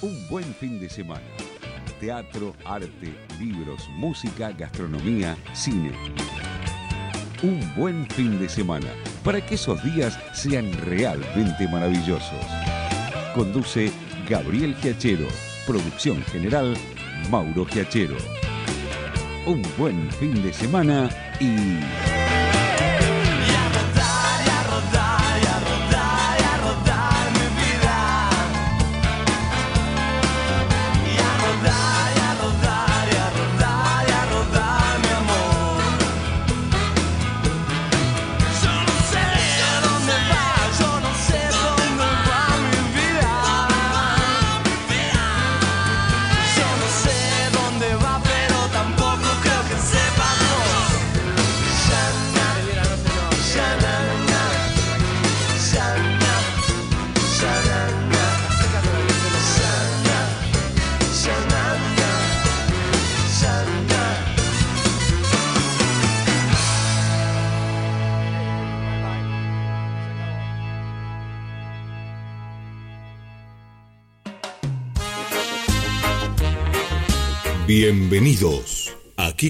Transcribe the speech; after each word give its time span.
Un 0.00 0.28
buen 0.28 0.44
fin 0.54 0.78
de 0.78 0.88
semana. 0.88 1.26
Teatro, 1.98 2.54
arte, 2.64 3.12
libros, 3.40 3.88
música, 3.96 4.52
gastronomía, 4.52 5.36
cine. 5.52 5.90
Un 7.42 7.60
buen 7.74 8.06
fin 8.10 8.38
de 8.38 8.48
semana 8.48 8.86
para 9.24 9.44
que 9.44 9.56
esos 9.56 9.82
días 9.82 10.16
sean 10.32 10.72
realmente 10.84 11.66
maravillosos. 11.66 12.46
Conduce 13.34 13.90
Gabriel 14.28 14.76
Giachero. 14.76 15.26
Producción 15.66 16.22
general 16.26 16.76
Mauro 17.28 17.64
Giachero. 17.64 18.16
Un 19.46 19.62
buen 19.76 20.08
fin 20.12 20.40
de 20.44 20.52
semana 20.52 21.10
y... 21.40 22.17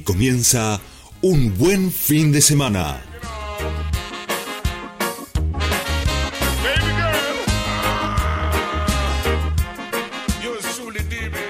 Comienza 0.02 0.80
un 1.22 1.56
buen 1.56 1.90
fin 1.90 2.30
de 2.30 2.40
semana. 2.40 3.00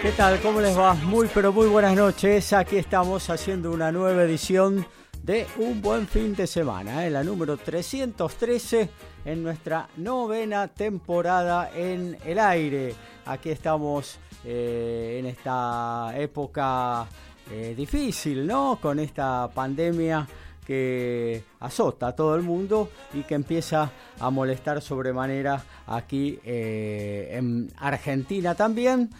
¿Qué 0.02 0.12
tal? 0.12 0.40
¿Cómo 0.40 0.60
les 0.60 0.76
va? 0.78 0.94
Muy 0.94 1.28
pero 1.34 1.52
muy 1.52 1.66
buenas 1.66 1.94
noches. 1.94 2.52
Aquí 2.52 2.76
estamos 2.76 3.28
haciendo 3.28 3.70
una 3.72 3.92
nueva 3.92 4.22
edición 4.24 4.86
de 5.22 5.46
Un 5.58 5.82
Buen 5.82 6.08
Fin 6.08 6.34
de 6.34 6.46
Semana, 6.46 7.06
¿eh? 7.06 7.10
la 7.10 7.22
número 7.22 7.58
313 7.58 8.88
en 9.26 9.42
nuestra 9.42 9.88
novena 9.98 10.68
temporada 10.68 11.70
en 11.74 12.16
el 12.24 12.38
aire. 12.38 12.94
Aquí 13.26 13.50
estamos 13.50 14.18
eh, 14.44 15.16
en 15.18 15.26
esta 15.26 16.14
época 16.16 17.06
eh, 17.50 17.74
difícil, 17.76 18.46
¿no? 18.46 18.78
Con 18.80 18.98
esta 18.98 19.48
pandemia 19.52 20.26
que 20.66 21.42
azota 21.60 22.08
a 22.08 22.16
todo 22.16 22.36
el 22.36 22.42
mundo 22.42 22.90
y 23.14 23.22
que 23.22 23.34
empieza 23.34 23.90
a 24.20 24.30
molestar 24.30 24.82
sobremanera 24.82 25.62
aquí 25.86 26.38
eh, 26.44 27.30
en 27.32 27.70
Argentina 27.78 28.54
también, 28.54 29.10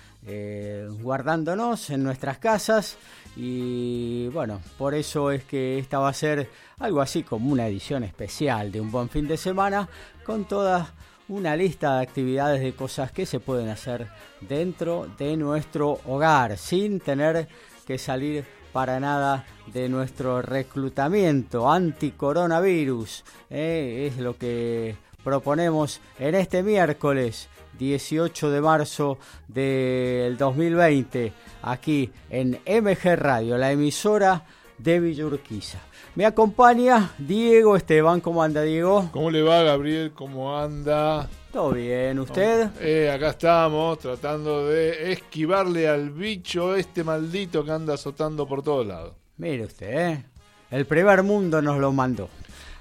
guardándonos 1.00 1.88
en 1.88 2.02
nuestras 2.02 2.36
casas 2.36 2.98
y 3.40 4.28
bueno, 4.28 4.60
por 4.76 4.94
eso 4.94 5.30
es 5.30 5.44
que 5.44 5.78
esta 5.78 6.00
va 6.00 6.08
a 6.08 6.12
ser 6.12 6.50
algo 6.80 7.00
así 7.00 7.22
como 7.22 7.52
una 7.52 7.68
edición 7.68 8.02
especial 8.02 8.72
de 8.72 8.80
un 8.80 8.90
buen 8.90 9.08
fin 9.08 9.28
de 9.28 9.36
semana 9.36 9.88
con 10.26 10.44
todas 10.44 10.88
una 11.28 11.54
lista 11.54 11.96
de 11.96 12.02
actividades 12.02 12.60
de 12.60 12.72
cosas 12.72 13.12
que 13.12 13.26
se 13.26 13.38
pueden 13.38 13.68
hacer 13.68 14.08
dentro 14.40 15.08
de 15.18 15.36
nuestro 15.36 16.00
hogar 16.06 16.56
sin 16.58 17.00
tener 17.00 17.48
que 17.88 17.96
salir 17.96 18.44
para 18.70 19.00
nada 19.00 19.46
de 19.72 19.88
nuestro 19.88 20.42
reclutamiento 20.42 21.72
anti-coronavirus. 21.72 23.24
¿eh? 23.48 24.10
es 24.12 24.18
lo 24.18 24.36
que 24.36 24.94
proponemos 25.24 25.98
en 26.18 26.34
este 26.34 26.62
miércoles 26.62 27.48
18 27.78 28.50
de 28.50 28.60
marzo 28.60 29.16
del 29.48 30.36
2020 30.36 31.32
aquí 31.62 32.10
en 32.28 32.60
MG 32.66 33.16
Radio, 33.16 33.56
la 33.56 33.72
emisora 33.72 34.44
de 34.76 35.00
Villurquiza. 35.00 35.78
Me 36.14 36.26
acompaña 36.26 37.12
Diego 37.16 37.74
Esteban. 37.74 38.20
¿Cómo 38.20 38.42
anda, 38.42 38.60
Diego? 38.60 39.08
¿Cómo 39.12 39.30
le 39.30 39.40
va, 39.40 39.62
Gabriel? 39.62 40.12
¿Cómo 40.12 40.58
anda? 40.58 41.26
Todo 41.52 41.72
bien, 41.72 42.18
¿usted? 42.18 42.68
Eh, 42.78 43.10
acá 43.10 43.30
estamos 43.30 43.98
tratando 43.98 44.68
de 44.68 45.12
esquivarle 45.12 45.88
al 45.88 46.10
bicho 46.10 46.76
este 46.76 47.02
maldito 47.02 47.64
que 47.64 47.70
anda 47.70 47.94
azotando 47.94 48.46
por 48.46 48.62
todos 48.62 48.86
lados. 48.86 49.14
Mire 49.38 49.64
usted, 49.64 50.10
¿eh? 50.10 50.24
el 50.70 50.84
primer 50.84 51.22
mundo 51.22 51.62
nos 51.62 51.78
lo 51.78 51.90
mandó. 51.90 52.28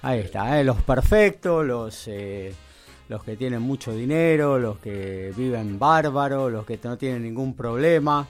Ahí 0.02 0.20
está, 0.20 0.60
¿eh? 0.60 0.66
los 0.66 0.82
perfectos, 0.82 1.66
los, 1.66 2.10
eh, 2.10 2.54
los 3.08 3.24
que 3.24 3.38
tienen 3.38 3.62
mucho 3.62 3.94
dinero, 3.94 4.60
los 4.60 4.80
que 4.80 5.32
viven 5.38 5.80
bárbaros, 5.80 6.52
los 6.52 6.66
que 6.66 6.78
no 6.84 6.98
tienen 6.98 7.24
ningún 7.24 7.56
problema, 7.56 8.28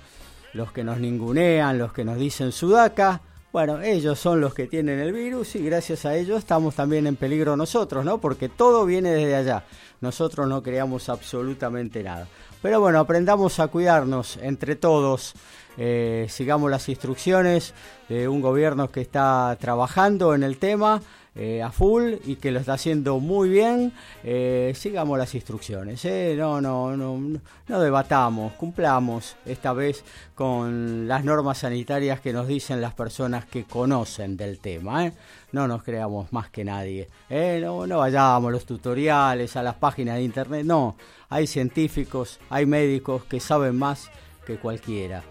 los 0.53 0.71
que 0.71 0.83
nos 0.83 0.99
ningunean, 0.99 1.79
los 1.79 1.93
que 1.93 2.05
nos 2.05 2.17
dicen 2.17 2.51
sudaca 2.51 3.21
bueno, 3.51 3.81
ellos 3.81 4.19
son 4.19 4.41
los 4.41 4.53
que 4.53 4.67
tienen 4.67 4.99
el 4.99 5.13
virus 5.13 5.55
y 5.55 5.63
gracias 5.63 6.05
a 6.05 6.15
ellos 6.15 6.39
estamos 6.39 6.75
también 6.75 7.07
en 7.07 7.15
peligro 7.15 7.55
nosotros, 7.55 8.03
¿no? 8.03 8.19
Porque 8.19 8.49
todo 8.49 8.85
viene 8.85 9.11
desde 9.11 9.35
allá. 9.35 9.63
Nosotros 10.01 10.47
no 10.47 10.61
creamos 10.61 11.09
absolutamente 11.09 12.03
nada. 12.03 12.27
Pero 12.61 12.81
bueno, 12.81 12.99
aprendamos 12.99 13.59
a 13.59 13.67
cuidarnos 13.67 14.37
entre 14.41 14.75
todos. 14.75 15.33
Eh, 15.77 16.27
sigamos 16.29 16.69
las 16.69 16.89
instrucciones 16.89 17.73
de 18.09 18.27
un 18.27 18.41
gobierno 18.41 18.91
que 18.91 19.01
está 19.01 19.55
trabajando 19.59 20.33
en 20.35 20.43
el 20.43 20.57
tema 20.57 21.01
eh, 21.37 21.61
a 21.61 21.71
full 21.71 22.15
y 22.25 22.37
que 22.37 22.49
lo 22.49 22.59
está 22.59 22.73
haciendo 22.73 23.19
muy 23.19 23.49
bien, 23.49 23.93
eh, 24.23 24.73
sigamos 24.75 25.19
las 25.19 25.35
instrucciones. 25.35 26.03
Eh. 26.05 26.35
No, 26.37 26.59
no, 26.59 26.97
no, 26.97 27.39
no 27.67 27.79
debatamos, 27.79 28.53
cumplamos 28.53 29.35
esta 29.45 29.71
vez 29.73 30.03
con 30.33 31.07
las 31.07 31.23
normas 31.23 31.59
sanitarias 31.59 32.21
que 32.21 32.33
nos 32.33 32.47
dicen 32.47 32.81
las 32.81 32.95
personas 32.95 33.45
que 33.45 33.65
conocen 33.65 34.35
del 34.35 34.57
tema. 34.59 35.11
No 35.51 35.67
nos 35.67 35.83
creamos 35.83 36.33
más 36.33 36.49
que 36.49 36.63
nadie. 36.63 37.07
No, 37.29 37.85
no 37.85 37.99
vayamos 37.99 38.49
a 38.49 38.51
los 38.51 38.65
tutoriales, 38.65 39.55
a 39.55 39.63
las 39.63 39.75
páginas 39.75 40.15
de 40.15 40.23
internet. 40.23 40.65
No, 40.65 40.95
hay 41.29 41.45
científicos, 41.45 42.39
hay 42.49 42.65
médicos 42.65 43.23
que 43.25 43.39
saben 43.39 43.77
más 43.77 44.09
que 44.45 44.57
cualquiera. 44.57 45.23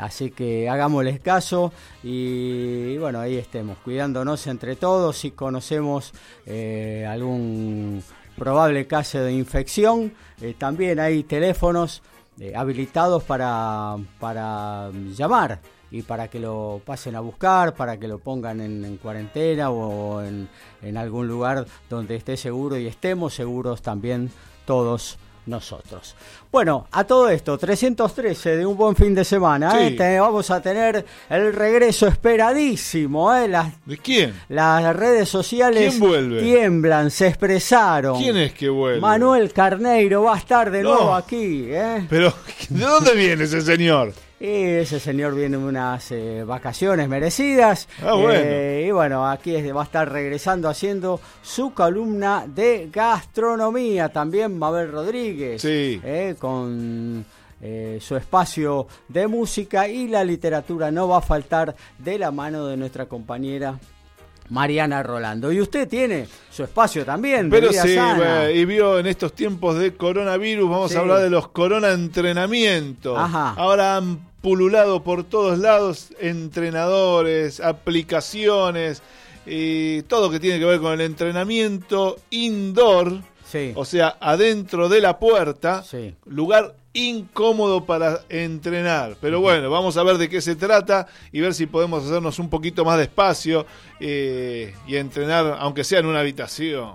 Así 0.00 0.30
que 0.30 0.68
hagámosles 0.68 1.20
caso 1.20 1.72
y, 2.02 2.96
bueno, 2.98 3.20
ahí 3.20 3.36
estemos, 3.36 3.78
cuidándonos 3.78 4.46
entre 4.46 4.76
todos. 4.76 5.18
Si 5.18 5.32
conocemos 5.32 6.12
eh, 6.46 7.06
algún 7.08 8.02
probable 8.36 8.86
caso 8.86 9.20
de 9.20 9.32
infección, 9.32 10.12
eh, 10.40 10.54
también 10.56 10.98
hay 10.98 11.24
teléfonos 11.24 12.02
eh, 12.38 12.54
habilitados 12.56 13.22
para, 13.24 13.96
para 14.18 14.90
llamar 15.14 15.60
y 15.90 16.02
para 16.02 16.28
que 16.28 16.40
lo 16.40 16.80
pasen 16.84 17.16
a 17.16 17.20
buscar, 17.20 17.74
para 17.74 17.98
que 17.98 18.08
lo 18.08 18.18
pongan 18.18 18.60
en, 18.60 18.96
cuarentena 18.96 19.70
o 19.70 20.22
en, 20.22 20.48
en 20.80 20.96
algún 20.96 21.28
lugar 21.28 21.66
donde 21.90 22.16
esté 22.16 22.36
seguro 22.36 22.78
y 22.78 22.86
estemos 22.86 23.34
seguros 23.34 23.82
también 23.82 24.30
todos 24.64 25.18
nosotros. 25.50 26.14
Bueno, 26.50 26.86
a 26.92 27.04
todo 27.04 27.28
esto, 27.28 27.58
313 27.58 28.56
de 28.56 28.66
un 28.66 28.76
buen 28.76 28.96
fin 28.96 29.14
de 29.14 29.24
semana, 29.24 29.86
¿eh? 29.86 30.18
vamos 30.18 30.50
a 30.50 30.62
tener 30.62 31.04
el 31.28 31.52
regreso 31.52 32.06
esperadísimo. 32.06 33.34
¿eh? 33.34 33.46
Las, 33.48 33.72
¿De 33.84 33.98
quién? 33.98 34.34
Las 34.48 34.96
redes 34.96 35.28
sociales 35.28 36.00
tiemblan, 36.40 37.10
se 37.10 37.28
expresaron. 37.28 38.18
¿Quién 38.18 38.36
es 38.36 38.54
que 38.54 38.68
vuelve? 38.68 39.00
Manuel 39.00 39.52
Carneiro 39.52 40.22
va 40.22 40.34
a 40.34 40.38
estar 40.38 40.70
de 40.70 40.82
nuevo 40.82 41.14
aquí. 41.14 41.66
¿eh? 41.68 42.06
Pero, 42.08 42.32
¿de 42.68 42.84
dónde 42.84 43.14
viene 43.14 43.44
ese 43.44 43.60
señor? 43.60 44.12
Y 44.40 44.46
ese 44.46 44.98
señor 45.00 45.34
viene 45.34 45.58
unas 45.58 46.10
eh, 46.12 46.44
vacaciones 46.46 47.06
merecidas. 47.10 47.86
Ah, 48.02 48.14
eh, 48.32 48.86
y 48.88 48.90
bueno, 48.90 49.28
aquí 49.28 49.60
va 49.70 49.82
a 49.82 49.84
estar 49.84 50.10
regresando 50.10 50.66
haciendo 50.70 51.20
su 51.42 51.74
columna 51.74 52.44
de 52.46 52.88
gastronomía. 52.90 54.08
También 54.08 54.58
Mabel 54.58 54.90
Rodríguez. 54.90 55.60
Sí. 55.60 56.00
Eh, 56.02 56.36
con 56.38 57.24
su 58.00 58.16
espacio 58.16 58.86
de 59.08 59.26
música 59.26 59.86
y 59.86 60.08
la 60.08 60.24
literatura 60.24 60.90
no 60.90 61.08
va 61.08 61.18
a 61.18 61.20
faltar 61.20 61.76
de 61.98 62.18
la 62.18 62.30
mano 62.30 62.64
de 62.64 62.78
nuestra 62.78 63.04
compañera 63.04 63.78
Mariana 64.48 65.02
Rolando. 65.02 65.52
Y 65.52 65.60
usted 65.60 65.86
tiene 65.86 66.26
su 66.50 66.64
espacio 66.64 67.04
también. 67.04 67.50
de 67.50 67.56
Pero 67.60 67.70
vida 67.70 67.82
sí, 67.82 67.94
sana. 67.94 68.14
bueno, 68.16 68.50
y 68.50 68.64
vio 68.64 68.98
en 68.98 69.06
estos 69.06 69.34
tiempos 69.34 69.78
de 69.78 69.94
coronavirus, 69.94 70.70
vamos 70.70 70.90
Sí. 70.92 70.96
a 70.96 71.00
hablar 71.00 71.18
de 71.20 71.28
los 71.28 71.48
corona 71.48 71.90
entrenamientos. 71.92 73.18
Ajá. 73.18 73.52
Ahora 73.58 73.96
han 73.98 74.29
pululado 74.42 75.02
por 75.02 75.24
todos 75.24 75.58
lados 75.58 76.08
entrenadores, 76.20 77.60
aplicaciones 77.60 79.02
y 79.46 80.02
todo 80.02 80.30
que 80.30 80.40
tiene 80.40 80.58
que 80.58 80.64
ver 80.64 80.80
con 80.80 80.92
el 80.92 81.00
entrenamiento 81.02 82.16
indoor, 82.30 83.20
Sí. 83.46 83.72
o 83.74 83.84
sea, 83.84 84.16
adentro 84.20 84.88
de 84.88 85.00
la 85.00 85.18
puerta, 85.18 85.82
Sí. 85.82 86.14
lugar 86.26 86.74
incómodo 86.92 87.84
para 87.84 88.20
entrenar. 88.28 89.16
Pero 89.20 89.40
bueno, 89.40 89.70
vamos 89.70 89.96
a 89.96 90.02
ver 90.02 90.18
de 90.18 90.28
qué 90.28 90.40
se 90.40 90.56
trata 90.56 91.06
y 91.32 91.40
ver 91.40 91.54
si 91.54 91.66
podemos 91.66 92.04
hacernos 92.04 92.38
un 92.38 92.48
poquito 92.50 92.84
más 92.84 92.96
de 92.98 93.04
espacio 93.04 93.64
eh, 94.00 94.74
y 94.86 94.96
entrenar, 94.96 95.56
aunque 95.60 95.84
sea 95.84 96.00
en 96.00 96.06
una 96.06 96.20
habitación. 96.20 96.94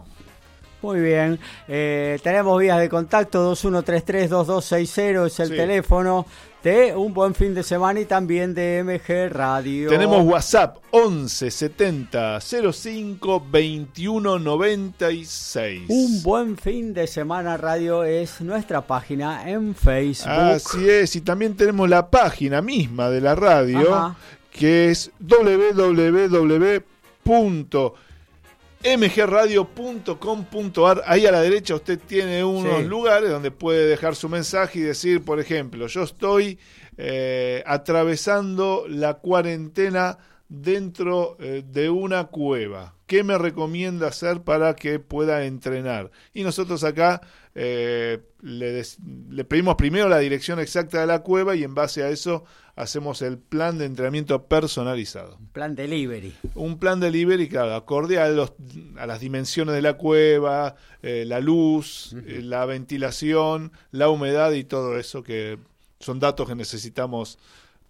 Muy 0.82 1.00
bien. 1.00 1.40
Eh, 1.68 2.20
tenemos 2.24 2.60
vías 2.60 2.80
de 2.80 2.90
contacto 2.90 3.42
2133-2260 3.56 5.26
es 5.28 5.40
el 5.40 5.50
Sí. 5.50 5.56
teléfono 5.56 6.26
de 6.66 6.96
Un 6.96 7.14
Buen 7.14 7.36
Fin 7.36 7.54
de 7.54 7.62
Semana 7.62 8.00
y 8.00 8.06
también 8.06 8.56
de 8.56 8.84
MG 8.84 9.32
Radio. 9.32 9.88
Tenemos 9.88 10.26
WhatsApp 10.26 10.78
11 10.90 11.52
70 11.52 12.40
05 12.42 13.46
21 13.52 14.40
96. 14.40 15.84
Un 15.88 16.24
Buen 16.24 16.58
Fin 16.58 16.92
de 16.92 17.06
Semana 17.06 17.56
Radio 17.56 18.04
es 18.04 18.42
nuestra 18.42 18.82
página 18.82 19.48
en 19.48 19.76
Facebook. 19.76 20.32
Así 20.32 20.90
es, 20.90 21.16
y 21.16 21.22
también 21.22 21.56
tenemos 21.56 21.88
la 21.88 22.10
página 22.10 22.64
misma 22.64 23.12
de 23.12 23.22
la 23.22 23.36
radio, 23.36 23.94
Ajá. 23.94 24.16
que 24.50 24.90
es 24.90 25.12
www.mgradio.com.ar. 28.84 31.04
Ahí 31.06 31.26
a 31.26 31.32
la 31.32 31.42
derecha 31.42 31.76
usted 31.76 32.00
tiene 32.00 32.44
unos 32.44 32.82
Sí. 32.82 32.88
lugares 32.88 33.30
donde 33.30 33.52
puede 33.52 33.88
dejar 33.88 34.16
su 34.16 34.30
mensaje 34.30 34.80
y 34.80 34.84
decir, 34.84 35.24
por 35.24 35.40
ejemplo, 35.40 35.88
yo 35.88 36.04
estoy 36.04 36.60
eh, 36.98 37.64
atravesando 37.66 38.86
la 38.88 39.16
cuarentena 39.16 40.18
dentro 40.48 41.38
eh, 41.40 41.64
de 41.68 41.90
una 41.90 42.26
cueva. 42.26 42.94
¿Qué 43.08 43.24
me 43.24 43.38
recomienda 43.38 44.08
hacer 44.08 44.42
para 44.42 44.76
que 44.76 45.00
pueda 45.00 45.46
entrenar? 45.46 46.12
Y 46.34 46.44
nosotros 46.44 46.84
acá 46.84 47.22
eh, 47.56 48.20
le, 48.42 48.72
des- 48.72 48.98
le 49.30 49.44
pedimos 49.46 49.76
primero 49.76 50.10
la 50.10 50.20
dirección 50.20 50.60
exacta 50.60 51.00
de 51.00 51.08
la 51.08 51.20
cueva 51.20 51.56
y 51.56 51.64
en 51.64 51.74
base 51.74 52.04
a 52.04 52.10
eso 52.10 52.44
hacemos 52.76 53.22
el 53.22 53.38
plan 53.38 53.78
de 53.78 53.86
entrenamiento 53.86 54.48
personalizado. 54.48 55.40
Plan 55.54 55.76
delivery. 55.76 56.34
Un 56.56 56.78
plan 56.78 57.00
de 57.00 57.08
delivery, 57.08 57.48
claro, 57.48 57.74
acorde 57.76 58.20
a, 58.20 58.28
los, 58.28 58.52
a 58.98 59.06
las 59.08 59.22
dimensiones 59.22 59.74
de 59.74 59.82
la 59.82 59.94
cueva, 59.94 60.76
eh, 61.02 61.24
la 61.26 61.40
luz, 61.40 62.14
eh, 62.28 62.42
la 62.44 62.66
ventilación, 62.66 63.72
la 63.92 64.10
humedad 64.10 64.52
y 64.52 64.66
todo 64.66 64.98
eso 65.00 65.24
que 65.24 65.58
son 66.02 66.20
datos 66.20 66.48
que 66.48 66.56
necesitamos 66.56 67.40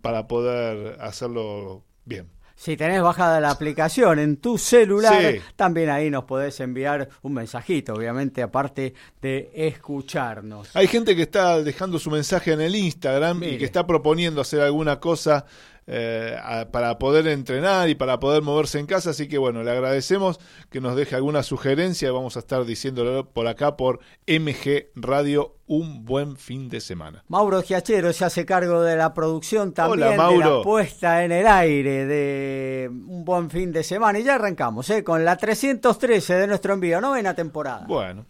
para 0.01 0.27
poder 0.27 1.01
hacerlo 1.01 1.83
bien. 2.05 2.27
Si 2.57 2.77
tenés 2.77 3.01
bajada 3.01 3.41
la 3.41 3.51
aplicación 3.51 4.17
en 4.17 4.37
tu 4.37 4.57
celular, 4.57 5.21
Sí. 5.33 5.41
también 5.57 5.89
ahí 5.89 6.09
nos 6.09 6.23
podés 6.23 6.57
enviar 6.61 7.09
un 7.21 7.33
mensajito, 7.33 7.93
obviamente, 7.93 8.41
aparte 8.41 8.93
de 9.21 9.51
escucharnos. 9.53 10.75
Hay 10.75 10.87
gente 10.87 11.15
que 11.15 11.23
está 11.23 11.61
dejando 11.61 11.99
su 11.99 12.09
mensaje 12.09 12.53
en 12.53 12.61
el 12.61 12.75
Instagram 12.75 13.43
y 13.43 13.57
que 13.57 13.65
está 13.65 13.85
proponiendo 13.85 14.41
hacer 14.41 14.61
alguna 14.61 14.99
cosa 14.99 15.45
eh, 15.87 16.35
a- 16.43 16.65
para 16.71 16.97
poder 16.97 17.27
entrenar 17.27 17.89
y 17.89 17.95
para 17.95 18.19
poder 18.19 18.41
moverse 18.41 18.79
en 18.79 18.85
casa. 18.87 19.11
Así 19.11 19.27
que 19.27 19.37
bueno, 19.37 19.63
le 19.63 19.71
agradecemos 19.71 20.39
que 20.69 20.81
nos 20.81 20.95
deje 20.95 21.15
alguna 21.15 21.43
sugerencia. 21.43 22.11
Vamos 22.11 22.35
a 22.35 22.39
estar 22.39 22.65
diciéndolo 22.65 23.29
por 23.29 23.47
acá 23.47 23.77
por 23.77 23.99
MG 24.27 24.87
Radio. 24.95 25.51
Un 25.67 26.05
buen 26.05 26.37
fin 26.37 26.69
de 26.69 26.79
semana. 26.79 27.23
Mauro 27.27 27.61
Giachero 27.63 28.13
se 28.13 28.23
hace 28.23 28.45
cargo 28.45 28.83
de 28.83 28.95
la 28.95 29.15
producción 29.15 29.73
también, 29.73 30.03
Hola, 30.03 30.11
de 30.11 30.17
Mauro. 30.17 30.57
la 30.59 30.63
puesta 30.63 31.23
en 31.25 31.31
el 31.31 31.47
aire 31.47 32.05
de 32.05 32.87
un 32.91 33.25
buen 33.25 33.49
fin 33.49 33.71
de 33.71 33.81
semana. 33.83 34.19
Y 34.19 34.23
ya 34.23 34.35
arrancamos 34.35 34.87
¿eh? 34.91 35.03
con 35.03 35.25
la 35.25 35.37
313 35.37 36.35
de 36.35 36.45
nuestro 36.47 36.73
envío, 36.75 37.01
novena 37.01 37.33
temporada. 37.33 37.83
Bueno. 37.87 38.27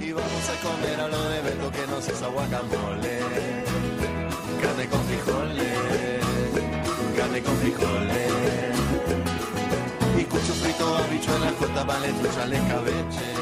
Y 0.00 0.12
vamos 0.12 0.48
a 0.48 0.66
comer 0.66 1.00
a 1.00 1.08
lo 1.08 1.22
de 1.28 1.42
frijoles. 7.64 8.76
Y 10.18 10.24
cucho 10.24 10.54
frito, 10.54 10.96
habichuelas, 10.96 11.52
corta 11.54 11.86
trucha, 12.20 12.46
le 12.46 12.56
escabeche. 12.56 13.33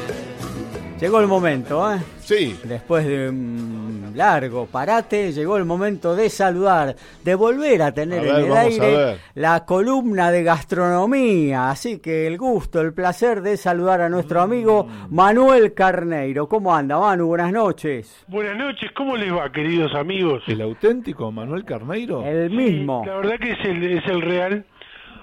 Llegó 1.03 1.19
el 1.19 1.27
momento, 1.27 1.93
¿eh? 1.93 1.99
Sí. 2.21 2.57
Después 2.63 3.05
de 3.05 3.27
un 3.27 4.13
largo 4.15 4.67
parate, 4.67 5.33
llegó 5.33 5.57
el 5.57 5.65
momento 5.65 6.15
de 6.15 6.29
saludar, 6.29 6.95
de 7.25 7.35
volver 7.35 7.81
a 7.81 7.91
tener 7.91 8.19
A 8.19 8.21
ver, 8.21 8.35
en 8.39 8.45
el 8.45 8.53
aire 8.57 9.17
la 9.35 9.65
columna 9.65 10.31
de 10.31 10.43
gastronomía. 10.43 11.69
Así 11.69 11.99
que 11.99 12.25
el 12.25 12.37
gusto, 12.37 12.79
el 12.79 12.93
placer 12.93 13.41
de 13.41 13.57
saludar 13.57 13.99
a 13.99 14.07
nuestro 14.07 14.39
amigo 14.39 14.85
Mm. 14.85 15.13
Manuel 15.13 15.73
Carneiro. 15.73 16.47
¿Cómo 16.47 16.73
anda, 16.73 16.97
Manu? 16.97 17.27
Buenas 17.27 17.51
noches. 17.51 18.23
Buenas 18.29 18.55
noches, 18.55 18.89
¿cómo 18.95 19.17
les 19.17 19.33
va, 19.33 19.51
queridos 19.51 19.93
amigos? 19.95 20.41
¿El 20.47 20.61
auténtico 20.61 21.33
Manuel 21.33 21.65
Carneiro? 21.65 22.23
El 22.25 22.49
mismo. 22.49 23.01
Sí, 23.03 23.09
la 23.09 23.15
verdad 23.17 23.35
que 23.41 23.51
es 23.51 23.59
el, 23.65 23.97
es 23.97 24.05
el 24.07 24.21
real. 24.21 24.65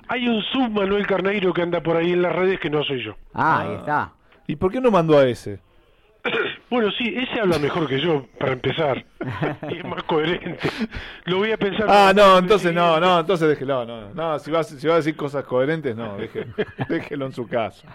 Hay 0.09 0.29
un 0.29 0.43
sub 0.53 0.71
Manuel 0.73 1.07
Carneiro 1.07 1.55
que 1.55 1.63
anda 1.63 1.81
por 1.83 1.97
ahí 1.97 2.13
en 2.13 2.21
las 2.21 2.35
redes 2.37 2.61
que 2.61 2.69
no 2.69 2.85
soy 2.85 3.03
yo. 3.03 3.15
Ah, 3.33 3.61
ahí 3.61 3.77
está. 3.77 4.13
¿Y 4.47 4.57
por 4.57 4.71
qué 4.71 4.79
no 4.79 4.91
mandó 4.91 5.17
a 5.17 5.27
ese? 5.27 5.59
Bueno, 6.71 6.91
sí, 6.93 7.15
ese 7.17 7.41
habla 7.41 7.59
mejor 7.59 7.89
que 7.89 8.01
yo, 8.01 8.27
para 8.39 8.53
empezar. 8.53 9.05
Y 9.71 9.79
es 9.79 9.85
más 9.85 10.03
coherente. 10.05 10.57
Lo 11.25 11.39
voy 11.39 11.51
a 11.53 11.57
pensar. 11.57 11.87
Ah, 11.89 12.13
no, 12.15 12.39
entonces 12.39 12.73
no, 12.73 12.99
no, 13.01 13.21
entonces 13.21 13.49
déjelo, 13.49 13.85
no, 13.85 14.15
no, 14.15 14.39
si 14.39 14.51
va, 14.51 14.61
a- 14.61 14.65
si 14.65 14.87
va 14.87 14.95
a 14.95 14.97
decir 14.99 15.17
cosas 15.17 15.45
coherentes, 15.45 15.97
no, 15.97 16.17
deje- 16.17 16.47
déjelo 16.89 17.27
en 17.27 17.33
su 17.33 17.47
casa. 17.49 17.89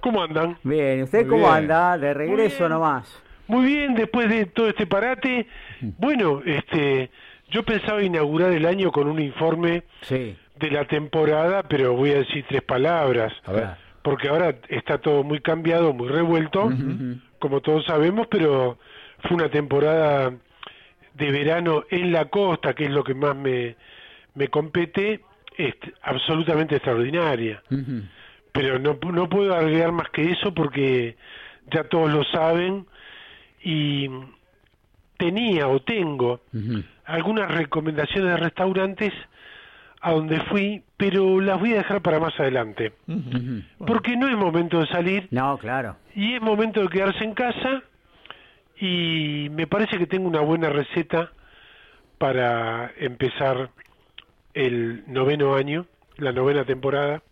¿Cómo 0.00 0.22
andan? 0.22 0.56
Bien, 0.62 1.00
¿y 1.00 1.02
¿usted 1.02 1.20
Muy 1.22 1.30
cómo 1.30 1.42
bien. 1.46 1.54
anda? 1.54 1.98
De 1.98 2.14
regreso 2.14 2.58
bien. 2.60 2.70
nomás. 2.70 3.22
Muy 3.46 3.66
bien, 3.66 3.94
después 3.94 4.28
de 4.28 4.46
todo 4.46 4.68
este 4.68 4.86
parate. 4.86 5.46
Bueno, 5.98 6.40
este, 6.46 7.10
yo 7.50 7.62
pensaba 7.64 8.02
inaugurar 8.02 8.52
el 8.52 8.64
año 8.66 8.90
con 8.92 9.06
un 9.08 9.20
informe 9.20 9.82
Sí. 10.02 10.36
de 10.56 10.70
la 10.70 10.84
temporada, 10.86 11.62
pero 11.64 11.94
voy 11.94 12.10
a 12.12 12.18
decir 12.18 12.44
tres 12.48 12.62
palabras. 12.62 13.32
A 13.44 13.52
ver. 13.52 13.68
porque 14.02 14.28
ahora 14.28 14.54
está 14.68 14.98
todo 14.98 15.24
muy 15.24 15.40
cambiado, 15.40 15.92
muy 15.94 16.08
revuelto, 16.08 16.70
como 17.44 17.60
todos 17.60 17.84
sabemos, 17.84 18.26
pero 18.30 18.78
fue 19.18 19.36
una 19.36 19.50
temporada 19.50 20.32
de 21.12 21.30
verano 21.30 21.84
en 21.90 22.10
la 22.10 22.24
costa, 22.30 22.72
que 22.72 22.86
es 22.86 22.90
lo 22.90 23.04
que 23.04 23.12
más 23.12 23.36
me, 23.36 23.76
me 24.34 24.48
compete, 24.48 25.20
este, 25.54 25.92
absolutamente 26.00 26.76
extraordinaria. 26.76 27.62
Pero 28.50 28.78
no, 28.78 28.98
no 29.12 29.28
puedo 29.28 29.54
agregar 29.54 29.92
más 29.92 30.08
que 30.08 30.30
eso 30.30 30.54
porque 30.54 31.18
ya 31.70 31.84
todos 31.84 32.10
lo 32.10 32.24
saben 32.24 32.86
y 33.62 34.08
tenía 35.18 35.68
o 35.68 35.82
tengo 35.82 36.40
algunas 37.04 37.50
recomendaciones 37.50 38.30
de 38.30 38.36
restaurantes 38.38 39.12
a 40.06 40.12
donde 40.12 40.38
fui, 40.42 40.82
pero 40.98 41.40
las 41.40 41.58
voy 41.58 41.72
a 41.72 41.76
dejar 41.78 42.02
para 42.02 42.20
más 42.20 42.38
adelante. 42.38 42.92
Porque 43.86 44.16
no 44.16 44.28
es 44.28 44.36
momento 44.36 44.80
de 44.80 44.86
salir 44.88 45.28
No, 45.30 45.56
claro. 45.58 45.96
y 46.14 46.34
es 46.34 46.42
momento 46.42 46.82
de 46.82 46.88
quedarse 46.88 47.24
en 47.24 47.32
casa 47.34 47.82
y 48.78 49.48
me 49.50 49.66
parece 49.66 49.96
que 49.98 50.06
tengo 50.06 50.28
una 50.28 50.40
buena 50.40 50.68
receta 50.68 51.30
para 52.18 52.92
empezar 52.98 53.70
el 54.52 55.04
noveno 55.06 55.54
año, 55.54 55.86
la 56.18 56.32
novena 56.32 56.64
temporada, 56.64 57.22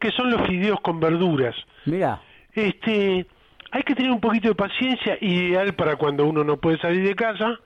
que 0.00 0.10
son 0.12 0.30
los 0.30 0.46
fideos 0.48 0.80
con 0.80 0.98
verduras. 1.00 1.54
Mira. 1.86 2.20
Este, 2.52 3.26
hay 3.70 3.82
que 3.84 3.94
tener 3.94 4.10
un 4.10 4.20
poquito 4.20 4.48
de 4.48 4.54
paciencia, 4.54 5.16
ideal 5.20 5.74
para 5.74 5.96
cuando 5.96 6.26
uno 6.26 6.42
no 6.42 6.56
puede 6.56 6.78
salir 6.78 7.06
de 7.06 7.14
casa, 7.14 7.58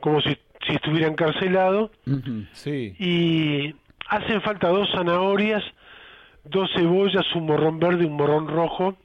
como 0.00 0.20
si, 0.20 0.36
si 0.66 0.74
estuviera 0.74 1.06
encarcelado. 1.08 1.90
Sí. 2.52 2.94
y 2.98 3.74
hacen 4.08 4.42
falta 4.42 4.68
dos 4.68 4.88
zanahorias, 4.92 5.62
dos 6.44 6.70
cebollas, 6.74 7.24
un 7.34 7.46
morrón 7.46 7.78
verde, 7.78 8.04
un 8.04 8.16
morrón 8.16 8.48
rojo, 8.48 8.96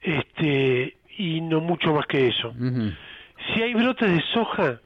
este 0.00 0.96
y 1.16 1.40
no 1.40 1.60
mucho 1.60 1.92
más 1.94 2.06
que 2.06 2.28
eso. 2.28 2.52
Si 3.54 3.62
hay 3.62 3.74
brotes 3.74 4.10
de 4.10 4.22
soja, 4.32 4.80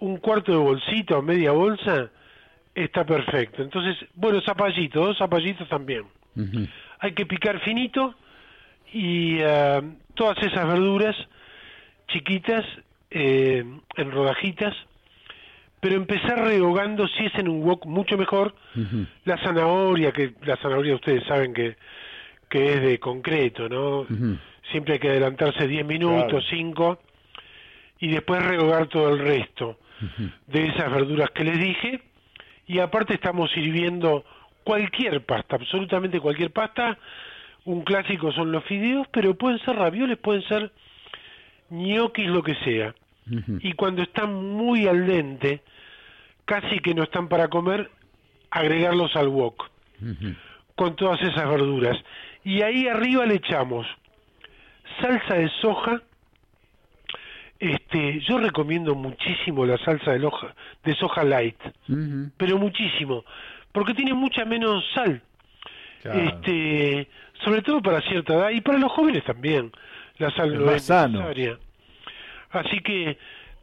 un 0.00 0.18
cuarto 0.18 0.52
de 0.52 0.58
bolsita 0.58 1.18
o 1.18 1.22
media 1.22 1.52
bolsa 1.52 2.10
está 2.74 3.04
perfecto. 3.04 3.62
Entonces, 3.62 3.96
bueno, 4.14 4.40
zapallitos, 4.42 5.06
dos 5.06 5.18
zapallitos 5.18 5.68
también. 5.68 6.04
Hay 6.98 7.12
que 7.12 7.24
picar 7.24 7.60
finito 7.60 8.14
y 8.92 9.38
eh, 9.38 9.82
todas 10.14 10.36
esas 10.38 10.66
verduras 10.66 11.16
chiquitas 12.08 12.64
eh, 13.10 13.64
en 13.96 14.10
rodajitas, 14.10 14.74
pero 15.80 15.96
empezar 15.96 16.38
rehogando, 16.38 17.06
si 17.06 17.26
es 17.26 17.34
en 17.36 17.48
un 17.48 17.62
wok, 17.62 17.86
mucho 17.86 18.16
mejor. 18.16 18.54
La 19.24 19.38
zanahoria, 19.38 20.12
que 20.12 20.32
la 20.44 20.56
zanahoria 20.56 20.94
ustedes 20.94 21.24
saben 21.24 21.52
que, 21.54 21.76
que 22.48 22.72
es 22.72 22.82
de 22.82 22.98
concreto, 22.98 23.68
¿no? 23.68 24.06
Siempre 24.70 24.94
hay 24.94 24.98
que 24.98 25.10
adelantarse 25.10 25.68
10 25.68 25.86
minutos, 25.86 26.44
5, 26.50 26.98
y 28.00 28.08
después 28.08 28.44
rehogar 28.44 28.88
todo 28.88 29.10
el 29.14 29.18
resto 29.20 29.78
de 30.46 30.66
esas 30.66 30.90
verduras 30.90 31.30
que 31.30 31.44
les 31.44 31.58
dije. 31.58 32.00
Y 32.66 32.80
aparte 32.80 33.14
estamos 33.14 33.50
sirviendo 33.52 34.24
cualquier 34.64 35.24
pasta, 35.24 35.56
absolutamente 35.56 36.20
cualquier 36.20 36.50
pasta. 36.50 36.98
Un 37.64 37.82
clásico 37.82 38.32
son 38.32 38.50
los 38.50 38.64
fideos, 38.64 39.06
pero 39.12 39.34
pueden 39.34 39.58
ser 39.60 39.76
ravioles, 39.76 40.18
pueden 40.18 40.42
ser 40.48 40.72
ñoquis, 41.70 42.26
lo 42.28 42.42
que 42.42 42.54
sea. 42.56 42.94
Y 43.60 43.72
cuando 43.72 44.02
están 44.02 44.34
muy 44.34 44.86
al 44.86 45.06
dente, 45.06 45.62
casi 46.44 46.78
que 46.78 46.94
no 46.94 47.02
están 47.02 47.28
para 47.28 47.48
comer, 47.48 47.90
agregarlos 48.50 49.16
al 49.16 49.28
wok 49.28 49.68
con 50.76 50.94
todas 50.94 51.20
esas 51.22 51.48
verduras. 51.48 51.96
Y 52.44 52.62
ahí 52.62 52.86
arriba 52.86 53.26
le 53.26 53.34
echamos 53.34 53.86
salsa 55.00 55.34
de 55.34 55.48
soja. 55.60 56.02
Este, 57.58 58.20
yo 58.20 58.38
recomiendo 58.38 58.94
muchísimo 58.94 59.64
la 59.64 59.78
salsa 59.78 60.12
de, 60.12 60.18
loja, 60.18 60.54
de 60.84 60.94
soja 60.94 61.24
light, 61.24 61.56
pero 62.36 62.58
muchísimo, 62.58 63.24
porque 63.72 63.94
tiene 63.94 64.14
mucha 64.14 64.44
menos 64.44 64.84
sal. 64.94 65.22
Este, 66.04 67.08
sobre 67.44 67.62
todo 67.62 67.82
para 67.82 68.00
cierta 68.02 68.34
edad 68.34 68.50
y 68.50 68.60
para 68.60 68.78
los 68.78 68.92
jóvenes 68.92 69.24
también. 69.24 69.72
La 70.18 70.30
sal 70.30 70.54
no 70.54 70.70
es 70.70 70.88
necesaria. 70.88 71.58
Así 72.50 72.80
que 72.80 73.18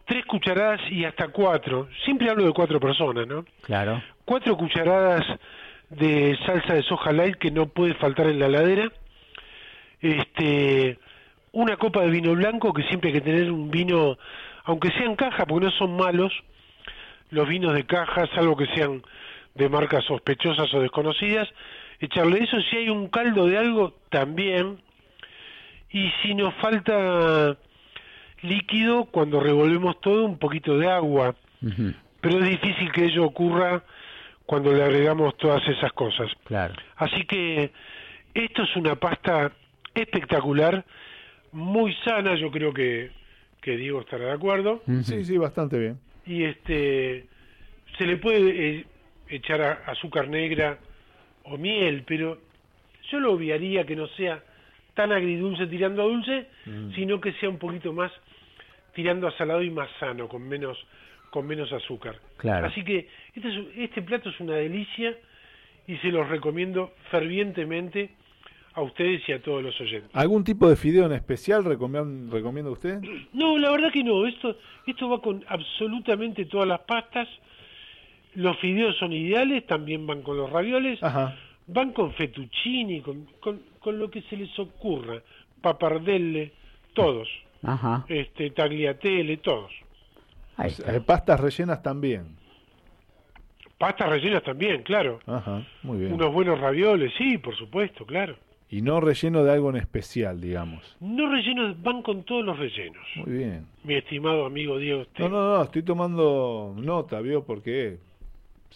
tres 0.06 0.26
cucharadas 0.26 0.82
y 0.92 1.06
hasta 1.06 1.30
cuatro. 1.30 1.88
Siempre 2.04 2.30
hablo 2.30 2.46
de 2.46 2.54
cuatro 2.54 2.80
personas, 2.80 3.28
¿no? 3.28 3.46
Claro. 3.62 4.02
Cuatro 4.26 4.56
cucharadas 4.58 5.26
de 5.90 6.38
salsa 6.46 6.74
de 6.74 6.84
soja 6.84 7.12
light 7.12 7.36
que 7.38 7.52
no 7.52 7.68
puede 7.68 7.94
faltar 7.96 8.28
en 8.28 8.40
la 8.40 8.48
heladera. 8.48 8.92
Este, 10.02 11.00
una 11.54 11.78
copa 11.78 12.02
de 12.02 12.10
vino 12.10 12.34
blanco 12.34 12.74
que 12.74 12.84
siempre 12.84 13.10
hay 13.10 13.16
que 13.16 13.22
tener 13.22 13.52
un 13.52 13.72
vino, 13.72 14.18
aunque 14.66 14.90
sea 14.92 15.06
en 15.06 15.16
caja, 15.16 15.46
porque 15.46 15.66
no 15.66 15.72
son 15.72 15.96
malos 15.96 16.34
los 17.34 17.48
vinos 17.48 17.74
de 17.74 17.86
caja, 17.86 18.28
salvo 18.36 18.56
que 18.56 18.68
sean 18.68 19.02
de 19.56 19.70
marcas 19.70 20.06
sospechosas 20.06 20.72
o 20.74 20.80
desconocidas. 20.82 21.50
Echarle 22.00 22.44
eso, 22.44 22.58
si 22.70 22.78
hay 22.78 22.90
un 22.90 23.08
caldo 23.08 23.48
de 23.48 23.58
algo, 23.58 23.94
también. 24.10 24.80
Y 25.94 26.10
si 26.22 26.34
nos 26.34 26.54
falta 26.56 27.56
líquido, 28.42 29.06
cuando 29.06 29.40
revolvemos 29.40 30.02
todo, 30.02 30.26
un 30.26 30.38
poquito 30.38 30.78
de 30.78 30.90
agua. 30.90 31.36
Pero 32.20 32.40
es 32.40 32.50
difícil 32.50 32.92
que 32.92 33.06
ello 33.06 33.24
ocurra 33.26 33.84
cuando 34.46 34.74
le 34.74 34.84
agregamos 34.84 35.38
todas 35.38 35.66
esas 35.68 35.94
cosas. 35.94 36.30
Claro. 36.46 36.74
Así 36.98 37.24
que 37.26 37.72
esto 38.34 38.64
es 38.64 38.76
una 38.76 38.96
pasta 38.96 39.52
espectacular, 39.96 40.84
muy 41.52 41.94
sana, 42.04 42.36
yo 42.36 42.50
creo 42.52 42.74
que, 42.74 43.12
que 43.62 43.78
Diego 43.78 44.02
estará 44.02 44.26
de 44.26 44.32
acuerdo. 44.34 44.82
Sí, 45.04 45.24
sí, 45.24 45.38
bastante 45.38 45.78
bien. 45.80 46.00
Y 46.26 46.44
este 46.44 47.28
se 47.98 48.06
le 48.06 48.18
puede 48.18 48.80
eh, 48.80 48.86
echar 49.30 49.62
a- 49.62 49.74
azúcar 49.86 50.28
negra 50.28 50.80
o 51.44 51.58
miel, 51.58 52.04
pero 52.08 52.40
yo 53.12 53.20
lo 53.20 53.34
obviaría 53.34 53.86
que 53.86 53.96
no 53.96 54.08
sea 54.08 54.42
tan 54.94 55.12
agridulce 55.12 55.68
tirando 55.68 56.02
a 56.04 56.06
dulce, 56.06 56.48
sino 56.96 57.20
que 57.20 57.34
sea 57.34 57.50
un 57.50 57.58
poquito 57.58 57.94
más 57.94 58.12
tirando 58.94 59.28
a 59.28 59.32
salado 59.38 59.64
y 59.64 59.70
más 59.70 59.90
sano, 60.00 60.28
con 60.28 60.48
menos 60.48 60.78
con 61.32 61.48
menos 61.48 61.72
azúcar. 61.74 62.20
Claro. 62.38 62.68
Así 62.68 62.84
que 62.84 63.08
este, 63.34 63.48
es- 63.50 63.66
este 63.78 64.02
plato 64.04 64.30
es 64.30 64.40
una 64.40 64.54
delicia 64.54 65.18
y 65.88 65.98
se 65.98 66.10
los 66.10 66.30
recomiendo 66.30 66.94
fervientemente 67.10 68.12
a 68.76 68.82
ustedes 68.84 69.28
y 69.28 69.32
a 69.32 69.42
todos 69.42 69.64
los 69.64 69.80
oyentes. 69.82 70.12
¿Algún 70.14 70.44
tipo 70.44 70.70
de 70.70 70.76
fideo 70.76 71.08
en 71.08 71.14
especial 71.14 71.64
recomien- 71.64 72.30
recomienda 72.30 72.70
usted? 72.70 73.00
No, 73.34 73.58
la 73.58 73.72
verdad 73.72 73.92
que 73.92 74.04
no. 74.04 74.28
Esto, 74.28 74.56
esto 74.86 75.10
va 75.10 75.22
con 75.22 75.44
absolutamente 75.48 76.46
todas 76.46 76.68
las 76.68 76.82
pastas. 76.82 77.28
Los 78.36 78.58
fideos 78.60 78.96
son 78.98 79.12
ideales, 79.14 79.66
también 79.66 80.06
van 80.08 80.22
con 80.22 80.38
los 80.38 80.52
ravioles, 80.52 81.02
Ajá. 81.02 81.36
van 81.68 81.94
con 81.94 82.14
fettuccini, 82.14 83.02
con, 83.02 83.26
con, 83.40 83.60
con 83.84 84.00
lo 84.00 84.10
que 84.10 84.22
se 84.24 84.38
les 84.38 84.58
ocurra, 84.58 85.22
papardelle, 85.62 86.52
todos, 86.94 87.28
Ajá. 87.62 88.06
este, 88.10 88.50
tagliatelle, 88.52 89.38
todos. 89.38 89.72
Ahí 90.58 90.72
Eh, 90.88 91.02
pastas 91.06 91.40
rellenas 91.40 91.82
también. 91.84 92.36
Pastas 93.78 94.10
rellenas 94.10 94.44
también, 94.44 94.84
claro. 94.84 95.20
Ajá, 95.26 95.66
muy 95.82 95.98
bien. 96.00 96.14
Unos 96.14 96.32
buenos 96.32 96.60
ravioles, 96.60 97.12
sí, 97.18 97.38
por 97.38 97.56
supuesto, 97.56 98.06
claro. 98.06 98.36
Y 98.70 98.82
no 98.82 99.00
relleno 99.02 99.44
de 99.44 99.52
algo 99.52 99.70
en 99.70 99.76
especial, 99.76 100.40
digamos. 100.42 100.96
No 101.00 101.30
rellenos, 101.30 101.80
van 101.84 102.02
con 102.02 102.24
todos 102.24 102.44
los 102.46 102.58
rellenos. 102.58 103.06
Muy 103.18 103.38
bien. 103.38 103.68
Mi 103.84 103.96
estimado 103.96 104.46
amigo 104.46 104.78
Diego 104.80 105.00
No, 105.00 105.04
Esteban. 105.04 105.32
no, 105.32 105.58
no, 105.58 105.64
estoy 105.64 105.84
tomando 105.84 106.74
nota, 106.78 107.20
¿vio? 107.22 107.44
Porque 107.44 107.98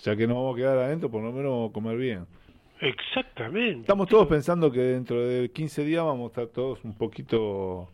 ya 0.03 0.15
que 0.15 0.27
nos 0.27 0.35
vamos 0.37 0.53
a 0.53 0.57
quedar 0.57 0.77
adentro, 0.77 1.09
por 1.09 1.23
lo 1.23 1.31
menos 1.31 1.51
vamos 1.51 1.69
a 1.71 1.73
comer 1.73 1.97
bien. 1.97 2.25
Exactamente. 2.79 3.81
Estamos 3.81 4.07
todos 4.07 4.27
pensando 4.27 4.71
que 4.71 4.79
dentro 4.79 5.19
de 5.25 5.49
15 5.51 5.83
días 5.83 6.03
vamos 6.03 6.25
a 6.25 6.27
estar 6.27 6.47
todos 6.47 6.83
un 6.83 6.93
poquito 6.95 7.89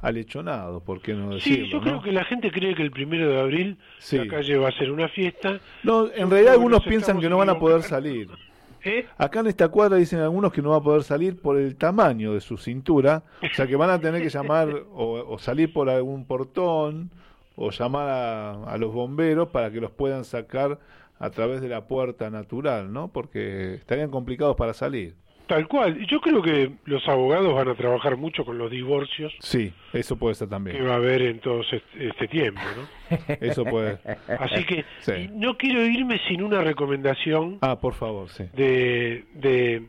alechonados, 0.00 0.82
¿por 0.84 1.00
qué 1.00 1.12
no 1.14 1.32
Sí, 1.40 1.50
decirlo? 1.50 1.66
yo 1.68 1.76
no? 1.78 1.82
creo 1.82 2.02
que 2.02 2.12
la 2.12 2.24
gente 2.24 2.50
cree 2.52 2.74
que 2.74 2.82
el 2.82 2.90
primero 2.92 3.28
de 3.28 3.40
abril 3.40 3.78
Sí. 3.98 4.16
la 4.18 4.28
calle 4.28 4.56
va 4.56 4.68
a 4.68 4.72
ser 4.72 4.92
una 4.92 5.08
fiesta. 5.08 5.58
No, 5.82 6.06
en 6.06 6.20
Yo 6.20 6.26
realidad 6.28 6.52
algunos 6.54 6.80
nos 6.80 6.88
piensan 6.88 7.18
que 7.20 7.28
no 7.28 7.38
van 7.38 7.48
a 7.50 7.58
poder 7.58 7.82
salir. 7.82 8.28
¿Eh? 8.84 9.06
Acá 9.18 9.40
en 9.40 9.48
esta 9.48 9.68
cuadra 9.68 9.96
dicen 9.96 10.20
algunos 10.20 10.52
que 10.52 10.62
no 10.62 10.70
va 10.70 10.76
a 10.76 10.80
poder 10.80 11.02
salir 11.02 11.40
por 11.42 11.58
el 11.58 11.74
tamaño 11.74 12.32
de 12.34 12.40
su 12.40 12.56
cintura, 12.56 13.24
o 13.42 13.52
sea 13.54 13.66
que 13.66 13.74
van 13.74 13.90
a 13.90 14.00
tener 14.00 14.22
que 14.22 14.28
llamar 14.28 14.68
o, 14.92 15.24
o 15.28 15.38
salir 15.40 15.72
por 15.72 15.90
algún 15.90 16.24
portón 16.26 17.10
o 17.56 17.70
llamar 17.72 18.08
a, 18.08 18.52
a 18.72 18.78
los 18.78 18.92
bomberos 18.94 19.48
para 19.48 19.72
que 19.72 19.80
los 19.80 19.90
puedan 19.90 20.24
sacar 20.24 20.78
a 21.18 21.30
través 21.30 21.60
de 21.60 21.68
la 21.68 21.86
puerta 21.88 22.30
natural, 22.30 22.92
¿no? 22.92 23.08
Porque 23.08 23.74
estarían 23.74 24.10
complicados 24.10 24.56
para 24.56 24.72
salir. 24.74 25.14
Tal 25.46 25.66
cual. 25.66 26.06
Yo 26.06 26.20
creo 26.20 26.42
que 26.42 26.72
los 26.84 27.08
abogados 27.08 27.54
van 27.54 27.68
a 27.68 27.74
trabajar 27.74 28.18
mucho 28.18 28.44
con 28.44 28.58
los 28.58 28.70
divorcios 28.70 29.32
Sí, 29.40 29.72
eso 29.94 30.16
puede 30.16 30.34
ser 30.34 30.48
que 30.48 30.50
también. 30.50 30.86
va 30.86 30.92
a 30.92 30.96
haber 30.96 31.22
en 31.22 31.40
todo 31.40 31.62
este, 31.62 31.82
este 31.98 32.28
tiempo, 32.28 32.60
¿no? 32.76 33.16
Eso 33.40 33.64
puede. 33.64 33.98
Así 34.38 34.64
que 34.66 34.84
Sí. 35.00 35.30
no 35.32 35.56
quiero 35.56 35.80
irme 35.86 36.20
sin 36.28 36.42
una 36.42 36.60
recomendación 36.60 37.56
Ah, 37.62 37.80
por 37.80 37.94
favor, 37.94 38.28
sí. 38.28 38.44
de, 38.54 39.24
de 39.36 39.86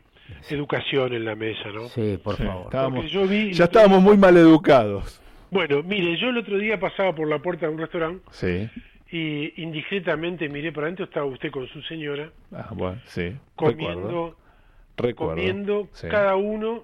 educación 0.50 1.14
en 1.14 1.26
la 1.26 1.36
mesa, 1.36 1.70
¿no? 1.74 1.90
Sí, 1.90 2.18
por 2.24 2.38
Sí, 2.38 2.44
favor. 2.44 2.66
estábamos- 2.66 3.00
Porque 3.00 3.10
yo 3.12 3.28
vi- 3.28 3.52
ya 3.54 3.66
estábamos 3.66 4.02
muy 4.02 4.16
mal 4.18 4.38
educados. 4.38 5.22
Bueno, 5.52 5.82
mire, 5.84 6.16
yo 6.18 6.30
el 6.30 6.38
otro 6.38 6.58
día 6.58 6.80
pasaba 6.80 7.14
por 7.14 7.28
la 7.28 7.40
puerta 7.40 7.66
de 7.68 7.74
un 7.74 7.80
restaurante 7.80 8.24
Sí. 8.32 8.70
Y 9.12 9.62
indiscretamente 9.62 10.48
miré 10.50 10.72
para 10.72 10.88
adentro, 10.88 11.06
estaba 11.06 11.26
usted 11.26 11.52
con 11.52 11.68
su 11.68 11.82
señora 11.84 12.32
Ah, 12.52 12.70
bueno, 12.74 13.00
sí. 13.06 13.36
comiendo 13.56 14.38
Recuerdo. 14.98 15.36
Comiendo 15.36 15.90
Sí. 15.94 16.08
cada 16.10 16.36
uno 16.36 16.84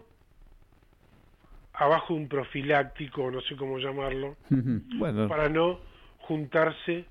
abajo 1.74 2.14
de 2.14 2.20
un 2.22 2.28
profiláctico, 2.30 3.30
no 3.30 3.42
sé 3.42 3.56
cómo 3.56 3.78
llamarlo, 3.80 4.38
Bueno, 4.98 5.28
para 5.28 5.50
no 5.50 5.80
juntarse 6.20 7.06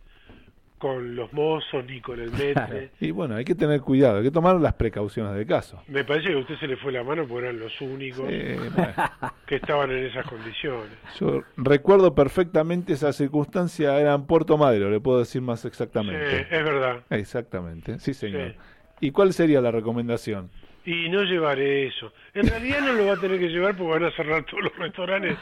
con 0.79 1.17
los 1.17 1.33
mozos 1.33 1.85
ni 1.87 2.01
con 2.01 2.21
el 2.21 2.31
metre. 2.33 2.91
y 3.01 3.11
bueno, 3.11 3.37
hay 3.37 3.45
que 3.45 3.55
tener 3.55 3.81
cuidado, 3.81 4.19
hay 4.19 4.25
que 4.25 4.31
tomar 4.31 4.57
las 4.57 4.75
precauciones 4.75 5.35
del 5.35 5.47
caso. 5.47 5.83
Me 5.89 6.05
parece 6.05 6.29
que 6.29 6.35
a 6.35 6.39
usted 6.39 6.57
se 6.59 6.67
le 6.67 6.77
fue 6.77 6.93
la 6.93 7.03
mano 7.03 7.27
porque 7.27 7.47
eran 7.47 7.59
los 7.61 7.81
únicos 7.81 8.19
bueno, 8.27 8.95
que 9.47 9.57
estaban 9.57 9.91
en 9.91 10.07
esas 10.07 10.27
condiciones. 10.27 10.91
yo 11.19 11.43
recuerdo 11.57 12.15
perfectamente 12.15 12.93
esa 12.93 13.13
circunstancia, 13.13 13.99
era 13.99 14.15
en 14.15 14.27
Puerto 14.27 14.59
Madero, 14.59 14.91
le 14.91 15.01
puedo 15.01 15.21
decir 15.21 15.41
más 15.43 15.61
Sí, 15.61 15.69
exactamente. 15.69 16.41
es 16.43 16.65
verdad. 16.65 17.03
Exactamente, 17.11 17.99
sí 17.99 18.13
señor. 18.13 18.51
Sí. 18.53 18.57
¿Y 19.07 19.11
cuál 19.11 19.33
sería 19.33 19.61
la 19.61 19.71
recomendación? 19.71 20.51
Y 20.85 21.09
no 21.09 21.23
llevaré 21.23 21.87
eso. 21.87 22.13
En 22.35 22.47
realidad 22.47 22.81
no 22.81 22.93
lo 22.93 23.07
va 23.07 23.15
a 23.15 23.21
tener 23.21 23.39
que 23.39 23.49
llevar 23.49 23.75
porque 23.77 23.93
van 23.93 24.05
a 24.05 24.11
cerrar 24.17 24.45
todos 24.45 24.65
los 24.65 24.77
restaurantes 24.77 25.37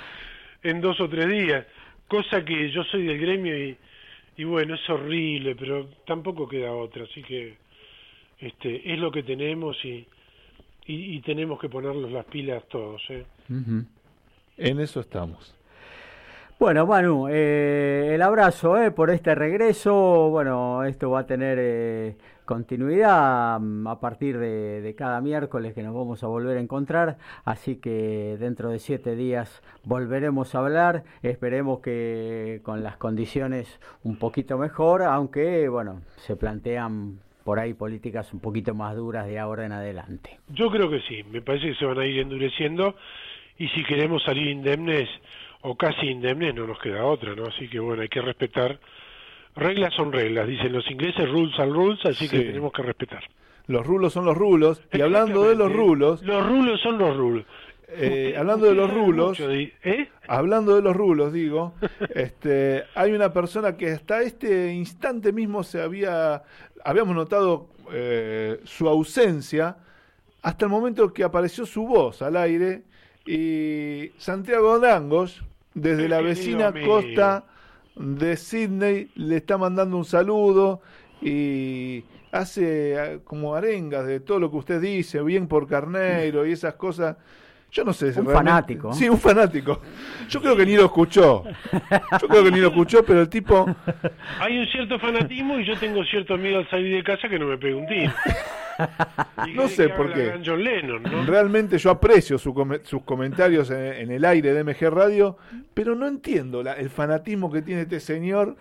en 0.63 0.81
dos 0.81 1.01
o 1.01 1.09
tres 1.09 1.29
días. 1.29 1.67
Cosa 2.07 2.45
que 2.45 2.71
yo 2.71 2.85
soy 2.85 3.07
del 3.07 3.19
gremio 3.19 3.59
y, 3.59 3.77
y 4.37 4.45
bueno, 4.45 4.75
es 4.75 4.91
horrible, 4.91 5.55
pero 5.57 5.87
tampoco 6.07 6.49
queda 6.49 6.73
otra. 6.73 7.05
Así 7.05 7.23
que 7.23 7.57
este 8.39 8.93
es 8.93 8.99
lo 8.99 9.11
que 9.11 9.23
tenemos 9.23 9.77
y, 9.85 10.07
y, 10.87 11.17
y 11.17 11.21
tenemos 11.21 11.61
que 11.61 11.69
ponernos 11.69 12.11
las 12.11 12.25
pilas 12.27 12.67
todos. 12.69 13.03
¿eh? 13.11 13.25
En 14.57 14.81
eso 14.81 15.01
estamos. 15.01 15.55
Bueno, 16.59 16.87
Manu, 16.87 17.27
eh, 17.29 18.13
el 18.15 18.23
abrazo 18.23 18.81
eh, 18.81 18.93
por 18.93 19.11
este 19.11 19.35
regreso. 19.35 20.29
Bueno, 20.31 20.85
esto 20.85 21.11
va 21.11 21.21
a 21.21 21.27
tener 21.27 21.59
eh, 21.61 22.17
continuidad 22.45 23.61
mm, 23.61 23.87
a 23.87 24.01
partir 24.01 24.39
de, 24.39 24.81
de, 24.81 24.95
cada 24.95 25.21
miércoles 25.21 25.75
que 25.75 25.83
nos 25.83 25.95
vamos 25.95 26.23
a 26.23 26.27
volver 26.27 26.57
a 26.57 26.61
encontrar, 26.61 27.19
así 27.45 27.77
que 27.77 28.37
dentro 28.39 28.71
de 28.71 28.79
siete 28.79 29.17
días 29.17 29.63
volveremos 29.85 30.55
a 30.55 30.59
hablar, 30.59 31.05
esperemos 31.23 31.81
que 31.81 32.61
con 32.63 32.83
las 32.83 32.97
condiciones 32.97 33.81
un 34.05 34.17
poquito 34.17 34.59
mejor, 34.59 35.03
aunque 35.03 35.69
bueno, 35.69 36.03
se 36.17 36.37
plantean 36.37 37.19
por 37.45 37.59
ahí 37.59 37.75
políticas 37.75 38.33
un 38.33 38.41
poquito 38.41 38.75
más 38.75 38.97
duras 38.97 39.27
de 39.27 39.39
ahora 39.39 39.67
en 39.67 39.73
adelante. 39.73 40.39
Yo 40.49 40.71
creo 40.71 40.89
que 40.91 41.01
sí, 41.01 41.23
me 41.25 41.43
parece 41.43 41.69
que 41.69 41.75
se 41.75 41.85
van 41.85 41.99
a 41.99 42.07
ir 42.07 42.21
endureciendo 42.21 42.97
y 43.59 43.69
si 43.69 43.85
queremos 43.85 44.23
salir 44.23 44.49
indemnes 44.49 45.09
o 45.63 45.77
casi 45.77 46.07
indemnes 46.07 46.55
no 46.55 46.67
nos 46.67 46.79
queda 46.79 47.05
otra, 47.05 47.35
¿no? 47.35 47.45
Así 47.45 47.69
que 47.69 47.79
bueno, 47.79 48.03
hay 48.03 48.09
que 48.09 48.21
respetar. 48.21 48.79
Reglas 49.55 49.93
son 49.95 50.13
reglas, 50.13 50.49
dicen 50.49 50.73
los 50.73 50.89
ingleses, 50.91 51.29
rules 51.29 51.59
are 51.59 51.71
rules, 51.71 52.05
así 52.07 52.29
que 52.29 52.41
tenemos 52.41 52.73
que 52.73 52.83
respetar. 52.83 53.23
Los 53.67 53.87
rulos 53.87 54.13
son 54.13 54.25
los 54.25 54.37
rulos, 54.37 54.81
y 54.93 55.01
hablando 55.01 55.49
de 55.49 55.55
los 55.55 55.73
rulos... 55.73 56.23
Los 56.23 56.47
rulos 56.47 56.81
son 56.81 56.99
los 56.99 57.17
rulos. 57.17 57.45
Eh, 57.95 58.35
hablando 58.39 58.67
de 58.67 58.75
los 58.75 58.91
rulos, 58.91 59.39
¿eh? 59.39 60.09
hablando 60.27 60.75
de 60.75 60.81
los 60.81 60.97
rulos, 60.97 61.31
digo, 61.33 61.75
este, 62.15 62.85
hay 62.95 63.13
una 63.13 63.35
persona 63.35 63.77
que 63.77 63.91
hasta 63.91 64.23
este 64.23 64.73
instante 64.73 65.31
mismo 65.31 65.63
se 65.63 65.83
había, 65.83 66.43
habíamos 66.83 67.15
notado 67.15 67.69
eh, 67.93 68.61
su 68.65 68.89
ausencia, 68.89 69.77
hasta 70.41 70.65
el 70.65 70.71
momento 70.71 71.13
que 71.13 71.23
apareció 71.23 71.67
su 71.67 71.87
voz 71.87 72.23
al 72.23 72.37
aire, 72.39 72.83
y 73.27 74.11
Santiago 74.17 74.79
Dangos, 74.79 75.45
desde 75.75 76.09
la 76.09 76.23
vecina 76.23 76.73
costa 76.87 77.45
de 77.97 78.37
Sydney, 78.37 79.11
le 79.15 79.37
está 79.37 79.59
mandando 79.59 79.97
un 79.97 80.05
saludo 80.05 80.81
y 81.21 82.05
hace 82.33 83.21
como 83.25 83.55
arengas 83.55 84.07
de 84.07 84.21
todo 84.21 84.41
lo 84.41 84.51
que 84.51 84.57
usted 84.57 84.81
dice, 84.81 85.23
bien 85.23 85.47
por 85.47 85.69
Carneiro 85.69 86.47
y 86.47 86.53
esas 86.53 86.75
cosas. 86.75 87.17
Yo 87.71 87.85
no 87.85 87.95
sé. 87.95 88.09
Un 88.21 88.27
fanático. 88.27 88.93
Sí, 88.93 89.09
un 89.09 89.19
fanático. 89.19 89.81
Yo 90.29 90.43
creo 90.43 90.55
que 90.55 90.67
ni 90.67 90.77
lo 90.77 90.85
escuchó. 90.85 91.43
Yo 92.21 92.29
creo 92.29 92.45
que 92.45 92.51
ni 92.51 92.61
lo 92.61 92.69
escuchó, 92.69 93.03
pero 93.03 93.23
el 93.23 93.31
tipo. 93.31 93.65
Hay 94.41 94.59
un 94.59 94.67
cierto 94.67 94.99
fanatismo 94.99 95.59
y 95.59 95.65
yo 95.65 95.75
tengo 95.79 96.05
cierto 96.05 96.37
miedo 96.37 96.59
al 96.59 96.69
salir 96.69 96.95
de 96.95 97.03
casa 97.03 97.31
que 97.31 97.39
no 97.39 97.47
me 97.47 97.57
pegue 97.57 97.75
un 97.75 97.87
tiro. 97.87 98.13
No 99.55 99.69
sé 99.69 99.89
por 99.89 100.13
qué. 100.13 100.33
Realmente 101.27 101.79
yo 101.79 101.91
aprecio 101.91 102.39
sus 102.39 103.03
comentarios 103.05 103.71
en, 103.71 104.11
el 104.11 104.25
aire 104.25 104.53
de 104.53 104.65
MG 104.65 104.91
Radio, 104.91 105.37
pero 105.75 105.95
no 105.95 106.07
entiendo 106.07 106.61
el 106.61 106.91
fanatismo 106.91 107.51
que 107.51 107.63
tiene 107.63 107.83
este 107.83 108.01
señor 108.01 108.57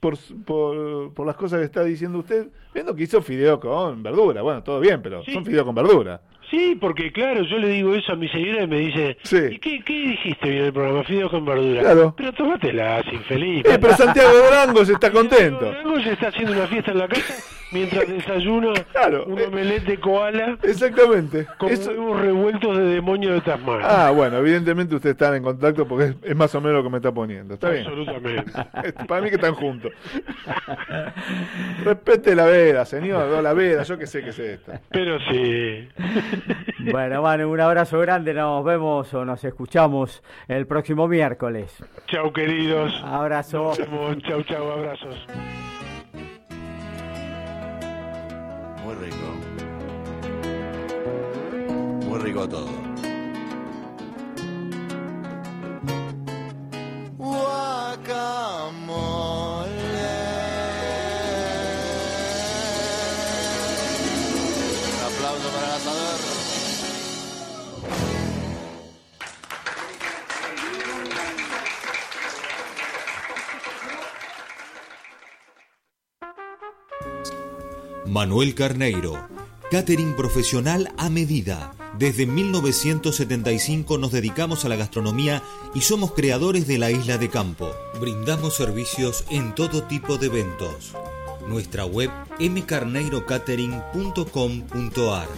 por, 0.00 0.16
por, 0.44 1.26
las 1.26 1.36
cosas 1.36 1.58
que 1.58 1.64
está 1.64 1.82
diciendo 1.84 2.18
usted, 2.18 2.48
viendo 2.72 2.94
que 2.94 3.04
hizo 3.04 3.20
fideo 3.20 3.58
con 3.58 4.02
verdura. 4.02 4.42
Bueno, 4.42 4.62
todo 4.62 4.80
bien, 4.80 5.02
pero 5.02 5.24
son 5.24 5.44
fideo 5.44 5.64
con 5.64 5.74
verdura. 5.74 6.20
Sí, 6.50 6.78
porque 6.80 7.12
claro, 7.12 7.42
yo 7.42 7.58
le 7.58 7.68
digo 7.68 7.94
eso 7.94 8.12
a 8.12 8.16
mi 8.16 8.26
señora 8.28 8.62
y 8.62 8.66
me 8.66 8.78
dice, 8.78 9.18
¿y 9.50 9.58
qué, 9.58 9.82
qué 9.84 9.92
dijiste 9.92 10.48
bien 10.48 10.64
el 10.64 10.72
programa? 10.72 11.04
Fideo 11.04 11.28
con 11.28 11.44
verdura. 11.44 11.82
Claro. 11.82 12.14
Pero 12.16 12.32
tómatela, 12.32 13.04
infeliz. 13.12 13.66
Eh, 13.66 13.78
pero 13.78 13.94
Santiago 13.94 14.30
Durango 14.30 14.84
se 14.84 14.94
está 14.94 15.10
contento. 15.10 15.66
Durango 15.66 16.00
se 16.00 16.12
está 16.12 16.28
haciendo 16.28 16.52
una 16.52 16.66
fiesta 16.66 16.92
en 16.92 16.98
la 16.98 17.08
casa 17.08 17.57
mientras 17.72 18.08
desayuna 18.08 18.72
un 19.26 19.40
omelette 19.40 19.84
de 19.84 20.00
koala. 20.00 20.58
Exactamente. 20.62 21.46
Con 21.58 21.70
huevos 21.70 22.20
revueltos 22.20 22.76
de 22.76 22.84
demonio 22.84 23.32
de 23.32 23.40
Tasmania. 23.40 23.86
Ah, 23.88 24.10
bueno, 24.10 24.38
evidentemente 24.38 24.94
usted 24.94 25.10
está 25.10 25.34
en 25.36 25.42
contacto 25.42 25.86
porque 25.86 26.14
es, 26.22 26.36
más 26.36 26.54
o 26.54 26.60
menos 26.60 26.78
lo 26.78 26.82
que 26.82 26.90
me 26.90 26.96
está 26.98 27.12
poniendo. 27.12 27.54
¿Está 27.54 27.70
bien? 27.70 27.86
Absolutamente. 27.86 28.52
Para 29.08 29.20
mí 29.20 29.28
que 29.28 29.36
están 29.36 29.54
juntos. 29.54 29.92
Respete 31.84 32.34
la 32.34 32.46
veda, 32.46 32.84
señor, 32.84 33.42
la 33.42 33.52
veda, 33.52 33.82
yo 33.82 33.98
que 33.98 34.06
sé 34.06 34.22
que 34.22 34.30
es 34.30 34.38
esta. 34.38 34.80
Pero 34.90 35.18
sí. 35.30 35.88
Bueno, 36.90 37.22
Manu, 37.22 37.50
un 37.50 37.60
abrazo 37.60 37.98
grande, 38.00 38.34
nos 38.34 38.64
vemos 38.64 39.12
o 39.14 39.24
nos 39.24 39.44
escuchamos 39.44 40.22
el 40.48 40.66
próximo 40.66 41.08
miércoles. 41.08 41.82
Chao, 42.06 42.32
queridos. 42.32 42.92
Abrazo. 43.04 43.72
Chau, 44.26 44.42
chau, 44.42 44.70
abrazos. 44.70 45.26
Muy 48.88 48.96
rico. 48.96 49.16
Muy 52.08 52.18
rico 52.20 52.48
todo. 52.48 52.88
Manuel 78.08 78.54
Carneiro, 78.54 79.28
catering 79.70 80.16
profesional 80.16 80.90
a 80.96 81.10
medida. 81.10 81.72
Desde 81.98 82.24
1975 82.24 83.98
nos 83.98 84.12
dedicamos 84.12 84.64
a 84.64 84.70
la 84.70 84.76
gastronomía 84.76 85.42
y 85.74 85.82
somos 85.82 86.12
creadores 86.12 86.66
de 86.66 86.78
la 86.78 86.90
isla 86.90 87.18
de 87.18 87.28
campo. 87.28 87.70
Brindamos 88.00 88.56
servicios 88.56 89.26
en 89.28 89.54
todo 89.54 89.82
tipo 89.82 90.16
de 90.16 90.28
eventos. 90.28 90.94
Nuestra 91.48 91.84
web 91.84 92.10
mcarneirocatering.com.ar. 92.38 95.28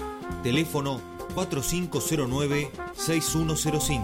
Teléfono 0.44 1.00
4509-6105. 1.34 4.00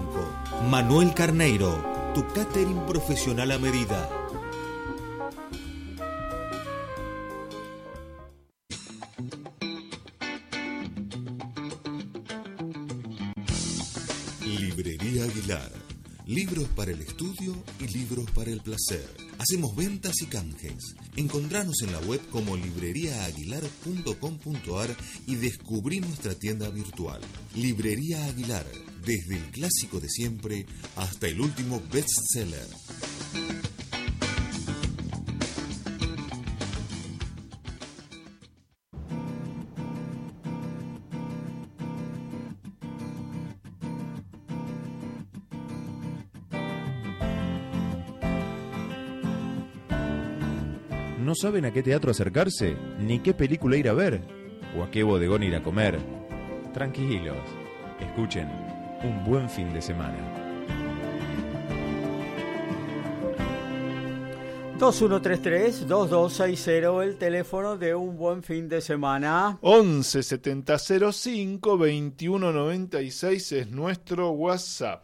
Manuel 0.69 1.15
Carneiro, 1.15 1.73
tu 2.17 2.27
catering 2.35 2.81
profesional 2.81 3.53
a 3.53 3.59
medida. 3.59 4.11
El 16.89 17.03
estudio 17.03 17.55
y 17.81 17.89
libros 17.89 18.31
para 18.31 18.51
el 18.51 18.61
placer. 18.61 19.05
Hacemos 19.39 19.77
ventas 19.77 20.23
y 20.23 20.27
canjes. 20.27 20.95
Encontranos 21.17 21.83
en 21.83 21.93
la 21.93 21.99
web 22.01 22.21
como 22.31 22.57
libreriaaguilar.com.ar 22.57 24.97
y 25.27 25.35
descubrí 25.37 26.01
nuestra 26.01 26.35
tienda 26.35 26.69
virtual. 26.71 27.21
Librería 27.55 28.25
Aguilar, 28.27 28.67
desde 29.05 29.37
el 29.37 29.45
clásico 29.51 30.01
de 30.01 30.09
siempre 30.09 30.65
hasta 30.97 31.29
el 31.29 31.41
último 31.41 31.81
bestseller. 31.93 32.67
Saben 51.37 51.67
a 51.67 51.73
qué 51.73 51.83
teatro 51.83 52.11
acercarse? 52.11 52.77
¿Ni 52.99 53.21
qué 53.21 53.35
película 53.35 53.77
ir 53.77 53.89
a 53.89 53.93
ver? 53.93 54.23
¿O 54.77 54.83
a 54.83 54.91
qué 54.91 55.03
bodegón 55.03 55.43
ir 55.43 55.55
a 55.55 55.63
comer? 55.63 55.99
Tranquilos, 56.73 57.37
escuchen, 58.01 58.49
un 59.05 59.25
buen 59.25 59.49
fin 59.49 59.73
de 59.73 59.83
semana. 59.83 60.47
2133-2260, 64.79 67.03
el 67.03 67.17
teléfono 67.17 67.79
de 67.79 67.95
un 67.95 68.19
buen 68.19 68.43
fin 68.43 68.69
de 68.69 68.83
semana. 68.83 69.57
11 69.63 70.23
7005 70.23 71.79
2196 71.79 73.53
es 73.53 73.71
nuestro 73.71 74.33
WhatsApp. 74.33 75.03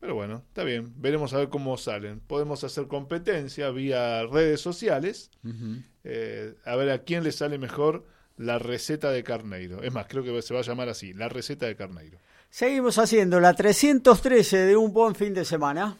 Pero 0.00 0.14
bueno, 0.14 0.42
está 0.48 0.64
bien, 0.64 0.94
veremos 0.96 1.34
a 1.34 1.38
ver 1.38 1.48
cómo 1.50 1.76
salen. 1.76 2.20
Podemos 2.20 2.64
hacer 2.64 2.86
competencia 2.86 3.68
vía 3.70 4.24
redes 4.26 4.60
sociales, 4.62 5.30
eh, 6.04 6.54
a 6.64 6.74
ver 6.76 6.90
a 6.90 7.02
quién 7.04 7.22
le 7.22 7.32
sale 7.32 7.58
mejor 7.58 8.06
la 8.42 8.58
receta 8.58 9.10
de 9.10 9.22
Carneiro. 9.22 9.82
Es 9.82 9.92
más, 9.92 10.06
creo 10.08 10.22
que 10.22 10.42
se 10.42 10.54
va 10.54 10.60
a 10.60 10.64
llamar 10.64 10.88
así, 10.88 11.12
la 11.12 11.28
receta 11.28 11.66
de 11.66 11.76
Carneiro. 11.76 12.18
Seguimos 12.50 12.98
haciendo 12.98 13.40
la 13.40 13.54
313 13.54 14.58
de 14.66 14.76
un 14.76 14.92
buen 14.92 15.14
fin 15.14 15.32
de 15.32 15.44
semana. 15.44 15.96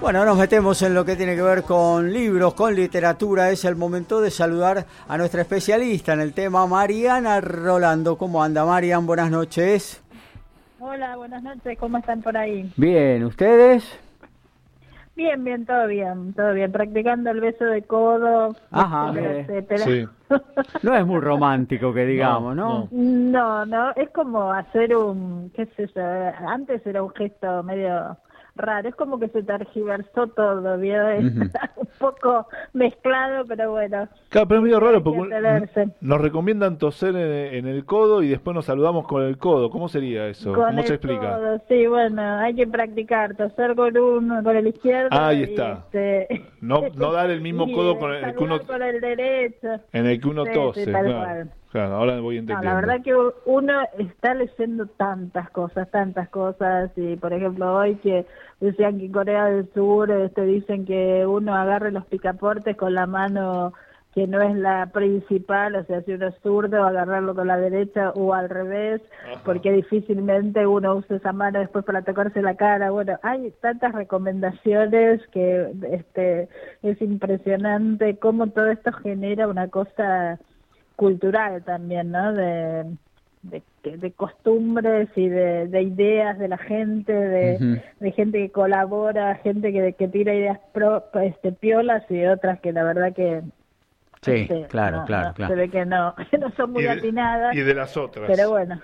Bueno, 0.00 0.24
nos 0.24 0.38
metemos 0.38 0.80
en 0.82 0.94
lo 0.94 1.04
que 1.04 1.16
tiene 1.16 1.34
que 1.34 1.42
ver 1.42 1.64
con 1.64 2.12
libros, 2.12 2.54
con 2.54 2.74
literatura. 2.74 3.50
Es 3.50 3.64
el 3.64 3.74
momento 3.74 4.20
de 4.20 4.30
saludar 4.30 4.86
a 5.08 5.18
nuestra 5.18 5.42
especialista 5.42 6.12
en 6.12 6.20
el 6.20 6.32
tema, 6.32 6.66
Mariana 6.66 7.40
Rolando. 7.40 8.16
¿Cómo 8.16 8.42
anda, 8.42 8.64
Marian? 8.64 9.06
Buenas 9.06 9.30
noches. 9.30 10.02
Hola, 10.78 11.16
buenas 11.16 11.42
noches, 11.42 11.76
¿cómo 11.78 11.98
están 11.98 12.22
por 12.22 12.36
ahí? 12.36 12.72
Bien, 12.76 13.24
¿ustedes? 13.24 13.84
Bien, 15.16 15.42
bien, 15.42 15.66
todo 15.66 15.88
bien, 15.88 16.32
todo 16.32 16.52
bien, 16.54 16.70
practicando 16.70 17.30
el 17.30 17.40
beso 17.40 17.64
de 17.64 17.82
codo, 17.82 18.54
Ajá, 18.70 19.10
etcétera, 19.10 19.32
bien. 19.32 19.40
etcétera. 19.50 19.84
Sí. 19.84 20.06
No 20.84 20.94
es 20.94 21.04
muy 21.04 21.20
romántico 21.20 21.92
que 21.92 22.06
digamos, 22.06 22.54
¿no? 22.54 22.86
No, 22.92 23.66
no, 23.66 23.90
es 23.96 24.08
como 24.10 24.52
hacer 24.52 24.94
un, 24.94 25.50
qué 25.56 25.66
sé 25.76 25.90
yo, 25.92 26.02
antes 26.48 26.86
era 26.86 27.02
un 27.02 27.10
gesto 27.10 27.64
medio 27.64 28.16
raro, 28.58 28.88
es 28.88 28.94
como 28.94 29.18
que 29.18 29.28
se 29.28 29.42
tergiversó 29.42 30.26
todo, 30.28 30.76
¿vio? 30.78 31.02
Un 31.18 31.88
poco 31.98 32.46
mezclado, 32.72 33.44
pero 33.46 33.70
bueno. 33.72 34.08
Claro, 34.28 34.48
pero 34.48 34.60
es 34.60 34.64
medio 34.64 34.80
raro 34.80 35.02
porque 35.02 35.68
nos 36.00 36.20
recomiendan 36.20 36.78
toser 36.78 37.16
en, 37.16 37.54
en 37.54 37.66
el 37.66 37.84
codo 37.84 38.22
y 38.22 38.28
después 38.28 38.54
nos 38.54 38.66
saludamos 38.66 39.06
con 39.06 39.22
el 39.22 39.38
codo. 39.38 39.70
¿Cómo 39.70 39.88
sería 39.88 40.26
eso? 40.28 40.52
Con 40.52 40.66
¿Cómo 40.66 40.80
el 40.80 40.86
se 40.86 40.94
explica? 40.94 41.36
codo, 41.36 41.62
sí, 41.68 41.86
bueno, 41.86 42.22
hay 42.38 42.54
que 42.54 42.66
practicar, 42.66 43.34
toser 43.36 43.74
con 43.74 43.96
uno, 43.96 44.42
con 44.42 44.56
el 44.56 44.66
izquierdo. 44.68 45.08
Ahí 45.12 45.40
y, 45.40 45.42
está. 45.44 45.84
este, 45.92 46.46
No, 46.60 46.82
no 46.94 47.12
dar 47.12 47.30
el 47.30 47.40
mismo 47.40 47.70
codo 47.72 47.98
con 47.98 48.12
el 48.12 48.34
que 48.34 48.44
uno, 48.44 48.60
con 48.60 48.82
el 48.82 49.00
derecho. 49.00 49.68
en 49.92 50.06
el 50.06 50.20
que 50.20 50.28
uno 50.28 50.44
Sí, 50.44 50.50
tose. 50.52 50.84
sí, 50.84 50.92
tal 50.92 51.04
claro. 51.04 51.18
cual. 51.24 51.50
Claro, 51.70 51.96
ahora 51.96 52.18
voy 52.20 52.36
No, 52.36 52.40
entendiendo. 52.40 52.64
la 52.64 52.74
verdad 52.74 53.02
que 53.04 53.14
uno 53.44 53.72
está 53.98 54.34
leyendo 54.34 54.86
tantas 54.86 55.50
cosas, 55.50 55.90
tantas 55.90 56.28
cosas, 56.30 56.90
y 56.96 57.16
por 57.16 57.32
ejemplo 57.32 57.74
hoy 57.74 57.96
que 57.96 58.24
decían 58.60 58.98
que 58.98 59.06
en 59.06 59.12
Corea 59.12 59.44
del 59.46 59.70
Sur 59.74 60.10
este, 60.10 60.42
dicen 60.46 60.86
que 60.86 61.26
uno 61.26 61.54
agarre 61.54 61.92
los 61.92 62.06
picaportes 62.06 62.74
con 62.76 62.94
la 62.94 63.06
mano 63.06 63.74
que 64.14 64.26
no 64.26 64.40
es 64.40 64.56
la 64.56 64.86
principal, 64.86 65.76
o 65.76 65.84
sea, 65.84 66.00
si 66.02 66.12
uno 66.12 66.28
es 66.28 66.34
zurdo, 66.42 66.82
agarrarlo 66.82 67.34
con 67.34 67.46
la 67.46 67.58
derecha 67.58 68.10
o 68.16 68.32
al 68.34 68.48
revés, 68.48 69.02
Ajá. 69.30 69.42
porque 69.44 69.70
difícilmente 69.70 70.66
uno 70.66 70.96
usa 70.96 71.16
esa 71.18 71.32
mano 71.32 71.60
después 71.60 71.84
para 71.84 72.02
tocarse 72.02 72.40
la 72.42 72.56
cara. 72.56 72.90
Bueno, 72.90 73.18
hay 73.22 73.52
tantas 73.60 73.92
recomendaciones 73.94 75.20
que 75.28 75.70
este 75.92 76.48
es 76.82 77.00
impresionante 77.02 78.16
cómo 78.18 78.46
todo 78.48 78.68
esto 78.70 78.90
genera 78.92 79.46
una 79.46 79.68
cosa 79.68 80.40
cultural 80.98 81.62
también, 81.62 82.10
¿no? 82.10 82.32
De, 82.32 82.84
de, 83.42 83.62
de 83.84 84.10
costumbres 84.10 85.08
y 85.14 85.28
de, 85.28 85.68
de 85.68 85.82
ideas 85.82 86.36
de 86.40 86.48
la 86.48 86.58
gente, 86.58 87.12
de, 87.12 87.80
de 88.00 88.12
gente 88.12 88.38
que 88.38 88.50
colabora, 88.50 89.36
gente 89.36 89.72
que, 89.72 89.92
que 89.92 90.08
tira 90.08 90.34
ideas 90.34 90.58
pro, 90.72 91.04
este, 91.22 91.52
piolas 91.52 92.02
y 92.10 92.26
otras 92.26 92.58
que 92.58 92.72
la 92.72 92.82
verdad 92.82 93.12
que 93.14 93.42
Sí, 94.22 94.32
este, 94.32 94.66
claro, 94.66 94.96
no, 94.98 95.04
claro, 95.06 95.28
no, 95.28 95.34
claro. 95.34 95.54
se 95.54 95.60
ve 95.60 95.70
que 95.70 95.86
no, 95.86 96.16
que 96.32 96.38
no 96.38 96.50
son 96.56 96.72
muy 96.72 96.82
y, 96.82 96.86
de, 96.86 96.90
atinadas. 96.90 97.54
y 97.54 97.60
de 97.60 97.74
las 97.74 97.96
otras. 97.96 98.26
Pero 98.26 98.50
bueno, 98.50 98.80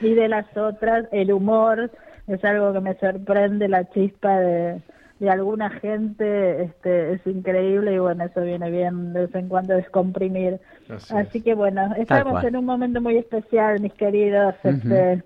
y 0.00 0.14
de 0.14 0.28
las 0.28 0.56
otras, 0.56 1.06
el 1.10 1.32
humor 1.32 1.90
es 2.28 2.44
algo 2.44 2.72
que 2.72 2.80
me 2.80 2.94
sorprende, 3.00 3.66
la 3.66 3.90
chispa 3.90 4.38
de, 4.38 4.80
de 5.18 5.30
alguna 5.30 5.70
gente 5.70 6.62
este 6.62 7.14
es 7.14 7.26
increíble 7.26 7.94
y 7.94 7.98
bueno, 7.98 8.24
eso 8.24 8.40
viene 8.40 8.70
bien 8.70 9.12
de 9.12 9.22
vez 9.22 9.34
en 9.34 9.48
cuando 9.48 9.74
descomprimir. 9.74 10.60
Así 10.88 11.14
Así, 11.14 11.38
es. 11.38 11.44
que 11.44 11.54
bueno, 11.54 11.94
estamos 11.96 12.42
en 12.44 12.56
un 12.56 12.64
momento 12.64 13.00
muy 13.00 13.16
especial, 13.16 13.80
mis 13.80 13.92
queridos 13.94 14.54
este, 14.62 15.22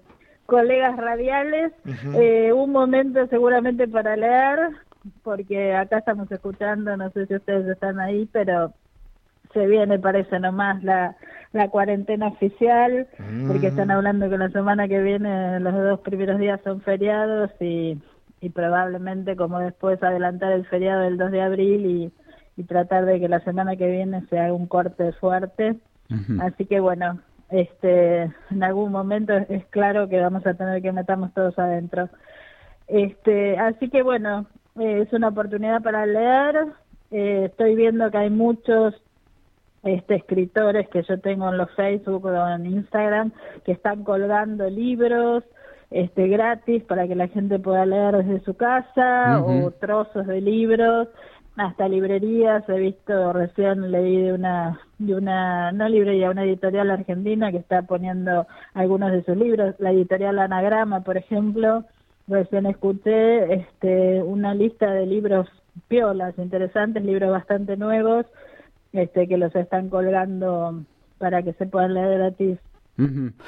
colegas 0.47 0.97
radiales, 0.97 1.73
eh, 2.15 2.53
un 2.53 2.73
momento 2.73 3.27
seguramente 3.29 3.87
para 3.87 4.17
leer, 4.17 4.71
porque 5.23 5.75
acá 5.75 5.99
estamos 5.99 6.31
escuchando, 6.33 6.97
no 6.97 7.11
sé 7.11 7.27
si 7.27 7.35
ustedes 7.35 7.69
están 7.69 8.01
ahí, 8.01 8.29
pero 8.33 8.73
se 9.53 9.67
viene, 9.67 9.99
parece 9.99 10.41
nomás, 10.41 10.83
la, 10.83 11.17
la 11.53 11.69
cuarentena 11.69 12.29
oficial, 12.29 13.07
porque 13.47 13.67
están 13.67 13.91
hablando 13.91 14.31
que 14.31 14.39
la 14.39 14.49
semana 14.49 14.89
que 14.89 15.03
viene 15.03 15.61
los 15.61 15.75
dos 15.75 16.01
primeros 16.01 16.39
días 16.39 16.59
son 16.65 16.81
feriados 16.81 17.51
y, 17.61 17.99
y 18.43 18.51
probablemente 18.51 19.37
como 19.37 19.61
después 19.61 20.03
adelantar 20.03 20.53
el 20.53 20.67
feriado 20.67 21.03
del 21.03 21.17
2 21.17 21.31
de 21.31 21.41
abril 21.41 21.87
y, 21.87 22.13
y 22.61 22.65
tratar 22.65 23.07
de 23.07 23.21
que 23.21 23.29
la 23.29 23.41
semana 23.41 23.77
que 23.77 23.87
viene 23.87 24.27
se 24.29 24.39
haga 24.39 24.53
un 24.53 24.67
corte 24.67 25.13
fuerte. 25.13 25.77
Así 26.41 26.67
que 26.67 26.79
bueno, 26.81 27.21
este, 27.49 28.23
en 28.51 28.63
algún 28.63 28.93
momento 28.93 29.33
es, 29.33 29.49
es 29.49 29.65
claro 29.67 30.09
que 30.09 30.21
vamos 30.21 30.47
a 30.47 30.55
tener 30.55 30.83
que 30.83 30.93
meternos 30.93 31.33
todos 31.33 31.59
adentro. 31.59 32.11
Este, 32.89 33.59
así 33.59 33.89
que 33.89 34.03
bueno, 34.03 34.45
eh, 34.79 35.05
es 35.07 35.13
una 35.13 35.29
oportunidad 35.29 35.81
para 35.81 36.05
leer. 36.05 36.67
Eh, 37.13 37.45
estoy 37.47 37.77
viendo 37.77 38.11
que 38.11 38.19
hay 38.19 38.31
muchos 38.31 38.95
este, 39.85 40.17
escritores 40.17 40.89
que 40.89 41.03
yo 41.05 41.19
tengo 41.21 41.49
en 41.49 41.59
los 41.59 41.71
Facebook 41.73 42.25
o 42.27 42.49
en 42.49 42.67
Instagram 42.67 43.33
que 43.65 43.73
están 43.73 44.03
colgando 44.03 44.69
libros 44.69 45.45
este, 45.95 46.29
gratis 46.29 46.83
para 46.85 47.07
que 47.07 47.15
la 47.15 47.29
gente 47.29 47.59
pueda 47.59 47.87
leer 47.87 48.17
desde 48.19 48.45
su 48.45 48.55
casa 48.55 49.43
o 49.45 49.71
trozos 49.73 50.27
de 50.27 50.41
libros. 50.41 51.09
Hasta 51.57 51.87
librerías 51.87 52.67
he 52.69 52.79
visto 52.79 53.33
recién 53.35 53.91
leí 53.91 54.23
de 54.23 54.33
una 54.33 54.81
de 54.99 55.15
una 55.15 55.71
no 55.73 55.87
librería 55.87 56.31
una 56.31 56.45
editorial 56.45 56.91
argentina 56.91 57.51
que 57.51 57.59
está 57.59 57.83
poniendo 57.83 58.47
algunos 58.73 59.13
de 59.13 59.23
sus 59.23 59.37
libros 59.37 59.75
la 59.79 59.91
editorial 59.91 60.39
Anagrama 60.39 61.01
por 61.01 61.19
ejemplo. 61.19 61.85
Recién 62.27 62.65
escuché 62.67 63.53
este 63.53 64.23
una 64.23 64.55
lista 64.55 64.93
de 64.93 65.05
libros 65.05 65.47
piolas 65.89 66.39
interesantes 66.39 67.05
libros 67.05 67.31
bastante 67.31 67.77
nuevos 67.77 68.25
este 68.95 69.29
que 69.29 69.37
los 69.37 69.55
están 69.55 69.91
colgando 69.91 70.83
para 71.19 71.43
que 71.43 71.53
se 71.55 71.67
puedan 71.67 71.93
leer 71.93 72.19
gratis 72.19 72.59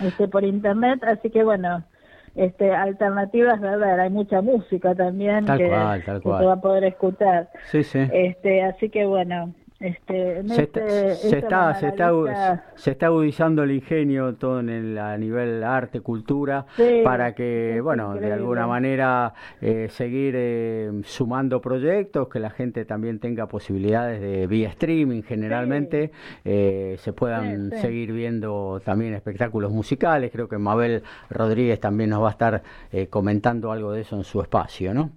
este 0.02 0.28
por 0.28 0.44
internet. 0.44 1.02
Así 1.04 1.30
que 1.30 1.42
bueno 1.42 1.84
este 2.34 2.74
alternativas 2.74 3.62
haber 3.62 4.00
hay 4.00 4.10
mucha 4.10 4.40
música 4.42 4.94
también 4.94 5.44
Tal 5.44 5.58
que, 5.58 5.68
cual, 5.68 6.02
tal 6.04 6.16
que 6.18 6.22
cual. 6.22 6.40
se 6.40 6.46
va 6.46 6.52
a 6.54 6.60
poder 6.60 6.84
escuchar 6.84 7.48
Sí, 7.70 7.82
sí. 7.84 8.00
este 8.12 8.62
así 8.64 8.88
que 8.90 9.04
bueno 9.06 9.54
este, 9.80 10.38
en 10.38 10.48
se, 10.48 10.62
este- 10.62 11.10
está, 11.12 11.14
se, 11.16 11.38
está, 11.38 11.74
se, 11.74 11.88
está, 11.88 12.64
se 12.76 12.90
está 12.92 13.06
agudizando 13.06 13.64
el 13.64 13.72
ingenio 13.72 14.34
todo 14.34 14.60
en 14.60 14.68
el, 14.68 14.98
a 14.98 15.18
nivel 15.18 15.62
arte, 15.64 16.00
cultura, 16.00 16.64
Sí, 16.76 17.00
para 17.02 17.34
que, 17.34 17.80
bueno, 17.82 18.14
de 18.14 18.32
alguna 18.32 18.66
manera 18.66 19.34
eh, 19.60 19.88
seguir 19.90 20.34
eh, 20.36 20.90
sumando 21.04 21.60
proyectos, 21.60 22.28
que 22.28 22.38
la 22.38 22.50
gente 22.50 22.84
también 22.84 23.18
tenga 23.18 23.46
posibilidades 23.46 24.20
de 24.20 24.46
vía 24.46 24.68
streaming, 24.70 25.22
generalmente 25.22 26.12
eh, 26.44 26.96
se 27.00 27.12
puedan 27.12 27.70
Sí, 27.72 27.78
seguir 27.78 28.12
viendo 28.12 28.80
también 28.84 29.12
espectáculos 29.14 29.70
musicales. 29.72 30.30
Creo 30.32 30.48
que 30.48 30.56
Mabel 30.56 31.02
Rodríguez 31.30 31.80
también 31.80 32.10
nos 32.10 32.22
va 32.22 32.28
a 32.28 32.32
estar 32.32 32.62
eh, 32.92 33.08
comentando 33.08 33.72
algo 33.72 33.92
de 33.92 34.02
eso 34.02 34.16
en 34.16 34.24
su 34.24 34.40
espacio, 34.40 34.94
¿no? 34.94 35.10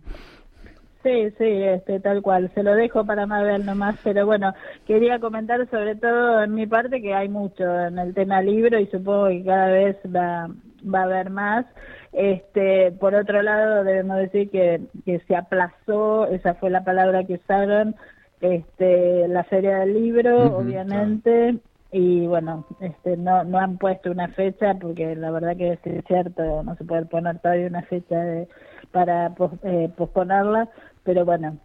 Sí, 1.04 1.30
sí, 1.38 1.46
este, 1.46 2.00
tal 2.00 2.22
cual. 2.22 2.52
Se 2.54 2.64
lo 2.64 2.76
dejo 2.76 3.06
para 3.06 3.26
Mabel 3.26 3.66
nomás, 3.66 3.96
pero 4.04 4.26
bueno, 4.26 4.54
quería 4.86 5.20
comentar 5.20 5.70
sobre 5.70 5.96
todo 5.96 6.44
en 6.44 6.54
mi 6.56 6.66
parte 6.66 7.02
que 7.02 7.14
hay 7.14 7.30
mucho 7.30 7.64
en 7.64 8.00
el 8.00 8.14
tema 8.14 8.42
libro 8.42 8.80
y 8.80 8.88
supongo 8.88 9.28
que 9.28 9.44
cada 9.44 9.68
vez 9.68 9.96
va, 10.06 10.50
va 10.84 11.00
a 11.00 11.04
haber 11.04 11.30
más. 11.30 11.66
Este, 12.14 12.92
por 12.94 13.14
otro 13.14 13.42
lado, 13.42 13.84
debemos 13.84 14.18
decir 14.18 14.50
que, 14.50 14.82
que 15.06 15.20
se 15.20 15.36
aplazó, 15.36 16.28
esa 16.28 16.56
fue 16.56 16.72
la 16.72 16.84
palabra 16.84 17.24
que 17.26 17.36
usaron, 17.36 17.96
este, 18.42 19.28
la 19.28 19.44
feria 19.44 19.80
del 19.80 19.94
libro, 19.94 20.58
obviamente. 20.58 21.58
Y 21.92 22.28
bueno, 22.28 22.66
este, 22.82 23.16
no, 23.16 23.44
no 23.44 23.60
han 23.60 23.78
puesto 23.78 24.12
una 24.12 24.28
fecha 24.30 24.74
porque 24.74 25.16
la 25.16 25.32
verdad 25.32 25.56
que 25.56 25.74
es 25.74 26.06
cierto, 26.06 26.64
no 26.64 26.76
se 26.76 26.84
puede 26.84 27.06
poner 27.06 27.40
todavía 27.40 27.68
una 27.68 27.84
fecha 27.84 28.20
de, 28.20 28.48
para 28.92 29.30
pos- 29.36 29.60
eh, 29.64 29.90
posponerla, 29.96 30.70
pero 31.04 31.26
bueno, 31.26 31.58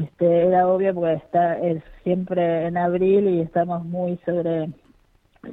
este, 0.00 0.46
era 0.46 0.68
obvio 0.68 0.94
porque 0.94 1.14
está 1.14 1.58
es 1.58 1.82
siempre 2.02 2.66
en 2.66 2.76
abril 2.76 3.28
y 3.28 3.40
estamos 3.40 3.84
muy 3.84 4.18
sobre 4.24 4.70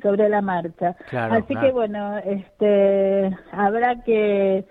sobre 0.01 0.27
la 0.29 0.41
marcha. 0.41 0.95
Claro, 1.09 1.35
Así 1.35 1.47
claro. 1.47 1.67
que 1.67 1.71
bueno, 1.73 2.17
este 2.19 3.31
habrá 3.51 4.03
que 4.03 4.65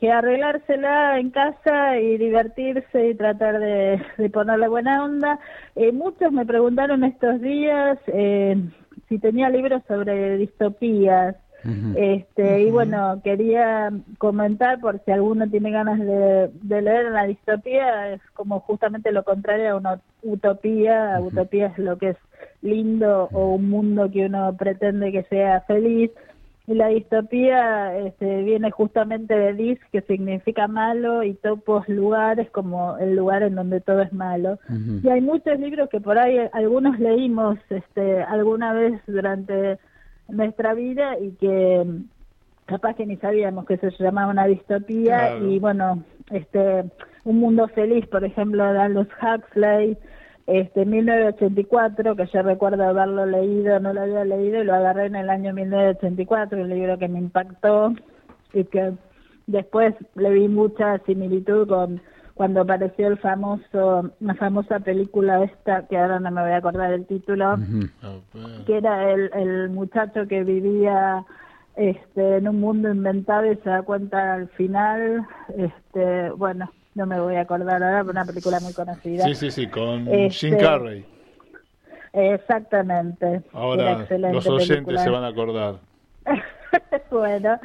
que 0.00 0.10
arreglársela 0.10 1.18
en 1.18 1.30
casa 1.30 1.98
y 1.98 2.18
divertirse 2.18 3.08
y 3.08 3.14
tratar 3.14 3.58
de, 3.60 4.02
de 4.18 4.30
ponerle 4.30 4.68
buena 4.68 5.04
onda. 5.04 5.38
Eh, 5.76 5.92
muchos 5.92 6.32
me 6.32 6.44
preguntaron 6.44 7.04
estos 7.04 7.40
días 7.40 7.98
eh, 8.08 8.56
si 9.08 9.18
tenía 9.18 9.48
libros 9.48 9.82
sobre 9.86 10.36
distopías. 10.36 11.36
Este, 11.96 12.62
Y 12.62 12.70
bueno, 12.70 13.20
quería 13.24 13.90
comentar 14.18 14.80
por 14.80 15.00
si 15.04 15.10
alguno 15.10 15.48
tiene 15.48 15.70
ganas 15.70 15.98
de, 15.98 16.50
de 16.62 16.82
leer 16.82 17.10
la 17.10 17.24
distopía, 17.24 18.12
es 18.12 18.20
como 18.34 18.60
justamente 18.60 19.12
lo 19.12 19.24
contrario 19.24 19.72
a 19.72 19.76
una 19.76 20.00
utopía. 20.22 21.18
Utopía 21.20 21.66
es 21.68 21.78
lo 21.78 21.96
que 21.98 22.10
es 22.10 22.16
lindo 22.62 23.28
o 23.32 23.54
un 23.54 23.68
mundo 23.70 24.10
que 24.10 24.26
uno 24.26 24.54
pretende 24.56 25.12
que 25.12 25.24
sea 25.24 25.60
feliz. 25.62 26.10
Y 26.66 26.72
la 26.72 26.88
distopía 26.88 27.94
este, 27.98 28.42
viene 28.42 28.70
justamente 28.70 29.36
de 29.36 29.52
dis, 29.52 29.78
que 29.92 30.00
significa 30.00 30.66
malo, 30.66 31.22
y 31.22 31.34
topos 31.34 31.86
lugares, 31.90 32.48
como 32.50 32.96
el 32.96 33.16
lugar 33.16 33.42
en 33.42 33.54
donde 33.54 33.82
todo 33.82 34.00
es 34.00 34.12
malo. 34.14 34.58
Y 35.02 35.08
hay 35.10 35.20
muchos 35.20 35.60
libros 35.60 35.90
que 35.90 36.00
por 36.00 36.16
ahí 36.16 36.38
algunos 36.54 36.98
leímos 36.98 37.58
este, 37.68 38.22
alguna 38.22 38.72
vez 38.72 38.98
durante 39.06 39.78
nuestra 40.28 40.74
vida 40.74 41.18
y 41.18 41.32
que 41.32 41.84
mm, 41.84 42.04
capaz 42.66 42.94
que 42.94 43.06
ni 43.06 43.16
sabíamos 43.16 43.66
que 43.66 43.76
se 43.76 43.90
llamaba 43.98 44.30
una 44.32 44.46
distopía 44.46 45.18
Claro. 45.18 45.50
y 45.50 45.58
bueno, 45.58 46.02
este 46.30 46.84
Un 47.24 47.38
Mundo 47.40 47.68
Feliz, 47.68 48.06
por 48.08 48.24
ejemplo, 48.24 48.70
de 48.72 48.78
Aldous 48.78 49.08
Huxley, 49.22 49.96
este 50.46 50.84
1984, 50.84 52.16
que 52.16 52.26
yo 52.26 52.42
recuerdo 52.42 52.84
haberlo 52.84 53.24
leído, 53.24 53.80
no 53.80 53.94
lo 53.94 54.02
había 54.02 54.24
leído 54.26 54.60
y 54.60 54.64
lo 54.64 54.74
agarré 54.74 55.06
en 55.06 55.16
el 55.16 55.30
año 55.30 55.54
1984, 55.54 56.60
un 56.60 56.68
libro 56.68 56.98
que 56.98 57.08
me 57.08 57.18
impactó 57.18 57.94
y 58.52 58.64
que 58.64 58.92
después 59.46 59.94
le 60.16 60.30
vi 60.30 60.48
mucha 60.48 60.98
similitud 61.06 61.66
con 61.66 62.00
cuando 62.34 62.62
apareció 62.62 63.06
el 63.06 63.18
famoso, 63.18 64.10
la 64.20 64.34
famosa 64.34 64.80
película 64.80 65.44
esta, 65.44 65.86
que 65.86 65.96
ahora 65.96 66.18
no 66.18 66.30
me 66.30 66.42
voy 66.42 66.50
a 66.50 66.56
acordar 66.56 66.92
el 66.92 67.06
título, 67.06 67.56
que 68.66 68.76
era 68.76 69.12
el, 69.12 69.30
el 69.34 69.70
muchacho 69.70 70.26
que 70.26 70.42
vivía 70.42 71.24
este, 71.76 72.36
en 72.38 72.48
un 72.48 72.60
mundo 72.60 72.90
inventado 72.90 73.50
y 73.50 73.56
se 73.56 73.70
da 73.70 73.82
cuenta 73.82 74.34
al 74.34 74.48
final, 74.50 75.26
este, 75.56 76.30
bueno, 76.30 76.70
no 76.94 77.06
me 77.06 77.20
voy 77.20 77.36
a 77.36 77.42
acordar 77.42 77.82
ahora, 77.82 78.00
pero 78.00 78.10
una 78.12 78.24
película 78.24 78.60
muy 78.60 78.72
conocida. 78.72 79.24
Sí, 79.24 79.34
sí, 79.34 79.50
sí, 79.50 79.66
con 79.66 80.06
Este, 80.08 80.30
Jim 80.30 80.58
Carrey. 80.58 81.04
Exactamente. 82.12 83.42
Ahora 83.52 84.06
los 84.08 84.46
oyentes 84.46 84.68
película. 84.68 85.02
se 85.02 85.10
van 85.10 85.24
a 85.24 85.28
acordar. 85.28 85.76
bueno, 87.10 87.58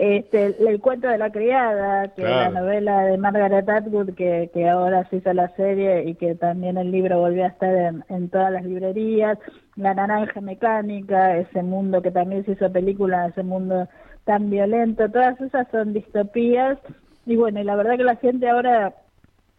este, 0.00 0.54
el 0.68 0.80
cuento 0.80 1.08
de 1.08 1.18
la 1.18 1.30
criada, 1.30 2.08
que 2.14 2.22
Claro. 2.22 2.48
es 2.48 2.52
la 2.54 2.60
novela 2.60 3.02
de 3.02 3.18
Margaret 3.18 3.68
Atwood, 3.68 4.14
que, 4.14 4.50
que 4.54 4.68
ahora 4.68 5.04
se 5.10 5.16
hizo 5.16 5.32
la 5.32 5.48
serie 5.56 6.04
y 6.08 6.14
que 6.14 6.34
también 6.36 6.78
el 6.78 6.90
libro 6.92 7.18
volvió 7.18 7.44
a 7.44 7.48
estar 7.48 7.74
en, 7.74 8.04
en 8.08 8.28
todas 8.30 8.52
las 8.52 8.64
librerías, 8.64 9.38
La 9.76 9.94
naranja 9.94 10.40
mecánica, 10.40 11.36
ese 11.36 11.62
mundo 11.62 12.00
que 12.02 12.10
también 12.10 12.44
se 12.44 12.52
hizo 12.52 12.70
película, 12.72 13.26
ese 13.26 13.42
mundo 13.42 13.88
tan 14.24 14.50
violento, 14.50 15.08
todas 15.10 15.40
esas 15.40 15.66
son 15.70 15.92
distopías. 15.92 16.78
Y 17.26 17.36
bueno, 17.36 17.60
y 17.60 17.64
la 17.64 17.76
verdad 17.76 17.96
que 17.96 18.04
la 18.04 18.16
gente 18.16 18.48
ahora 18.48 18.94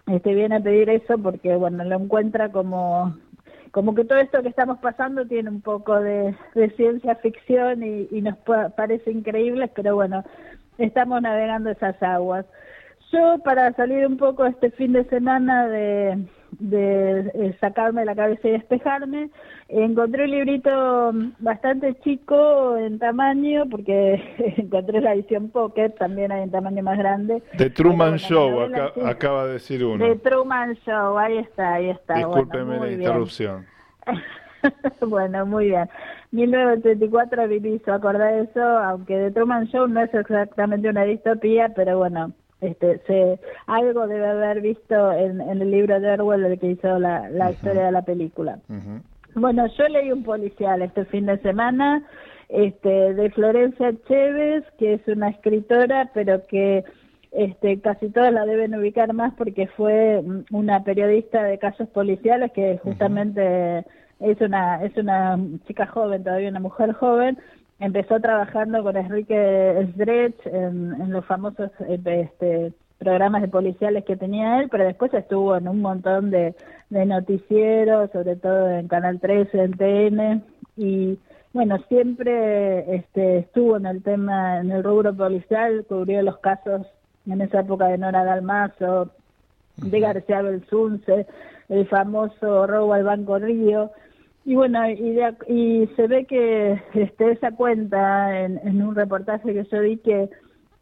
este 0.08 0.34
viene 0.34 0.56
a 0.56 0.60
pedir 0.60 0.90
eso 0.90 1.18
porque 1.18 1.56
bueno, 1.56 1.84
lo 1.84 1.96
encuentra 1.96 2.50
como 2.50 3.16
como 3.72 3.96
que 3.96 4.06
todo 4.06 4.20
esto 4.20 4.42
que 4.42 4.50
estamos 4.50 4.80
pasando 4.80 5.26
tiene 5.26 5.50
un 5.50 5.62
poco 5.62 6.00
de, 6.00 6.36
ciencia 6.76 7.16
ficción 7.16 7.84
y, 7.84 8.08
y 8.12 8.22
nos 8.22 8.38
pa- 8.40 8.70
parece 8.70 9.12
increíble, 9.12 9.70
pero 9.76 9.96
bueno, 9.96 10.24
estamos 10.78 11.22
navegando 11.22 11.70
esas 11.70 12.02
aguas. 12.02 12.46
Yo, 13.12 13.40
para 13.44 13.74
salir 13.74 14.06
un 14.06 14.18
poco 14.18 14.46
este 14.46 14.72
fin 14.72 14.94
de 14.94 15.04
semana 15.06 15.68
de, 15.68 16.26
de 16.60 17.32
eh, 17.34 17.58
sacarme 17.60 18.06
la 18.06 18.16
cabeza 18.16 18.48
y 18.48 18.52
despejarme, 18.52 19.30
encontré 19.68 20.24
un 20.26 20.32
librito 20.32 21.12
bastante 21.40 21.96
chico 22.04 22.76
en 22.78 23.00
tamaño, 23.00 23.66
porque 23.70 24.22
encontré 24.58 25.02
la 25.02 25.14
edición 25.14 25.50
Pocket, 25.50 25.90
también 25.92 26.32
hay 26.32 26.44
en 26.44 26.52
tamaño 26.52 26.84
más 26.84 26.98
grande. 26.98 27.42
The 27.58 27.70
Truman 27.70 28.12
bueno, 28.12 28.18
Show, 28.18 28.60
acá- 28.62 28.94
acaba 29.06 29.46
de 29.46 29.54
decir 29.54 29.84
uno. 29.84 30.06
The 30.06 30.16
Truman 30.18 30.76
Show, 30.86 31.18
ahí 31.18 31.38
está, 31.38 31.76
ahí 31.76 31.90
está. 31.90 32.16
Discúlpeme 32.16 32.78
la 32.78 32.86
bien. 32.86 33.02
interrupción. 33.02 33.66
bueno, 35.02 35.46
muy 35.46 35.68
bien. 35.68 35.90
1984 36.32 37.48
me 37.48 37.56
hizo 37.70 37.94
acordar 37.94 38.34
eso, 38.34 38.62
aunque 38.62 39.16
The 39.16 39.32
Truman 39.32 39.66
Show 39.68 39.88
no 39.88 40.02
es 40.02 40.14
exactamente 40.14 40.90
una 40.90 41.04
distopía, 41.04 41.70
pero 41.76 41.98
bueno, 41.98 42.34
este, 42.62 43.00
se, 43.08 43.40
algo 43.68 44.08
debe 44.08 44.28
haber 44.28 44.62
visto 44.62 45.12
en, 45.12 45.42
en 45.42 45.62
el 45.62 45.72
libro 45.72 46.00
de 46.00 46.12
Orwell, 46.12 46.46
el 46.46 46.60
que 46.60 46.72
hizo 46.72 47.00
la, 47.00 47.30
la 47.30 47.52
historia 47.52 47.86
de 47.86 47.92
la 47.92 48.02
película. 48.02 48.60
Bueno, 49.36 49.68
yo 49.78 49.88
leí 49.88 50.12
un 50.12 50.24
policial 50.24 50.82
este 50.82 51.06
fin 51.06 51.26
de 51.26 51.38
semana 51.40 52.04
este, 52.50 53.14
de 53.14 53.30
Florencia 53.32 53.94
Chévez, 54.08 54.64
que 54.78 54.96
es 54.96 55.08
una 55.08 55.30
escritora, 55.30 56.10
pero 56.14 56.46
que 56.48 56.84
este, 57.32 57.80
casi 57.80 58.10
todos 58.10 58.34
la 58.34 58.46
deben 58.46 58.76
ubicar 58.76 59.14
más 59.14 59.34
porque 59.36 59.68
fue 59.68 60.24
una 60.52 60.84
periodista 60.84 61.44
de 61.44 61.60
casos 61.60 61.88
policiales 61.90 62.52
que 62.54 62.80
justamente 62.80 63.86
es 64.20 64.42
una 64.42 64.84
es 64.84 64.98
una 64.98 65.40
chica 65.68 65.86
joven, 65.86 66.24
todavía 66.24 66.50
una 66.50 66.60
mujer 66.60 66.94
joven. 66.94 67.38
Empezó 67.80 68.20
trabajando 68.20 68.84
con 68.84 68.98
Enrique 68.98 69.88
Sdrech 69.94 70.46
en, 70.46 71.02
en 71.02 71.12
los 71.12 71.26
famosos 71.26 71.72
eh, 71.88 72.00
este, 72.06 72.74
programas 72.98 73.42
de 73.42 73.48
policiales 73.48 74.04
que 74.04 74.18
tenía 74.18 74.60
él, 74.60 74.68
pero 74.70 74.84
después 74.84 75.14
estuvo 75.14 75.56
en 75.56 75.68
un 75.68 75.82
montón 75.82 76.30
de, 76.30 76.54
de 76.90 77.06
noticieros, 77.06 78.12
sobre 78.12 78.36
todo 78.36 78.70
en 78.70 78.88
Canal 78.88 79.20
13, 79.20 79.64
en 79.64 79.72
TN, 79.72 80.44
y 80.76 81.18
bueno, 81.54 81.78
siempre 81.88 82.96
este, 82.96 83.40
estuvo 83.40 83.78
en 83.78 83.86
el 83.86 84.04
tema, 84.04 84.60
en 84.60 84.72
el 84.72 84.84
rubro 84.84 85.16
policial, 85.16 85.86
cubrió 85.88 86.22
los 86.22 86.38
casos 86.40 86.86
en 87.26 87.42
esa 87.42 87.62
época 87.62 87.88
de 87.88 87.98
Nora 87.98 88.24
Dalmazo, 88.24 89.10
de 89.78 90.00
García 90.00 90.42
Belsunce, 90.42 91.26
el 91.70 91.88
famoso 91.88 92.68
robo 92.68 92.94
al 92.94 93.04
Banco 93.04 93.40
Río, 93.40 93.92
y 94.46 94.56
bueno, 94.56 94.90
y, 94.90 95.12
de 95.14 95.36
y 95.48 95.88
se 95.96 96.08
ve 96.08 96.26
que 96.26 96.82
este, 96.94 97.32
esa 97.32 97.52
cuenta 97.52 98.40
en, 98.42 98.82
un 98.82 98.96
reportaje 98.96 99.54
que 99.54 99.64
yo 99.66 99.82
vi 99.82 99.98
que 99.98 100.30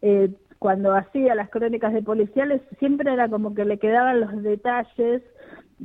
eh, 0.02 0.30
cuando 0.60 0.96
hacía 0.96 1.36
las 1.36 1.50
crónicas 1.50 1.94
de 1.94 2.02
policiales 2.02 2.62
siempre 2.80 3.12
era 3.12 3.30
como 3.30 3.54
que 3.54 3.66
le 3.66 3.78
quedaban 3.78 4.22
los 4.22 4.44
detalles 4.44 5.22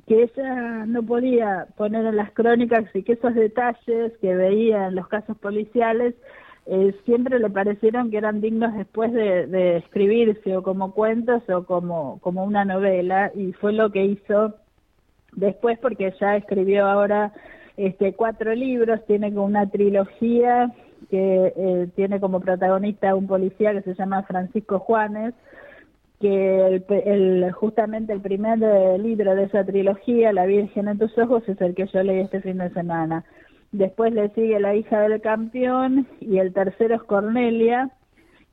que 0.06 0.22
ella 0.22 0.86
no 0.86 1.02
podía 1.02 1.66
poner 1.76 2.06
en 2.06 2.16
las 2.16 2.32
crónicas 2.32 2.84
y 2.94 3.02
que 3.02 3.12
esos 3.12 3.34
detalles 3.34 4.16
que 4.20 4.34
veía 4.34 4.86
en 4.86 4.94
los 4.94 5.08
casos 5.08 5.36
policiales 5.38 6.14
eh, 6.66 6.94
siempre 7.04 7.38
le 7.38 7.50
parecieron 7.50 8.10
que 8.10 8.18
eran 8.18 8.40
dignos 8.40 8.74
después 8.74 9.12
de, 9.12 9.46
de 9.46 9.78
escribirse 9.78 10.56
o 10.56 10.62
como 10.62 10.94
cuentos 10.94 11.42
o 11.50 11.64
como, 11.64 12.20
como 12.20 12.44
una 12.44 12.64
novela. 12.64 13.32
Y 13.34 13.52
fue 13.52 13.72
lo 13.72 13.90
que 13.90 14.04
hizo 14.04 14.54
Después, 15.32 15.78
porque 15.78 16.12
ya 16.20 16.36
escribió 16.36 16.86
ahora 16.86 17.32
este, 17.76 18.14
cuatro 18.14 18.54
libros, 18.54 19.04
tiene 19.06 19.32
como 19.32 19.46
una 19.46 19.68
trilogía 19.68 20.72
que 21.10 21.52
eh, 21.56 21.88
tiene 21.94 22.20
como 22.20 22.40
protagonista 22.40 23.14
un 23.14 23.26
policía 23.26 23.72
que 23.72 23.82
se 23.82 23.94
llama 23.94 24.22
Francisco 24.22 24.78
Juanes, 24.78 25.34
que 26.20 26.82
el, 26.88 27.52
justamente 27.52 28.12
el 28.12 28.20
primer 28.20 28.62
eh, 28.62 28.98
libro 28.98 29.34
de 29.34 29.44
esa 29.44 29.64
trilogía, 29.64 30.32
La 30.32 30.46
Virgen 30.46 30.88
en 30.88 30.98
tus 30.98 31.16
ojos, 31.18 31.42
es 31.48 31.60
el 31.60 31.74
que 31.74 31.86
yo 31.86 32.02
leí 32.02 32.20
este 32.20 32.40
fin 32.40 32.58
de 32.58 32.70
semana. 32.70 33.24
Después 33.72 34.12
le 34.12 34.28
sigue 34.30 34.60
La 34.60 34.76
hija 34.76 35.00
del 35.00 35.20
campeón 35.20 36.06
y 36.20 36.38
el 36.38 36.52
tercero 36.52 36.94
es 36.94 37.02
Cornelia, 37.02 37.90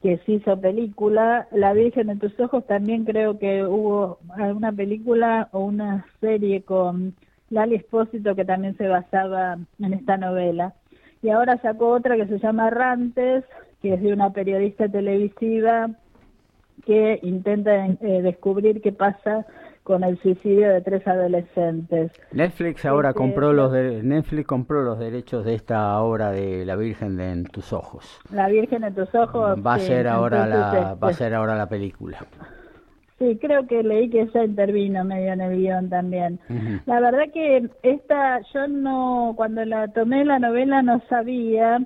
que 0.02 0.18
se 0.20 0.34
hizo 0.34 0.60
película. 0.60 1.48
La 1.52 1.74
Virgen 1.74 2.10
en 2.10 2.20
tus 2.20 2.40
ojos 2.40 2.66
también 2.66 3.06
creo 3.06 3.38
que 3.38 3.64
hubo 3.64 4.18
una 4.56 4.72
película 4.72 5.50
o 5.52 5.60
una 5.60 6.06
serie 6.22 6.64
con 6.64 7.14
Lali 7.50 7.76
Espósito 7.76 8.36
que 8.36 8.46
también 8.46 8.78
se 8.78 8.88
basaba 8.88 9.58
en 9.80 9.94
esta 9.94 10.18
novela. 10.18 10.74
Y 11.22 11.30
ahora 11.30 11.58
sacó 11.62 11.90
otra 11.90 12.16
que 12.16 12.28
se 12.28 12.40
llama 12.40 12.70
Rantes, 12.70 13.44
que 13.82 13.94
es 13.94 14.02
de 14.02 14.14
una 14.14 14.32
periodista 14.32 14.88
televisiva 14.88 15.90
que 16.86 17.20
intenta 17.24 17.86
eh, 17.86 18.22
descubrir 18.22 18.82
qué 18.82 18.92
pasa 18.92 19.46
con 19.84 20.04
el 20.04 20.20
suicidio 20.22 20.70
de 20.70 20.82
tres 20.82 21.08
adolescentes. 21.08 22.12
Netflix 22.32 22.86
ahora 22.86 23.14
compró 23.14 23.54
los 23.54 23.72
de, 23.72 24.04
Netflix 24.04 24.46
compró 24.46 24.84
los 24.84 25.00
derechos 25.00 25.46
de 25.46 25.56
esta 25.56 26.00
obra 26.02 26.32
de 26.32 26.64
La 26.64 26.76
Virgen 26.76 27.18
de 27.18 27.32
en 27.32 27.46
tus 27.46 27.74
ojos. 27.74 28.20
La 28.32 28.48
Virgen 28.50 28.84
en 28.84 28.94
tus 28.94 29.14
ojos. 29.16 29.58
Va 29.66 29.74
a 29.74 29.80
ser 29.80 30.08
ahora 30.08 30.46
la 30.46 30.96
va 30.96 31.10
a 31.10 31.14
ser 31.14 31.34
ahora 31.34 31.56
la 31.56 31.68
película. 31.68 32.20
Sí, 33.20 33.38
creo 33.40 33.68
que 33.68 33.84
leí 33.84 34.10
que 34.10 34.22
ella 34.22 34.46
intervino 34.46 35.04
medio 35.04 35.34
en 35.34 35.42
el 35.42 35.58
guion 35.58 35.90
también. 35.90 36.40
La 36.86 37.02
verdad 37.02 37.26
que 37.34 37.70
esta, 37.84 38.40
yo 38.54 38.68
no, 38.68 39.34
cuando 39.36 39.64
la 39.66 39.90
tomé 39.90 40.24
la 40.24 40.40
novela 40.40 40.82
no 40.82 41.02
sabía 41.10 41.80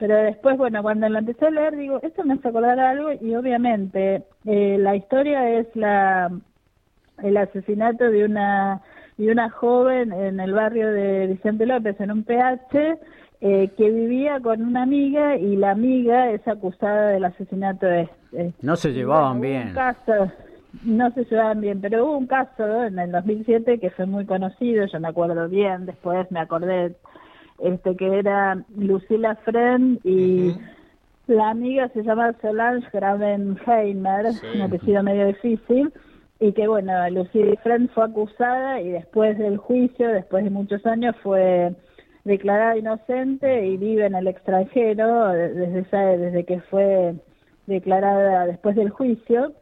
pero 0.00 0.16
después, 0.16 0.56
bueno, 0.56 0.82
cuando 0.82 1.06
la 1.10 1.18
empecé 1.18 1.46
a 1.46 1.50
leer, 1.50 1.76
digo, 1.76 2.00
esto 2.02 2.24
me 2.24 2.32
hace 2.32 2.48
acordar 2.48 2.80
algo 2.80 3.10
y 3.20 3.34
obviamente 3.34 4.24
eh, 4.46 4.78
la 4.80 4.96
historia 4.96 5.58
es 5.58 5.66
la 5.76 6.30
el 7.22 7.36
asesinato 7.36 8.10
de 8.10 8.24
una 8.24 8.80
de 9.18 9.30
una 9.30 9.50
joven 9.50 10.10
en 10.14 10.40
el 10.40 10.54
barrio 10.54 10.90
de 10.90 11.26
Vicente 11.26 11.66
López, 11.66 12.00
en 12.00 12.12
un 12.12 12.24
PH, 12.24 12.98
eh, 13.42 13.68
que 13.76 13.90
vivía 13.90 14.40
con 14.40 14.62
una 14.62 14.84
amiga 14.84 15.36
y 15.36 15.56
la 15.56 15.72
amiga 15.72 16.30
es 16.30 16.48
acusada 16.48 17.08
del 17.08 17.26
asesinato 17.26 17.84
de 17.84 18.02
este. 18.32 18.54
No 18.62 18.76
se 18.76 18.94
llevaban 18.94 19.42
bien. 19.42 19.74
Caso, 19.74 20.32
no 20.84 21.10
se 21.12 21.24
llevaban 21.24 21.60
bien, 21.60 21.80
pero 21.80 22.04
hubo 22.04 22.18
un 22.18 22.26
caso 22.26 22.84
en 22.84 22.98
el 22.98 23.12
2007 23.12 23.78
que 23.78 23.90
fue 23.90 24.06
muy 24.06 24.26
conocido, 24.26 24.86
yo 24.86 25.00
me 25.00 25.08
acuerdo 25.08 25.48
bien, 25.48 25.86
después 25.86 26.30
me 26.30 26.40
acordé 26.40 26.96
este 27.58 27.96
que 27.96 28.18
era 28.18 28.62
Lucila 28.76 29.36
Friend 29.36 30.00
y 30.04 30.54
la 31.26 31.50
amiga 31.50 31.88
se 31.90 32.02
llama 32.02 32.34
Solange 32.40 32.88
Gravenheimer, 32.92 34.26
un 34.54 34.62
apellido 34.62 35.02
medio 35.02 35.26
difícil, 35.26 35.92
y 36.38 36.52
que 36.52 36.66
bueno, 36.66 36.92
Lucila 37.10 37.54
Friend 37.62 37.90
fue 37.90 38.04
acusada 38.04 38.80
y 38.80 38.90
después 38.90 39.38
del 39.38 39.58
juicio, 39.58 40.08
después 40.08 40.44
de 40.44 40.50
muchos 40.50 40.84
años, 40.86 41.14
fue 41.22 41.74
declarada 42.24 42.76
inocente 42.76 43.66
y 43.66 43.76
vive 43.76 44.06
en 44.06 44.14
el 44.14 44.26
extranjero 44.26 45.28
desde 45.28 46.18
desde 46.18 46.44
que 46.44 46.60
fue 46.60 47.14
declarada 47.66 48.46
después 48.46 48.76
del 48.76 48.90
juicio. 48.90 49.52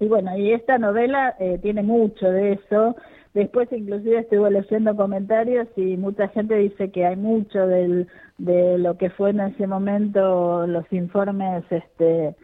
Y 0.00 0.08
bueno, 0.08 0.36
y 0.36 0.52
esta 0.52 0.78
novela 0.78 1.36
eh, 1.38 1.58
tiene 1.62 1.82
mucho 1.82 2.30
de 2.30 2.54
eso, 2.54 2.96
Después 3.34 3.68
inclusive 3.72 4.18
estuve 4.18 4.50
leyendo 4.50 4.96
comentarios 4.96 5.68
y 5.76 5.96
mucha 5.96 6.28
gente 6.28 6.56
dice 6.56 6.90
que 6.90 7.06
hay 7.06 7.14
mucho 7.14 7.64
del, 7.64 8.08
de 8.38 8.76
lo 8.78 8.96
que 8.96 9.10
fue 9.10 9.30
en 9.30 9.40
ese 9.40 9.68
momento 9.68 10.66
los 10.66 10.84
informes 10.92 11.62
este, 11.70 12.34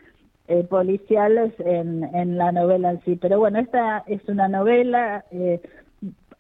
eh, 0.47 0.63
policiales 0.63 1.53
en, 1.59 2.05
en 2.15 2.39
la 2.39 2.53
novela 2.53 2.93
en 2.93 3.01
sí. 3.03 3.17
Pero 3.21 3.41
bueno, 3.41 3.59
esta 3.59 4.05
es 4.07 4.23
una 4.29 4.47
novela, 4.47 5.25
eh, 5.33 5.61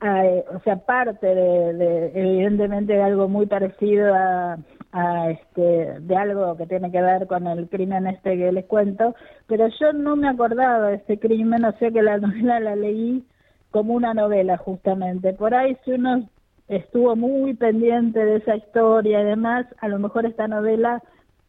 o 0.00 0.60
sea, 0.60 0.76
parte 0.76 1.26
de, 1.26 2.12
evidentemente 2.14 2.92
de 2.92 3.02
algo 3.02 3.28
muy 3.28 3.46
parecido 3.46 4.14
a, 4.14 4.58
a 4.92 5.30
este 5.30 6.00
de 6.00 6.16
algo 6.16 6.56
que 6.56 6.66
tiene 6.66 6.90
que 6.90 7.02
ver 7.02 7.26
con 7.26 7.46
el 7.46 7.68
crimen 7.68 8.06
este 8.06 8.36
que 8.36 8.52
les 8.52 8.64
cuento, 8.66 9.14
pero 9.46 9.68
yo 9.80 9.92
no 9.92 10.16
me 10.16 10.28
acordaba 10.28 10.88
de 10.88 10.96
ese 10.96 11.18
crimen, 11.18 11.64
o 11.64 11.72
sea 11.78 11.90
que 11.90 12.02
la 12.02 12.18
novela 12.18 12.60
la 12.60 12.76
leí 12.76 13.24
como 13.70 13.94
una 13.94 14.14
novela 14.14 14.56
justamente. 14.56 15.32
Por 15.32 15.54
ahí 15.54 15.76
si 15.84 15.92
uno 15.92 16.28
estuvo 16.68 17.14
muy 17.14 17.54
pendiente 17.54 18.24
de 18.24 18.36
esa 18.36 18.56
historia 18.56 19.20
y 19.20 19.24
demás, 19.24 19.66
a 19.80 19.88
lo 19.88 19.98
mejor 19.98 20.26
esta 20.26 20.48
novela 20.48 21.02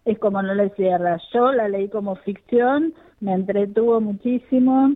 es 0.05 0.19
como 0.19 0.41
no 0.41 0.53
le 0.53 0.69
cierra. 0.71 1.19
Yo 1.33 1.51
la 1.51 1.67
leí 1.67 1.89
como 1.89 2.15
ficción, 2.15 2.93
me 3.19 3.33
entretuvo 3.33 3.99
muchísimo. 4.01 4.93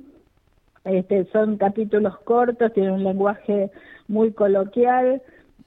Este, 0.84 1.26
son 1.32 1.58
capítulos 1.58 2.18
cortos, 2.20 2.74
tiene 2.74 2.92
un 2.92 3.04
lenguaje 3.04 3.72
muy 4.08 4.32
coloquial, 4.32 5.22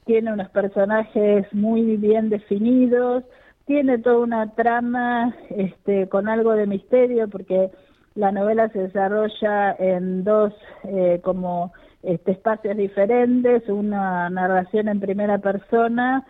tiene 0.05 0.33
unos 0.33 0.51
personajes 0.51 1.47
muy 1.53 1.97
bien 1.97 2.29
definidos, 2.29 3.25
tiene 3.67 3.99
toda 3.99 4.19
una 4.19 4.55
trama 4.55 5.35
este, 5.51 6.09
con 6.09 6.29
algo 6.29 6.53
de 6.53 6.67
misterio, 6.67 7.29
porque 7.29 7.71
la 8.15 8.31
novela 8.31 8.69
se 8.69 8.81
desarrolla 8.81 9.73
en 9.79 10.25
dos 10.25 10.53
eh, 10.85 11.21
como 11.25 11.73
este, 12.03 12.33
espacios 12.33 12.77
diferentes, 12.77 13.69
una 13.69 14.29
narración 14.29 14.89
en 14.89 15.01
primera 15.01 15.39
persona, 15.39 16.27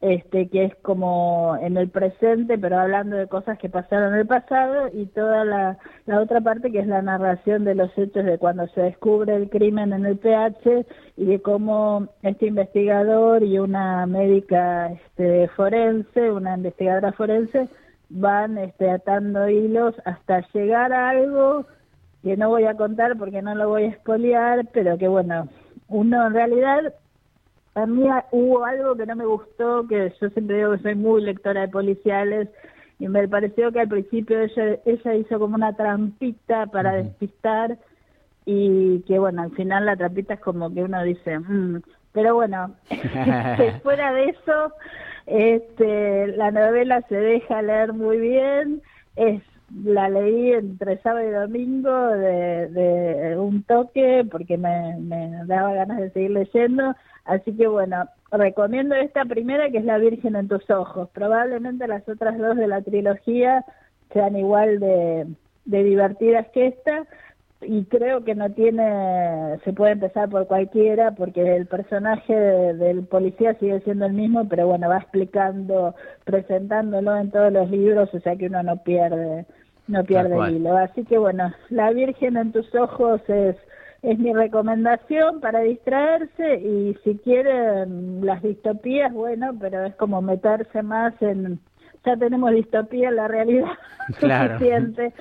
este, 0.00 0.48
que 0.48 0.64
es 0.64 0.74
como 0.82 1.56
en 1.60 1.76
el 1.76 1.88
presente, 1.88 2.58
pero 2.58 2.78
hablando 2.78 3.16
de 3.16 3.26
cosas 3.26 3.58
que 3.58 3.68
pasaron 3.68 4.12
en 4.12 4.20
el 4.20 4.26
pasado, 4.26 4.88
y 4.92 5.06
toda 5.06 5.44
la, 5.44 5.78
la 6.06 6.20
otra 6.20 6.40
parte 6.40 6.70
que 6.70 6.80
es 6.80 6.86
la 6.86 7.02
narración 7.02 7.64
de 7.64 7.74
los 7.74 7.96
hechos 7.96 8.24
de 8.24 8.38
cuando 8.38 8.66
se 8.68 8.82
descubre 8.82 9.34
el 9.34 9.48
crimen 9.48 9.92
en 9.92 10.04
el 10.04 10.18
PH 10.18 10.86
y 11.16 11.24
de 11.24 11.40
cómo 11.40 12.08
este 12.22 12.46
investigador 12.46 13.42
y 13.42 13.58
una 13.58 14.06
médica 14.06 14.92
este, 14.92 15.48
forense, 15.48 16.30
una 16.30 16.56
investigadora 16.56 17.12
forense, 17.12 17.68
van 18.10 18.58
este, 18.58 18.90
atando 18.90 19.48
hilos 19.48 19.94
hasta 20.04 20.44
llegar 20.52 20.92
a 20.92 21.10
algo 21.10 21.66
que 22.22 22.36
no 22.36 22.48
voy 22.48 22.64
a 22.64 22.74
contar 22.74 23.16
porque 23.18 23.42
no 23.42 23.54
lo 23.54 23.68
voy 23.68 23.84
a 23.84 23.88
espolear, 23.88 24.66
pero 24.72 24.96
que 24.96 25.08
bueno, 25.08 25.48
uno 25.88 26.26
en 26.26 26.32
realidad, 26.32 26.94
a 27.74 27.86
mí 27.86 28.08
hubo 28.30 28.64
algo 28.64 28.96
que 28.96 29.06
no 29.06 29.16
me 29.16 29.26
gustó, 29.26 29.86
que 29.88 30.12
yo 30.20 30.28
siempre 30.30 30.56
digo 30.56 30.72
que 30.72 30.82
soy 30.82 30.94
muy 30.94 31.22
lectora 31.22 31.62
de 31.62 31.68
policiales, 31.68 32.48
y 32.98 33.08
me 33.08 33.26
pareció 33.28 33.72
que 33.72 33.80
al 33.80 33.88
principio 33.88 34.40
ella, 34.40 34.78
ella 34.84 35.14
hizo 35.14 35.38
como 35.38 35.56
una 35.56 35.76
trampita 35.76 36.66
para 36.66 36.92
despistar, 36.92 37.78
y 38.46 39.00
que 39.02 39.18
bueno, 39.18 39.42
al 39.42 39.50
final 39.52 39.86
la 39.86 39.96
trampita 39.96 40.34
es 40.34 40.40
como 40.40 40.72
que 40.72 40.82
uno 40.82 41.02
dice, 41.02 41.38
mm". 41.38 41.82
pero 42.12 42.34
bueno, 42.34 42.74
fuera 43.82 44.12
de 44.12 44.24
eso, 44.26 44.72
este, 45.26 46.28
la 46.28 46.50
novela 46.50 47.02
se 47.08 47.16
deja 47.16 47.62
leer 47.62 47.92
muy 47.92 48.18
bien, 48.18 48.82
es 49.16 49.42
la 49.70 50.08
leí 50.08 50.52
entre 50.52 50.98
sábado 50.98 51.26
y 51.26 51.32
domingo 51.32 52.08
de, 52.08 53.36
un 53.38 53.62
toque 53.62 54.26
porque 54.30 54.56
me, 54.56 55.30
daba 55.46 55.74
ganas 55.74 55.98
de 55.98 56.10
seguir 56.10 56.30
leyendo, 56.32 56.94
así 57.24 57.56
que 57.56 57.66
bueno, 57.66 58.08
recomiendo 58.30 58.94
esta 58.94 59.24
primera 59.24 59.70
que 59.70 59.78
es 59.78 59.84
La 59.84 59.98
Virgen 59.98 60.36
en 60.36 60.48
tus 60.48 60.68
ojos, 60.70 61.08
probablemente 61.12 61.88
las 61.88 62.08
otras 62.08 62.38
dos 62.38 62.56
de 62.56 62.68
la 62.68 62.82
trilogía 62.82 63.64
sean 64.12 64.36
igual 64.36 64.80
de, 64.80 65.26
de 65.64 65.82
divertidas 65.82 66.46
que 66.52 66.68
esta, 66.68 67.04
y 67.66 67.84
creo 67.84 68.24
que 68.24 68.34
no 68.34 68.50
tiene, 68.50 69.58
se 69.64 69.72
puede 69.72 69.92
empezar 69.92 70.28
por 70.28 70.46
cualquiera 70.46 71.12
porque 71.12 71.56
el 71.56 71.66
personaje 71.66 72.34
del 72.34 73.04
policía 73.04 73.54
sigue 73.58 73.80
siendo 73.80 74.06
el 74.06 74.12
mismo, 74.12 74.48
pero 74.48 74.66
bueno, 74.66 74.88
va 74.88 74.98
explicando, 74.98 75.94
presentándolo 76.24 77.16
en 77.16 77.30
todos 77.30 77.52
los 77.52 77.70
libros, 77.70 78.12
o 78.12 78.20
sea 78.20 78.36
que 78.36 78.46
uno 78.46 78.62
no 78.62 78.82
pierde, 78.82 79.46
no 79.88 80.04
pierde 80.04 80.36
el 80.36 80.56
hilo. 80.56 80.76
Así 80.76 81.04
que 81.04 81.18
bueno, 81.18 81.52
La 81.70 81.90
Virgen 81.90 82.36
en 82.36 82.52
tus 82.52 82.74
ojos 82.74 83.20
es, 83.28 83.56
es 84.02 84.18
mi 84.18 84.32
recomendación 84.32 85.40
para 85.40 85.60
distraerse 85.60 86.56
y 86.56 86.96
si 87.04 87.16
quieren 87.18 88.24
las 88.24 88.42
distopías, 88.42 89.12
bueno, 89.12 89.52
pero 89.60 89.84
es 89.84 89.94
como 89.96 90.22
meterse 90.22 90.82
más 90.82 91.14
en, 91.20 91.58
ya 92.04 92.16
tenemos 92.16 92.50
distopía 92.52 93.08
en 93.08 93.16
la 93.16 93.28
realidad 93.28 93.72
claro. 94.18 94.54
suficiente 94.58 95.12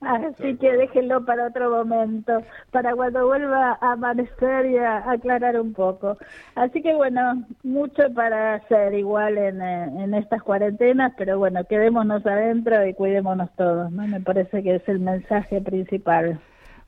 Así 0.00 0.56
que 0.56 0.76
déjenlo 0.76 1.24
para 1.26 1.48
otro 1.48 1.70
momento, 1.70 2.42
para 2.70 2.94
cuando 2.94 3.26
vuelva 3.26 3.78
a 3.80 3.92
amanecer 3.92 4.66
y 4.66 4.78
a 4.78 5.10
aclarar 5.10 5.60
un 5.60 5.74
poco. 5.74 6.16
Así 6.54 6.80
que 6.80 6.94
bueno, 6.94 7.44
mucho 7.62 8.02
para 8.14 8.54
hacer 8.54 8.94
igual 8.94 9.36
en, 9.36 9.60
eh, 9.60 10.04
en 10.04 10.14
estas 10.14 10.42
cuarentenas, 10.42 11.12
pero 11.18 11.38
bueno, 11.38 11.64
quedémonos 11.64 12.24
adentro 12.24 12.86
y 12.86 12.94
cuidémonos 12.94 13.50
todos, 13.56 13.92
¿no? 13.92 14.06
Me 14.06 14.20
parece 14.20 14.62
que 14.62 14.76
es 14.76 14.88
el 14.88 15.00
mensaje 15.00 15.60
principal. 15.60 16.40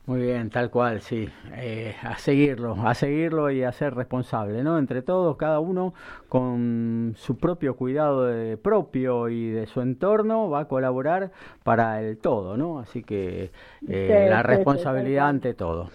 Muy 0.05 0.21
bien, 0.23 0.51
tal 0.51 0.69
cual, 0.69 1.01
sí. 1.01 1.29
Eh, 1.55 1.95
a 2.03 2.17
seguirlo, 2.19 2.75
a 2.85 2.93
seguirlo 2.95 3.51
y 3.53 3.63
a 3.63 3.71
ser 3.71 3.95
responsable, 3.95 4.65
¿no? 4.65 4.77
Entre 4.79 5.01
todos, 5.01 5.37
cada 5.37 5.61
uno 5.61 5.95
con 6.29 7.15
su 7.17 7.39
propio 7.39 7.77
cuidado 7.77 8.25
de, 8.25 8.57
propio 8.57 9.29
y 9.29 9.51
de 9.51 9.67
su 9.67 9.81
entorno 9.81 10.51
va 10.51 10.61
a 10.61 10.65
colaborar 10.67 11.31
para 11.63 12.01
el 12.03 12.19
todo, 12.19 12.57
¿no? 12.57 12.81
Así 12.81 13.05
que 13.05 13.53
eh, 13.87 14.25
Sí, 14.25 14.29
la 14.29 14.43
sí, 14.43 14.43
sí, 14.43 14.49
responsabilidad 14.49 15.29
ante 15.29 15.55
todo. 15.55 15.91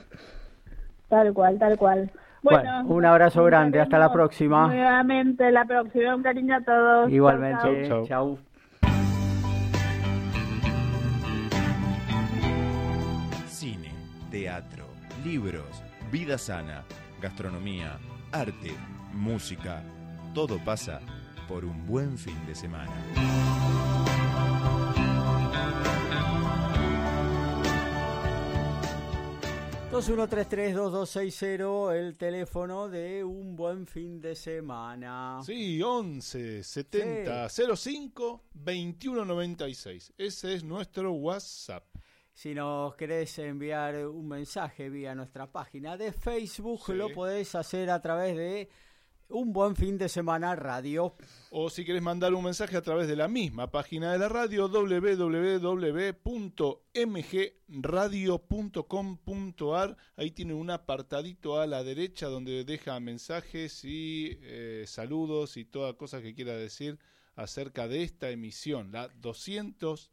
Tal 1.09 1.33
cual, 1.33 1.59
tal 1.59 1.77
cual. 1.77 2.11
Bueno, 2.43 2.85
un 2.85 3.05
abrazo 3.05 3.43
grande, 3.43 3.81
hasta 3.81 3.99
la 3.99 4.11
próxima. 4.11 4.67
Nuevamente, 4.67 5.51
la 5.51 5.65
próxima. 5.65 6.15
Un 6.15 6.23
cariño 6.23 6.55
a 6.55 6.61
todos. 6.61 7.09
Chau, 7.09 7.09
Igualmente, 7.09 7.87
chau. 7.87 8.05
chau. 8.05 8.37
Cine, 8.37 8.46
teatro, 14.37 14.85
libros, 15.25 15.81
vida 16.11 16.37
sana, 16.37 16.85
gastronomía, 17.19 17.97
arte, 18.31 18.71
música. 19.13 19.81
Todo 20.35 20.63
pasa 20.63 21.01
por 21.47 21.65
un 21.65 21.87
buen 21.87 22.19
fin 22.19 22.37
de 22.45 22.53
semana. 22.53 22.93
2133-2260, 29.91 31.95
el 31.95 32.15
teléfono 32.15 32.89
de 32.89 33.23
un 33.23 33.55
buen 33.55 33.87
fin 33.87 34.21
de 34.21 34.35
semana. 34.35 35.39
Sí, 35.43 35.81
11 35.81 36.61
70 36.61 37.49
05 37.49 38.43
21 38.53 39.25
96. 39.25 40.13
Ese 40.15 40.53
es 40.53 40.63
nuestro 40.63 41.13
WhatsApp. 41.13 41.96
Si 42.37 42.53
nos 42.53 42.93
querés 42.95 43.39
enviar 43.39 44.05
un 44.05 44.27
mensaje 44.27 44.91
vía 44.91 45.15
nuestra 45.15 45.51
página 45.51 45.97
de 45.97 46.11
Facebook, 46.13 46.83
Sí. 46.85 46.93
lo 46.93 47.11
podés 47.11 47.55
hacer 47.55 47.89
a 47.89 47.99
través 47.99 48.37
de 48.37 48.69
Un 49.29 49.51
Buen 49.51 49.75
Fin 49.75 49.97
de 49.97 50.07
Semana 50.07 50.55
Radio. 50.55 51.15
O 51.49 51.71
si 51.71 51.83
querés 51.83 52.03
mandar 52.03 52.35
un 52.35 52.43
mensaje 52.43 52.77
a 52.77 52.83
través 52.83 53.07
de 53.07 53.15
la 53.15 53.27
misma 53.27 53.71
página 53.71 54.11
de 54.13 54.19
la 54.19 54.29
radio, 54.29 54.69
www.mgradio.com.ar. 58.67 59.97
Ahí 60.15 60.31
tiene 60.31 60.53
un 60.53 60.69
apartadito 60.69 61.59
a 61.59 61.67
la 61.67 61.83
derecha 61.83 62.27
donde 62.27 62.63
deja 62.63 62.99
mensajes 62.99 63.83
y 63.83 64.37
eh, 64.43 64.83
saludos 64.87 65.57
y 65.57 65.65
todas 65.65 65.95
cosas 65.95 66.21
que 66.21 66.33
quiera 66.35 66.53
decir 66.53 66.99
acerca 67.35 67.87
de 67.87 68.03
esta 68.03 68.29
emisión, 68.29 68.91
la 68.91 69.07
200 69.09 70.11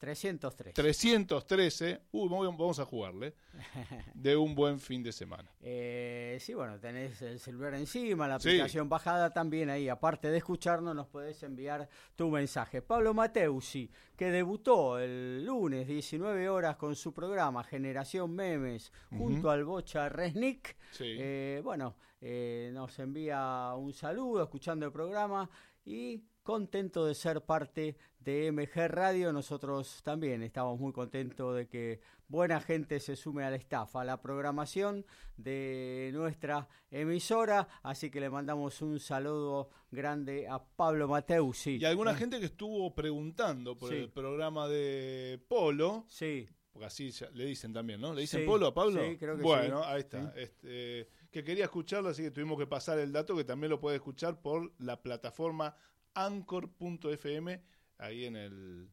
303. 0.00 0.72
313, 0.74 2.00
uy, 2.12 2.28
vamos 2.30 2.78
a 2.80 2.84
jugarle, 2.86 3.34
de 4.14 4.34
un 4.36 4.54
buen 4.54 4.80
fin 4.80 5.02
de 5.02 5.12
semana. 5.12 5.48
Eh, 5.60 6.38
sí, 6.40 6.54
bueno, 6.54 6.80
tenés 6.80 7.20
el 7.22 7.38
celular 7.38 7.74
encima, 7.74 8.26
la 8.26 8.40
Sí. 8.40 8.48
aplicación 8.48 8.88
bajada 8.88 9.30
también 9.30 9.68
ahí. 9.68 9.88
Aparte 9.90 10.30
de 10.30 10.38
escucharnos, 10.38 10.94
nos 10.96 11.06
podés 11.06 11.42
enviar 11.42 11.86
tu 12.16 12.30
mensaje. 12.30 12.80
Pablo 12.80 13.12
Mateusi, 13.12 13.90
que 14.16 14.30
debutó 14.30 14.98
el 14.98 15.44
lunes 15.44 15.86
19 15.86 16.48
horas 16.48 16.76
con 16.76 16.96
su 16.96 17.12
programa 17.12 17.62
Generación 17.62 18.34
Memes 18.34 18.90
junto 19.10 19.50
al 19.50 19.64
Bocha 19.64 20.08
Resnick. 20.08 20.76
Sí. 20.92 21.14
Eh, 21.18 21.60
bueno, 21.62 21.94
eh, 22.22 22.70
nos 22.72 22.98
envía 22.98 23.74
un 23.76 23.92
saludo 23.92 24.42
escuchando 24.42 24.86
el 24.86 24.92
programa 24.92 25.48
y 25.84 26.22
contento 26.42 27.06
de 27.06 27.14
ser 27.14 27.42
parte 27.44 27.96
de 28.18 28.50
MG 28.52 28.88
Radio. 28.88 29.32
Nosotros 29.32 30.02
también 30.02 30.42
estamos 30.42 30.78
muy 30.78 30.92
contentos 30.92 31.56
de 31.56 31.68
que 31.68 32.00
buena 32.28 32.60
gente 32.60 33.00
se 33.00 33.16
sume 33.16 33.44
al 33.44 33.54
staff, 33.54 33.96
a 33.96 34.04
la 34.04 34.20
programación 34.20 35.04
de 35.36 36.10
nuestra 36.12 36.68
emisora. 36.90 37.66
Así 37.82 38.10
que 38.10 38.20
le 38.20 38.30
mandamos 38.30 38.82
un 38.82 39.00
saludo 39.00 39.70
grande 39.90 40.46
a 40.48 40.62
Pablo 40.62 41.08
Mateusi. 41.08 41.76
Y 41.78 41.84
alguna 41.84 42.14
gente 42.14 42.38
que 42.40 42.46
estuvo 42.46 42.94
preguntando 42.94 43.76
por 43.76 43.90
Sí. 43.90 43.96
el 43.96 44.10
programa 44.10 44.68
de 44.68 45.40
Polo, 45.48 46.04
Sí, 46.08 46.46
porque 46.72 46.86
así 46.86 47.10
le 47.32 47.46
dicen 47.46 47.72
también, 47.72 48.00
¿no? 48.00 48.14
¿Le 48.14 48.20
dicen 48.22 48.40
Sí, 48.42 48.46
Polo 48.46 48.68
a 48.68 48.74
Pablo? 48.74 49.02
sí, 49.02 49.16
creo 49.16 49.36
que 49.36 49.42
bueno, 49.42 49.82
sí. 49.82 49.88
ahí 49.88 50.00
está. 50.00 50.32
Este, 50.36 51.08
que 51.32 51.42
quería 51.44 51.64
escucharlo, 51.64 52.10
así 52.10 52.22
que 52.22 52.30
tuvimos 52.30 52.58
que 52.58 52.66
pasar 52.66 52.98
el 52.98 53.12
dato 53.12 53.36
que 53.36 53.44
también 53.44 53.70
lo 53.70 53.80
puede 53.80 53.96
escuchar 53.96 54.40
por 54.40 54.72
la 54.78 55.00
plataforma 55.02 55.76
anchor.fm, 56.14 57.62
ahí 57.98 58.24
en 58.26 58.36
el 58.36 58.90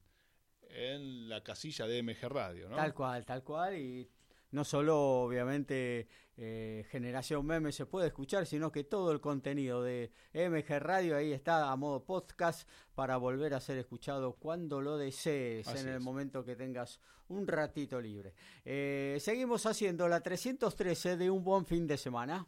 en 0.69 1.29
la 1.29 1.41
casilla 1.43 1.87
de 1.87 2.03
MG 2.03 2.27
Radio, 2.29 2.69
¿no? 2.69 2.75
Tal 2.75 2.93
cual, 2.93 3.25
tal 3.25 3.43
cual. 3.43 3.77
Y 3.77 4.09
no 4.51 4.63
solo, 4.63 5.21
obviamente, 5.21 6.07
eh, 6.35 6.85
Generación 6.89 7.45
Meme 7.45 7.71
se 7.71 7.85
puede 7.85 8.07
escuchar, 8.07 8.45
sino 8.45 8.71
que 8.71 8.83
todo 8.83 9.11
el 9.11 9.19
contenido 9.21 9.81
de 9.81 10.11
MG 10.33 10.79
Radio 10.79 11.15
ahí 11.15 11.31
está 11.31 11.71
a 11.71 11.75
modo 11.77 12.03
podcast 12.05 12.69
para 12.93 13.17
volver 13.17 13.53
a 13.53 13.59
ser 13.61 13.77
escuchado 13.77 14.33
cuando 14.33 14.81
lo 14.81 14.97
desees, 14.97 15.67
Así 15.67 15.79
en 15.79 15.87
el 15.89 15.95
es. 15.95 16.01
momento 16.01 16.43
que 16.43 16.55
tengas 16.55 16.99
un 17.29 17.47
ratito 17.47 17.99
libre. 17.99 18.33
Eh, 18.63 19.17
seguimos 19.19 19.65
haciendo 19.65 20.07
la 20.07 20.21
313 20.21 21.17
de 21.17 21.29
un 21.29 21.43
buen 21.43 21.65
fin 21.65 21.87
de 21.87 21.97
semana. 21.97 22.45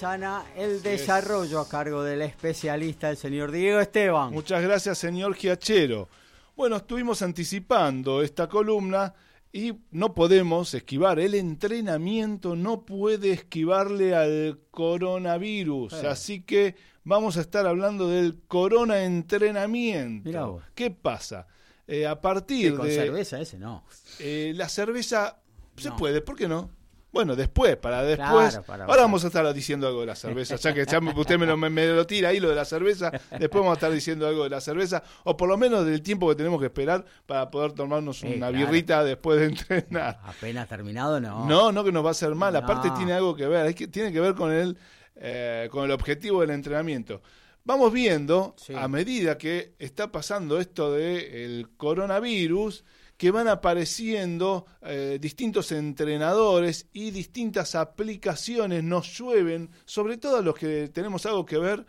Sana, 0.00 0.44
el 0.56 0.64
Así 0.64 0.76
es. 0.76 0.82
desarrollo 0.82 1.60
a 1.60 1.68
cargo 1.68 2.02
del 2.02 2.22
especialista, 2.22 3.10
el 3.10 3.16
señor 3.16 3.50
Diego 3.50 3.80
Esteban. 3.80 4.32
Muchas 4.32 4.62
gracias, 4.62 4.98
señor 4.98 5.34
Giachero. 5.34 6.08
Bueno, 6.54 6.76
estuvimos 6.76 7.22
anticipando 7.22 8.22
esta 8.22 8.48
columna 8.48 9.14
y 9.52 9.72
no 9.90 10.12
podemos 10.14 10.74
esquivar. 10.74 11.18
El 11.18 11.34
entrenamiento 11.34 12.56
no 12.56 12.84
puede 12.84 13.32
esquivarle 13.32 14.14
al 14.14 14.60
coronavirus. 14.70 15.94
Eh. 15.94 16.06
Así 16.08 16.42
que 16.42 16.76
vamos 17.04 17.36
a 17.38 17.40
estar 17.40 17.66
hablando 17.66 18.08
del 18.08 18.40
corona 18.46 19.02
entrenamiento. 19.02 20.62
¿Qué 20.74 20.90
pasa? 20.90 21.46
Eh, 21.86 22.06
a 22.06 22.14
Sí, 22.14 22.18
partir 22.20 22.74
con 22.76 22.86
de 22.86 22.94
cerveza 22.94 23.40
ese 23.40 23.58
no. 23.58 23.84
eh, 24.18 24.52
la 24.56 24.68
cerveza, 24.68 25.38
se 25.76 25.88
No. 25.90 25.96
puede, 25.96 26.20
¿por 26.20 26.36
qué 26.36 26.48
no? 26.48 26.70
Bueno, 27.16 27.34
después, 27.34 27.76
para 27.78 28.02
después. 28.02 28.50
Claro, 28.50 28.62
para- 28.66 28.84
ahora 28.84 29.00
vamos 29.02 29.24
a 29.24 29.28
estar 29.28 29.54
diciendo 29.54 29.86
algo 29.88 30.00
de 30.00 30.06
la 30.06 30.14
cerveza, 30.16 30.56
ya 30.56 30.74
que 30.74 30.84
ya 30.84 30.98
usted 30.98 31.38
me 31.38 31.46
lo, 31.46 31.56
me- 31.56 31.70
me 31.70 31.86
lo 31.86 32.06
tira 32.06 32.28
ahí 32.28 32.40
lo 32.40 32.50
de 32.50 32.54
la 32.54 32.66
cerveza. 32.66 33.10
Después 33.30 33.52
vamos 33.62 33.70
a 33.70 33.74
estar 33.74 33.90
diciendo 33.90 34.26
algo 34.28 34.44
de 34.44 34.50
la 34.50 34.60
cerveza, 34.60 35.02
o 35.24 35.34
por 35.34 35.48
lo 35.48 35.56
menos 35.56 35.86
del 35.86 36.02
tiempo 36.02 36.28
que 36.28 36.34
tenemos 36.34 36.60
que 36.60 36.66
esperar 36.66 37.06
para 37.24 37.50
poder 37.50 37.72
tomarnos 37.72 38.18
Sí, 38.18 38.26
una 38.26 38.48
claro. 38.50 38.52
birrita 38.58 39.02
después 39.02 39.40
de 39.40 39.46
entrenar. 39.46 40.20
Apenas 40.24 40.68
terminado, 40.68 41.18
no. 41.18 41.46
No, 41.46 41.72
no 41.72 41.84
que 41.84 41.90
nos 41.92 42.04
va 42.04 42.08
a 42.08 42.12
hacer 42.12 42.34
mal, 42.34 42.52
No. 42.52 42.58
aparte 42.58 42.90
tiene 42.98 43.14
algo 43.14 43.34
que 43.34 43.46
ver, 43.46 43.64
hay 43.66 43.72
que, 43.74 43.88
tiene 43.88 44.12
que 44.12 44.20
ver 44.20 44.34
con 44.34 44.52
el, 44.52 44.76
eh, 45.16 45.68
con 45.70 45.84
el 45.86 45.92
objetivo 45.92 46.42
del 46.42 46.50
entrenamiento. 46.50 47.22
Vamos 47.66 47.92
viendo, 47.92 48.54
Sí. 48.56 48.74
a 48.76 48.86
medida 48.86 49.36
que 49.36 49.74
está 49.80 50.12
pasando 50.12 50.60
esto 50.60 50.92
del 50.92 51.68
coronavirus, 51.76 52.84
que 53.16 53.32
van 53.32 53.48
apareciendo 53.48 54.66
eh, 54.82 55.18
distintos 55.20 55.72
entrenadores 55.72 56.86
y 56.92 57.10
distintas 57.10 57.74
aplicaciones 57.74 58.84
nos 58.84 59.18
llueven, 59.18 59.70
sobre 59.84 60.16
todo 60.16 60.36
a 60.36 60.42
los 60.42 60.54
que 60.54 60.88
tenemos 60.92 61.26
algo 61.26 61.44
que 61.44 61.58
ver 61.58 61.84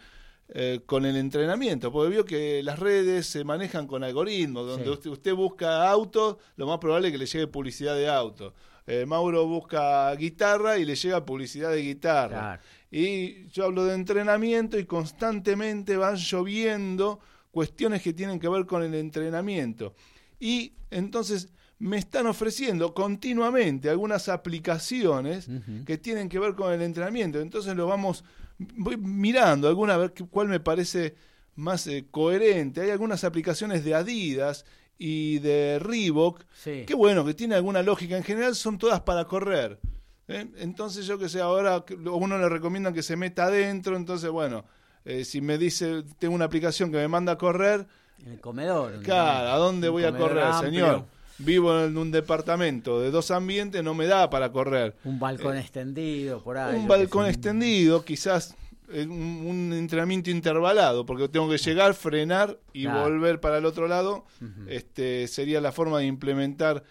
eh, 0.50 0.80
con 0.86 1.06
el 1.06 1.16
entrenamiento, 1.18 1.92
porque 1.92 2.10
vio 2.10 2.26
que 2.26 2.64
las 2.64 2.80
redes 2.80 3.28
se 3.28 3.44
manejan 3.44 3.86
con 3.86 4.04
algoritmos, 4.04 4.66
donde 4.66 4.86
Sí. 4.86 4.90
usted, 4.92 5.10
usted 5.12 5.34
busca 5.36 5.88
autos, 5.90 6.38
lo 6.56 6.66
más 6.66 6.78
probable 6.80 7.10
es 7.10 7.12
que 7.12 7.18
le 7.20 7.26
llegue 7.28 7.48
publicidad 7.48 7.96
de 7.96 8.08
auto. 8.10 8.54
Eh, 8.90 9.06
Mauro 9.06 9.46
busca 9.46 10.10
guitarra 10.16 10.78
y 10.78 10.86
le 10.86 10.96
llega 10.96 11.26
publicidad 11.26 11.70
de 11.72 11.82
guitarra. 11.82 12.30
Claro. 12.30 12.62
Y 12.92 13.48
yo 13.48 13.66
hablo 13.66 13.86
de 13.86 13.96
entrenamiento 13.96 14.80
y 14.80 14.86
constantemente 14.86 15.98
van 15.98 16.16
lloviendo 16.16 17.20
cuestiones 17.52 18.02
que 18.02 18.14
tienen 18.14 18.40
que 18.40 18.50
ver 18.50 18.66
con 18.66 18.84
el 18.84 18.94
entrenamiento. 18.96 19.94
Y 20.40 20.74
entonces 20.90 21.50
me 21.80 21.98
están 21.98 22.28
ofreciendo 22.28 22.94
continuamente 22.94 23.90
algunas 23.90 24.30
aplicaciones 24.30 25.48
que 25.86 25.98
tienen 25.98 26.30
que 26.30 26.40
ver 26.40 26.56
con 26.56 26.74
el 26.74 26.82
entrenamiento. 26.82 27.40
Entonces 27.40 27.76
lo 27.76 27.88
vamos 27.88 28.24
voy 28.58 28.98
mirando, 28.98 29.68
alguna 29.68 29.96
a 29.96 29.98
ver 29.98 30.14
cuál 30.30 30.48
me 30.48 30.60
parece 30.60 31.16
más 31.56 31.88
eh, 31.88 32.08
coherente. 32.10 32.82
Hay 32.82 32.90
algunas 32.90 33.24
aplicaciones 33.24 33.84
de 33.84 33.96
Adidas 33.96 34.66
y 34.98 35.40
de 35.40 35.80
Reebok 35.80 36.44
Sí. 36.56 36.84
Qué 36.88 36.96
bueno, 36.96 37.26
que 37.26 37.34
tiene 37.34 37.56
alguna 37.56 37.84
lógica. 37.84 38.18
En 38.18 38.24
general 38.24 38.56
son 38.56 38.78
todas 38.78 39.02
para 39.02 39.26
correr. 39.26 39.80
¿Eh? 40.28 40.48
Entonces 40.58 41.06
yo 41.06 41.18
que 41.18 41.30
sé, 41.30 41.40
ahora 41.42 41.84
uno 42.12 42.38
le 42.38 42.50
recomiendan 42.50 42.94
que 42.94 43.04
se 43.04 43.16
meta 43.16 43.46
adentro, 43.46 43.96
entonces 43.96 44.30
bueno, 44.30 44.66
eh, 45.06 45.24
si 45.26 45.42
me 45.42 45.58
dice, 45.58 46.04
tengo 46.20 46.36
una 46.36 46.46
aplicación 46.46 46.92
que 46.92 46.98
me 46.98 47.08
manda 47.08 47.34
a 47.34 47.38
correr, 47.38 47.86
En 48.26 48.34
el 48.34 48.40
comedor. 48.42 49.02
claro, 49.04 49.50
¿a 49.50 49.58
dónde 49.58 49.90
voy 49.90 50.04
a 50.04 50.12
correr, 50.16 50.44
amplio, 50.44 50.70
señor? 50.72 51.06
Vivo 51.40 51.80
en 51.82 51.96
un 51.98 52.10
departamento 52.12 53.00
de 53.00 53.12
dos 53.12 53.30
ambientes, 53.30 53.84
no 53.84 53.94
me 53.94 54.08
da 54.08 54.28
para 54.30 54.52
correr. 54.52 54.96
Un 55.04 55.20
balcón 55.20 55.56
extendido 55.56 56.42
por 56.44 56.58
ahí. 56.58 56.76
Eh, 56.76 56.80
un 56.80 56.88
balcón 56.88 57.28
extendido, 57.28 58.04
quizás 58.04 58.56
eh, 58.92 59.06
un, 59.06 59.46
un 59.46 59.74
entrenamiento 59.74 60.32
intervalado, 60.32 61.06
porque 61.06 61.30
tengo 61.30 61.48
que 61.48 61.60
llegar, 61.60 61.94
frenar 61.94 62.58
y 62.74 62.84
Claro. 62.86 63.04
volver 63.04 63.40
para 63.40 63.60
el 63.60 63.66
otro 63.66 63.88
lado, 63.88 64.26
este, 64.68 65.28
sería 65.28 65.62
la 65.62 65.72
forma 65.72 66.00
de 66.00 66.06
implementar. 66.08 66.84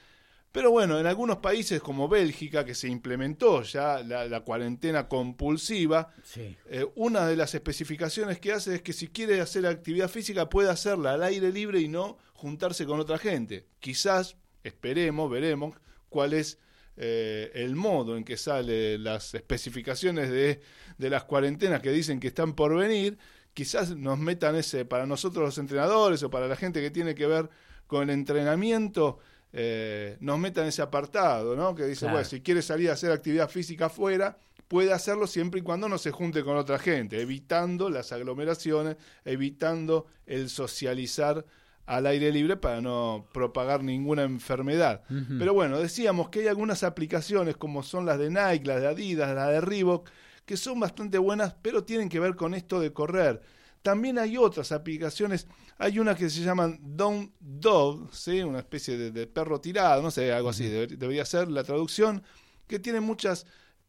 Pero 0.56 0.70
bueno, 0.70 0.98
en 0.98 1.04
algunos 1.04 1.36
países 1.36 1.82
como 1.82 2.08
Bélgica, 2.08 2.64
que 2.64 2.74
se 2.74 2.88
implementó 2.88 3.60
ya 3.62 4.02
la, 4.02 4.24
la 4.24 4.40
cuarentena 4.40 5.06
compulsiva, 5.06 6.08
Sí. 6.22 6.56
eh, 6.70 6.86
una 6.94 7.26
de 7.26 7.36
las 7.36 7.54
especificaciones 7.54 8.40
que 8.40 8.52
hace 8.52 8.76
es 8.76 8.80
que 8.80 8.94
si 8.94 9.08
quiere 9.08 9.38
hacer 9.42 9.66
actividad 9.66 10.08
física 10.08 10.48
puede 10.48 10.70
hacerla 10.70 11.12
al 11.12 11.22
aire 11.24 11.52
libre 11.52 11.80
y 11.80 11.88
no 11.88 12.16
juntarse 12.32 12.86
con 12.86 12.98
otra 13.00 13.18
gente. 13.18 13.66
Quizás, 13.80 14.38
esperemos, 14.64 15.30
veremos 15.30 15.76
cuál 16.08 16.32
es 16.32 16.58
eh, 16.96 17.50
el 17.52 17.76
modo 17.76 18.16
en 18.16 18.24
que 18.24 18.38
salen 18.38 19.04
las 19.04 19.34
especificaciones 19.34 20.30
de, 20.30 20.62
de 20.96 21.10
las 21.10 21.24
cuarentenas 21.24 21.82
que 21.82 21.90
dicen 21.92 22.18
que 22.18 22.28
están 22.28 22.54
por 22.54 22.74
venir. 22.74 23.18
Quizás 23.52 23.94
nos 23.94 24.18
metan 24.18 24.56
ese, 24.56 24.86
para 24.86 25.04
nosotros 25.04 25.44
los 25.44 25.58
entrenadores 25.58 26.22
o 26.22 26.30
para 26.30 26.48
la 26.48 26.56
gente 26.56 26.80
que 26.80 26.90
tiene 26.90 27.14
que 27.14 27.26
ver 27.26 27.50
con 27.86 28.04
el 28.04 28.10
entrenamiento, 28.14 29.18
eh, 29.58 30.16
nos 30.20 30.38
metan 30.38 30.66
ese 30.66 30.82
apartado, 30.82 31.56
¿no? 31.56 31.74
Que 31.74 31.84
dice, 31.84 32.00
Claro. 32.00 32.14
bueno, 32.16 32.28
si 32.28 32.40
quiere 32.42 32.60
salir 32.62 32.90
a 32.90 32.92
hacer 32.92 33.10
actividad 33.10 33.48
física 33.48 33.86
afuera, 33.86 34.38
puede 34.68 34.92
hacerlo 34.92 35.26
siempre 35.26 35.60
y 35.60 35.62
cuando 35.62 35.88
no 35.88 35.96
se 35.96 36.10
junte 36.10 36.44
con 36.44 36.56
otra 36.56 36.78
gente, 36.78 37.20
evitando 37.20 37.88
las 37.88 38.12
aglomeraciones, 38.12 38.96
evitando 39.24 40.06
el 40.26 40.48
socializar 40.50 41.44
al 41.86 42.06
aire 42.06 42.32
libre 42.32 42.56
para 42.56 42.80
no 42.80 43.28
propagar 43.32 43.84
ninguna 43.84 44.24
enfermedad. 44.24 45.02
Pero 45.38 45.54
bueno, 45.54 45.78
decíamos 45.78 46.30
que 46.30 46.40
hay 46.40 46.48
algunas 46.48 46.82
aplicaciones 46.82 47.56
como 47.56 47.84
son 47.84 48.04
las 48.06 48.18
de 48.18 48.28
Nike, 48.28 48.66
las 48.66 48.80
de 48.80 48.88
Adidas, 48.88 49.34
las 49.34 49.50
de 49.50 49.60
Reebok, 49.60 50.10
que 50.44 50.56
son 50.56 50.80
bastante 50.80 51.18
buenas, 51.18 51.54
pero 51.62 51.84
tienen 51.84 52.08
que 52.08 52.18
ver 52.20 52.34
con 52.34 52.54
esto 52.54 52.80
de 52.80 52.92
correr. 52.92 53.40
También 53.82 54.18
hay 54.18 54.36
otras 54.36 54.72
aplicaciones, 54.72 55.46
hay 55.78 55.98
una 55.98 56.14
que 56.16 56.28
se 56.30 56.42
llaman 56.42 56.78
Down 56.82 57.32
Dog, 57.38 58.12
¿sí? 58.14 58.40
una 58.42 58.58
especie 58.60 58.96
de, 58.98 59.10
de 59.12 59.26
perro 59.28 59.60
tirado, 59.60 60.02
no 60.02 60.10
sé, 60.10 60.32
algo 60.32 60.48
así, 60.48 60.64
deber- 60.64 60.96
debería 60.98 61.24
ser 61.24 61.48
la 61.50 61.62
traducción, 61.64 62.22
que 62.66 62.78
tiene 62.80 63.00
muchas 63.00 63.46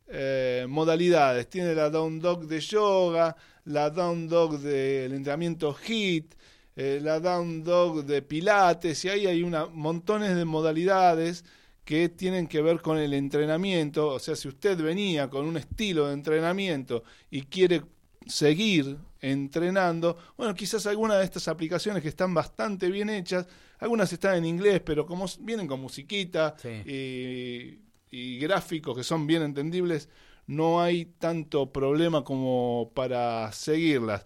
eh, 0.08 0.66
modalidades. 0.70 1.50
Tiene 1.50 1.74
la 1.76 1.90
Down 1.90 2.20
Dog 2.20 2.48
de 2.48 2.60
yoga, 2.60 3.36
la 3.66 3.90
Down 3.90 4.28
Dog 4.28 4.60
del 4.60 5.14
entrenamiento 5.14 5.76
HIT, 5.76 6.36
eh, 6.76 7.00
la 7.02 7.20
Down 7.20 7.64
Dog 7.64 8.06
de 8.06 8.22
pilates, 8.22 9.04
y 9.06 9.10
ahí 9.10 9.26
hay 9.28 9.44
una, 9.44 9.66
montones 9.66 10.36
de 10.36 10.46
modalidades 10.46 11.44
que 11.84 12.10
tienen 12.10 12.48
que 12.48 12.62
ver 12.62 12.82
con 12.82 12.98
el 12.98 13.14
entrenamiento. 13.14 14.10
O 14.10 14.20
sea, 14.20 14.36
si 14.36 14.48
usted 14.48 14.78
venía 14.82 15.30
con 15.30 15.46
un 15.46 15.58
estilo 15.58 16.08
de 16.08 16.14
entrenamiento 16.14 17.04
y 17.32 17.44
quiere 17.44 17.82
seguir 18.30 18.98
entrenando, 19.22 20.18
bueno, 20.38 20.54
quizás 20.54 20.86
algunas 20.86 21.18
de 21.20 21.26
estas 21.26 21.48
aplicaciones 21.48 22.02
que 22.04 22.10
están 22.10 22.34
bastante 22.34 22.90
bien 22.90 23.10
hechas, 23.10 23.48
algunas 23.80 24.12
están 24.14 24.36
en 24.38 24.46
inglés, 24.46 24.82
pero 24.86 25.06
como 25.06 25.26
vienen 25.40 25.68
con 25.68 25.80
musiquita 25.82 26.56
Sí. 26.58 26.70
y, 26.86 27.80
y 28.12 28.40
gráficos 28.40 28.96
que 28.96 29.04
son 29.04 29.28
bien 29.28 29.42
entendibles, 29.44 30.10
no 30.48 30.82
hay 30.82 31.06
tanto 31.20 31.72
problema 31.72 32.24
como 32.24 32.92
para 32.94 33.52
seguirlas. 33.52 34.24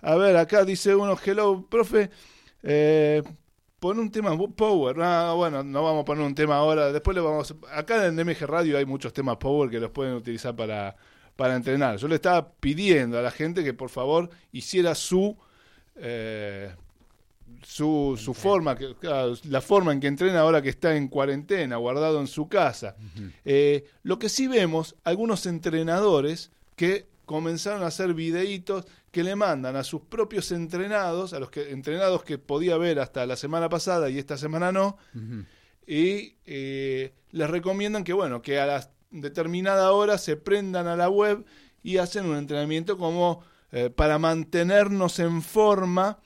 A 0.00 0.14
ver, 0.16 0.36
acá 0.36 0.64
dice 0.64 0.94
uno, 0.94 1.16
hello, 1.24 1.66
profe, 1.68 2.10
eh, 2.62 3.22
pon 3.80 3.98
un 3.98 4.10
tema 4.10 4.36
power. 4.54 4.96
Ah, 5.00 5.32
bueno, 5.34 5.62
no 5.64 5.82
vamos 5.82 6.02
a 6.02 6.04
poner 6.04 6.24
un 6.24 6.34
tema 6.34 6.56
ahora, 6.56 6.92
después 6.92 7.14
le 7.14 7.20
vamos... 7.22 7.54
Acá 7.72 8.06
en 8.06 8.16
MG 8.16 8.46
Radio 8.46 8.78
hay 8.78 8.84
muchos 8.84 9.12
temas 9.12 9.36
power 9.38 9.70
que 9.70 9.80
los 9.80 9.90
pueden 9.90 10.14
utilizar 10.14 10.54
para, 10.54 10.94
para 11.36 11.56
entrenar. 11.56 11.96
Yo 11.98 12.08
le 12.08 12.16
estaba 12.16 12.52
pidiendo 12.52 13.18
a 13.18 13.22
la 13.22 13.30
gente 13.30 13.64
que 13.64 13.74
por 13.74 13.90
favor 13.90 14.30
hiciera 14.52 14.94
su... 14.94 15.36
eh, 15.96 16.70
su, 17.62 18.18
su 18.22 18.34
forma, 18.34 18.76
que, 18.76 18.94
la 19.48 19.60
forma 19.62 19.92
en 19.92 20.00
que 20.00 20.06
entrena 20.06 20.40
ahora 20.40 20.60
que 20.60 20.68
está 20.68 20.96
en 20.96 21.08
cuarentena, 21.08 21.76
guardado 21.76 22.20
en 22.20 22.26
su 22.26 22.46
casa. 22.48 22.94
Eh, 23.44 23.86
lo 24.02 24.18
que 24.18 24.28
sí 24.28 24.48
vemos, 24.48 24.96
algunos 25.02 25.46
entrenadores 25.46 26.50
que 26.76 27.06
comenzaron 27.24 27.82
a 27.82 27.86
hacer 27.86 28.12
videitos 28.12 28.84
que 29.10 29.24
le 29.24 29.34
mandan 29.34 29.76
a 29.76 29.84
sus 29.84 30.02
propios 30.02 30.52
entrenados, 30.52 31.32
a 31.32 31.38
los 31.38 31.50
que, 31.50 31.70
entrenados 31.70 32.22
que 32.22 32.36
podía 32.36 32.76
ver 32.76 32.98
hasta 32.98 33.24
la 33.24 33.36
semana 33.36 33.68
pasada 33.70 34.10
y 34.10 34.18
esta 34.18 34.36
semana 34.36 34.70
no, 34.70 34.98
y 35.86 36.34
eh, 36.44 37.14
les 37.30 37.48
recomiendan 37.48 38.04
que 38.04 38.12
bueno, 38.12 38.42
que 38.42 38.58
a 38.58 38.66
la 38.66 38.90
determinada 39.20 39.92
hora 39.92 40.18
se 40.18 40.36
prendan 40.36 40.86
a 40.86 40.96
la 40.96 41.08
web 41.08 41.44
y 41.82 41.98
hacen 41.98 42.26
un 42.26 42.36
entrenamiento 42.36 42.98
como 42.98 43.42
eh, 43.72 43.90
para 43.90 44.18
mantenernos 44.18 45.18
en 45.18 45.42
forma 45.42 46.18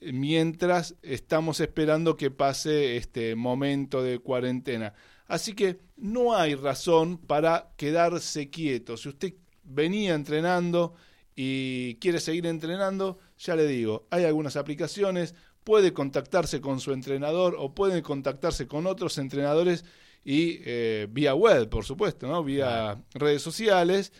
mientras 0.00 0.96
estamos 1.02 1.60
esperando 1.60 2.16
que 2.16 2.30
pase 2.30 2.96
este 2.96 3.34
momento 3.36 4.02
de 4.02 4.18
cuarentena. 4.18 4.94
Así 5.26 5.54
que 5.54 5.78
no 5.96 6.34
hay 6.34 6.54
razón 6.54 7.18
para 7.18 7.70
quedarse 7.76 8.50
quieto. 8.50 8.96
Si 8.96 9.08
usted 9.08 9.34
venía 9.62 10.14
entrenando 10.14 10.94
y 11.36 11.94
quiere 11.96 12.18
seguir 12.18 12.46
entrenando, 12.46 13.18
ya 13.38 13.54
le 13.54 13.66
digo, 13.66 14.06
hay 14.10 14.24
algunas 14.24 14.56
aplicaciones, 14.56 15.34
puede 15.62 15.92
contactarse 15.92 16.60
con 16.60 16.80
su 16.80 16.92
entrenador 16.92 17.54
o 17.58 17.74
puede 17.74 18.02
contactarse 18.02 18.66
con 18.66 18.86
otros 18.86 19.18
entrenadores 19.18 19.84
y 20.24 20.60
eh, 20.64 21.06
vía 21.10 21.34
web, 21.34 21.68
por 21.68 21.84
supuesto, 21.84 22.26
¿no? 22.26 22.44
vía 22.44 23.02
redes 23.14 23.42
sociales, 23.42 24.12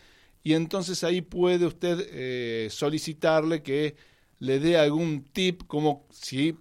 y 0.42 0.54
entonces 0.54 1.04
ahí 1.04 1.20
puede 1.20 1.66
usted 1.66 2.08
eh, 2.10 2.68
solicitarle 2.70 3.62
que 3.62 3.96
le 4.38 4.58
dé 4.58 4.78
algún 4.78 5.24
tip 5.24 5.62
como 5.66 6.06
si 6.10 6.56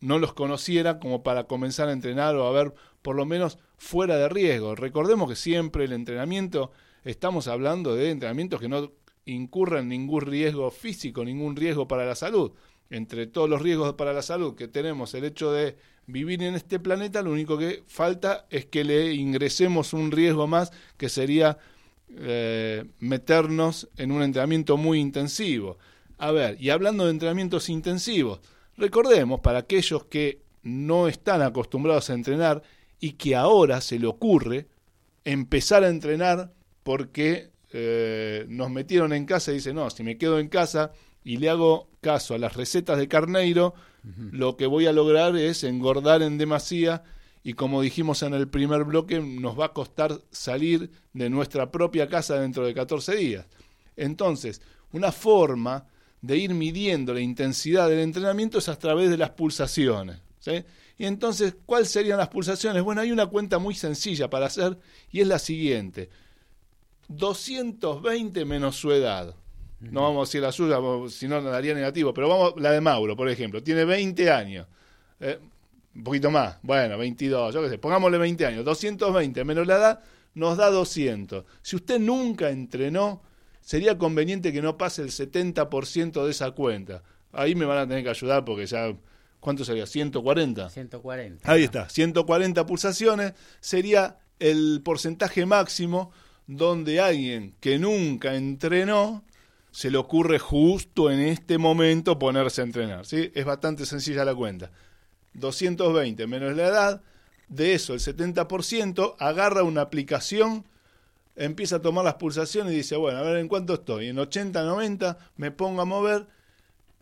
no 0.00 0.18
los 0.18 0.34
conociera 0.34 0.98
como 0.98 1.22
para 1.22 1.44
comenzar 1.44 1.88
a 1.88 1.92
entrenar 1.92 2.36
o 2.36 2.46
a 2.46 2.52
ver 2.52 2.74
por 3.02 3.14
lo 3.14 3.24
menos 3.24 3.58
fuera 3.76 4.16
de 4.16 4.28
riesgo. 4.28 4.74
Recordemos 4.74 5.28
que 5.28 5.36
siempre 5.36 5.84
el 5.84 5.92
entrenamiento, 5.92 6.72
estamos 7.04 7.46
hablando 7.46 7.94
de 7.94 8.10
entrenamientos 8.10 8.60
que 8.60 8.68
no 8.68 8.92
incurran 9.24 9.88
ningún 9.88 10.22
riesgo 10.22 10.70
físico, 10.70 11.24
ningún 11.24 11.54
riesgo 11.56 11.86
para 11.86 12.04
la 12.04 12.14
salud. 12.14 12.52
Entre 12.90 13.26
todos 13.26 13.48
los 13.48 13.62
riesgos 13.62 13.94
para 13.94 14.12
la 14.12 14.22
salud 14.22 14.54
que 14.54 14.68
tenemos, 14.68 15.14
el 15.14 15.24
hecho 15.24 15.52
de 15.52 15.76
vivir 16.06 16.42
en 16.42 16.54
este 16.54 16.78
planeta, 16.78 17.22
lo 17.22 17.32
único 17.32 17.58
que 17.58 17.82
falta 17.86 18.46
es 18.50 18.66
que 18.66 18.84
le 18.84 19.12
ingresemos 19.14 19.92
un 19.92 20.10
riesgo 20.10 20.46
más 20.46 20.72
que 20.96 21.08
sería 21.08 21.58
eh, 22.18 22.84
meternos 23.00 23.88
en 23.96 24.12
un 24.12 24.22
entrenamiento 24.22 24.76
muy 24.76 25.00
intensivo. 25.00 25.78
A 26.18 26.30
ver, 26.30 26.56
y 26.60 26.70
hablando 26.70 27.04
de 27.04 27.10
entrenamientos 27.10 27.68
intensivos, 27.68 28.40
recordemos 28.76 29.40
para 29.40 29.60
aquellos 29.60 30.04
que 30.04 30.40
no 30.62 31.08
están 31.08 31.42
acostumbrados 31.42 32.10
a 32.10 32.14
entrenar 32.14 32.62
y 33.00 33.12
que 33.12 33.36
ahora 33.36 33.80
se 33.80 33.98
le 33.98 34.06
ocurre 34.06 34.66
empezar 35.24 35.84
a 35.84 35.88
entrenar 35.88 36.52
porque 36.82 37.50
eh, 37.72 38.46
nos 38.48 38.70
metieron 38.70 39.12
en 39.12 39.26
casa 39.26 39.50
y 39.50 39.56
dicen, 39.56 39.74
no, 39.74 39.90
si 39.90 40.02
me 40.02 40.16
quedo 40.16 40.38
en 40.38 40.48
casa 40.48 40.92
y 41.26 41.38
le 41.38 41.50
hago 41.50 41.88
caso 42.00 42.36
a 42.36 42.38
las 42.38 42.54
recetas 42.54 42.98
de 42.98 43.08
Carneiro, 43.08 43.74
lo 44.30 44.56
que 44.56 44.66
voy 44.66 44.86
a 44.86 44.92
lograr 44.92 45.36
es 45.36 45.64
engordar 45.64 46.22
en 46.22 46.38
demasía 46.38 47.02
y 47.42 47.54
como 47.54 47.82
dijimos 47.82 48.22
en 48.22 48.32
el 48.32 48.46
primer 48.46 48.84
bloque, 48.84 49.18
nos 49.18 49.58
va 49.58 49.66
a 49.66 49.72
costar 49.72 50.20
salir 50.30 50.88
de 51.14 51.28
nuestra 51.28 51.72
propia 51.72 52.08
casa 52.08 52.38
dentro 52.38 52.64
de 52.64 52.74
14 52.74 53.16
días. 53.16 53.46
Entonces, 53.96 54.62
una 54.92 55.10
forma 55.10 55.88
de 56.22 56.36
ir 56.36 56.54
midiendo 56.54 57.12
la 57.12 57.20
intensidad 57.20 57.88
del 57.88 57.98
entrenamiento 57.98 58.58
es 58.58 58.68
a 58.68 58.78
través 58.78 59.10
de 59.10 59.16
las 59.16 59.30
pulsaciones. 59.30 60.18
¿sí? 60.38 60.64
Y 60.96 61.06
entonces, 61.06 61.56
¿cuáles 61.66 61.88
serían 61.88 62.18
las 62.18 62.28
pulsaciones? 62.28 62.84
Bueno, 62.84 63.00
hay 63.00 63.10
una 63.10 63.26
cuenta 63.26 63.58
muy 63.58 63.74
sencilla 63.74 64.30
para 64.30 64.46
hacer 64.46 64.78
y 65.10 65.22
es 65.22 65.26
la 65.26 65.40
siguiente. 65.40 66.08
220 67.08 68.44
menos 68.44 68.76
su 68.76 68.92
edad. 68.92 69.34
No 69.80 70.02
vamos 70.02 70.28
a 70.28 70.28
decir 70.28 70.40
la 70.40 70.52
suya, 70.52 70.78
si 71.08 71.28
no 71.28 71.42
daría 71.42 71.74
negativo, 71.74 72.14
pero 72.14 72.28
vamos, 72.28 72.54
la 72.56 72.72
de 72.72 72.80
Mauro, 72.80 73.14
por 73.14 73.28
ejemplo, 73.28 73.62
tiene 73.62 73.84
20 73.84 74.30
años. 74.30 74.66
Eh, 75.20 75.38
un 75.94 76.04
poquito 76.04 76.30
más, 76.30 76.58
bueno, 76.62 76.96
22, 76.98 77.54
yo 77.54 77.62
qué 77.62 77.68
sé, 77.70 77.78
pongámosle 77.78 78.18
20 78.18 78.46
años. 78.46 78.64
220 78.64 79.44
menos 79.44 79.66
la 79.66 79.76
edad 79.76 80.00
nos 80.34 80.56
da 80.56 80.70
200. 80.70 81.44
Si 81.62 81.76
usted 81.76 81.98
nunca 81.98 82.50
entrenó, 82.50 83.22
sería 83.60 83.98
conveniente 83.98 84.52
que 84.52 84.62
no 84.62 84.76
pase 84.76 85.02
el 85.02 85.08
70% 85.08 86.24
de 86.24 86.30
esa 86.30 86.50
cuenta. 86.52 87.02
Ahí 87.32 87.54
me 87.54 87.64
van 87.64 87.78
a 87.78 87.88
tener 87.88 88.04
que 88.04 88.10
ayudar 88.10 88.44
porque 88.44 88.66
ya, 88.66 88.94
¿cuánto 89.40 89.64
sería? 89.64 89.86
140. 89.86 90.70
140. 90.70 91.50
Ahí 91.50 91.64
está, 91.64 91.88
140 91.88 92.66
pulsaciones 92.66 93.32
sería 93.60 94.18
el 94.38 94.82
porcentaje 94.84 95.46
máximo 95.46 96.12
donde 96.46 97.00
alguien 97.00 97.54
que 97.60 97.78
nunca 97.78 98.34
entrenó 98.34 99.24
se 99.76 99.90
le 99.90 99.98
ocurre 99.98 100.38
justo 100.38 101.10
en 101.10 101.20
este 101.20 101.58
momento 101.58 102.18
ponerse 102.18 102.62
a 102.62 102.64
entrenar. 102.64 103.04
¿sí? 103.04 103.30
Es 103.34 103.44
bastante 103.44 103.84
sencilla 103.84 104.24
la 104.24 104.34
cuenta. 104.34 104.70
220 105.34 106.26
menos 106.26 106.56
la 106.56 106.66
edad, 106.68 107.02
de 107.48 107.74
eso 107.74 107.92
el 107.92 108.00
70% 108.00 109.16
agarra 109.18 109.62
una 109.64 109.82
aplicación, 109.82 110.64
empieza 111.36 111.76
a 111.76 111.82
tomar 111.82 112.06
las 112.06 112.14
pulsaciones 112.14 112.72
y 112.72 112.76
dice, 112.76 112.96
bueno, 112.96 113.18
a 113.18 113.22
ver 113.22 113.36
en 113.36 113.48
cuánto 113.48 113.74
estoy. 113.74 114.06
En 114.08 114.18
80, 114.18 114.62
90 114.64 115.18
me 115.36 115.50
pongo 115.50 115.82
a 115.82 115.84
mover 115.84 116.26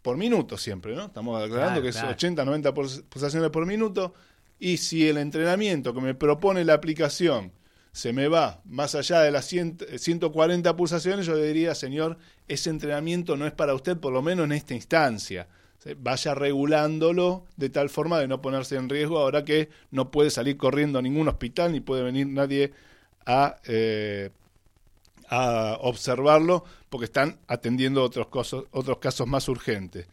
por 0.02 0.16
minuto 0.16 0.58
siempre, 0.58 0.96
¿no? 0.96 1.04
Estamos 1.04 1.36
aclarando 1.40 1.80
Claro, 1.80 1.82
que 1.82 1.90
claro. 1.92 2.08
es 2.08 2.14
80, 2.14 2.44
90 2.44 2.74
pulsa- 2.74 3.02
pulsaciones 3.08 3.50
por 3.50 3.66
minuto. 3.66 4.14
Y 4.58 4.78
si 4.78 5.08
el 5.08 5.18
entrenamiento 5.18 5.94
que 5.94 6.00
me 6.00 6.14
propone 6.14 6.64
la 6.64 6.74
aplicación 6.74 7.52
se 7.95 8.12
me 8.12 8.26
va 8.26 8.61
más 8.64 8.97
allá 8.97 9.20
de 9.20 9.30
las 9.30 9.45
100 9.45 9.78
140 9.99 10.74
pulsaciones, 10.74 11.26
yo 11.26 11.36
le 11.36 11.47
diría, 11.47 11.76
señor, 11.76 12.18
ese 12.49 12.68
entrenamiento 12.70 13.36
no 13.36 13.47
es 13.47 13.53
para 13.53 13.72
usted, 13.72 13.97
por 13.97 14.12
lo 14.12 14.20
menos 14.20 14.47
en 14.47 14.53
esta 14.53 14.74
instancia. 14.74 15.47
Vaya 15.99 16.34
regulándolo 16.34 17.45
de 17.57 17.70
tal 17.70 17.90
forma 17.90 18.18
de 18.18 18.26
no 18.26 18.42
ponerse 18.42 18.74
en 18.74 18.88
riesgo 18.88 19.18
ahora 19.18 19.45
que 19.45 19.68
no 19.92 20.11
puede 20.11 20.30
salir 20.30 20.57
corriendo 20.57 20.99
a 20.99 21.03
ningún 21.03 21.28
hospital 21.28 21.70
ni 21.70 21.78
puede 21.78 22.03
venir 22.03 22.26
nadie 22.26 22.72
a, 23.26 23.59
eh, 23.66 24.30
observarlo 25.30 26.64
porque 26.88 27.05
están 27.05 27.38
atendiendo 27.47 28.03
otros, 28.03 28.26
otros 28.72 28.99
casos 28.99 29.28
más 29.28 29.49
urgentes. 29.49 30.09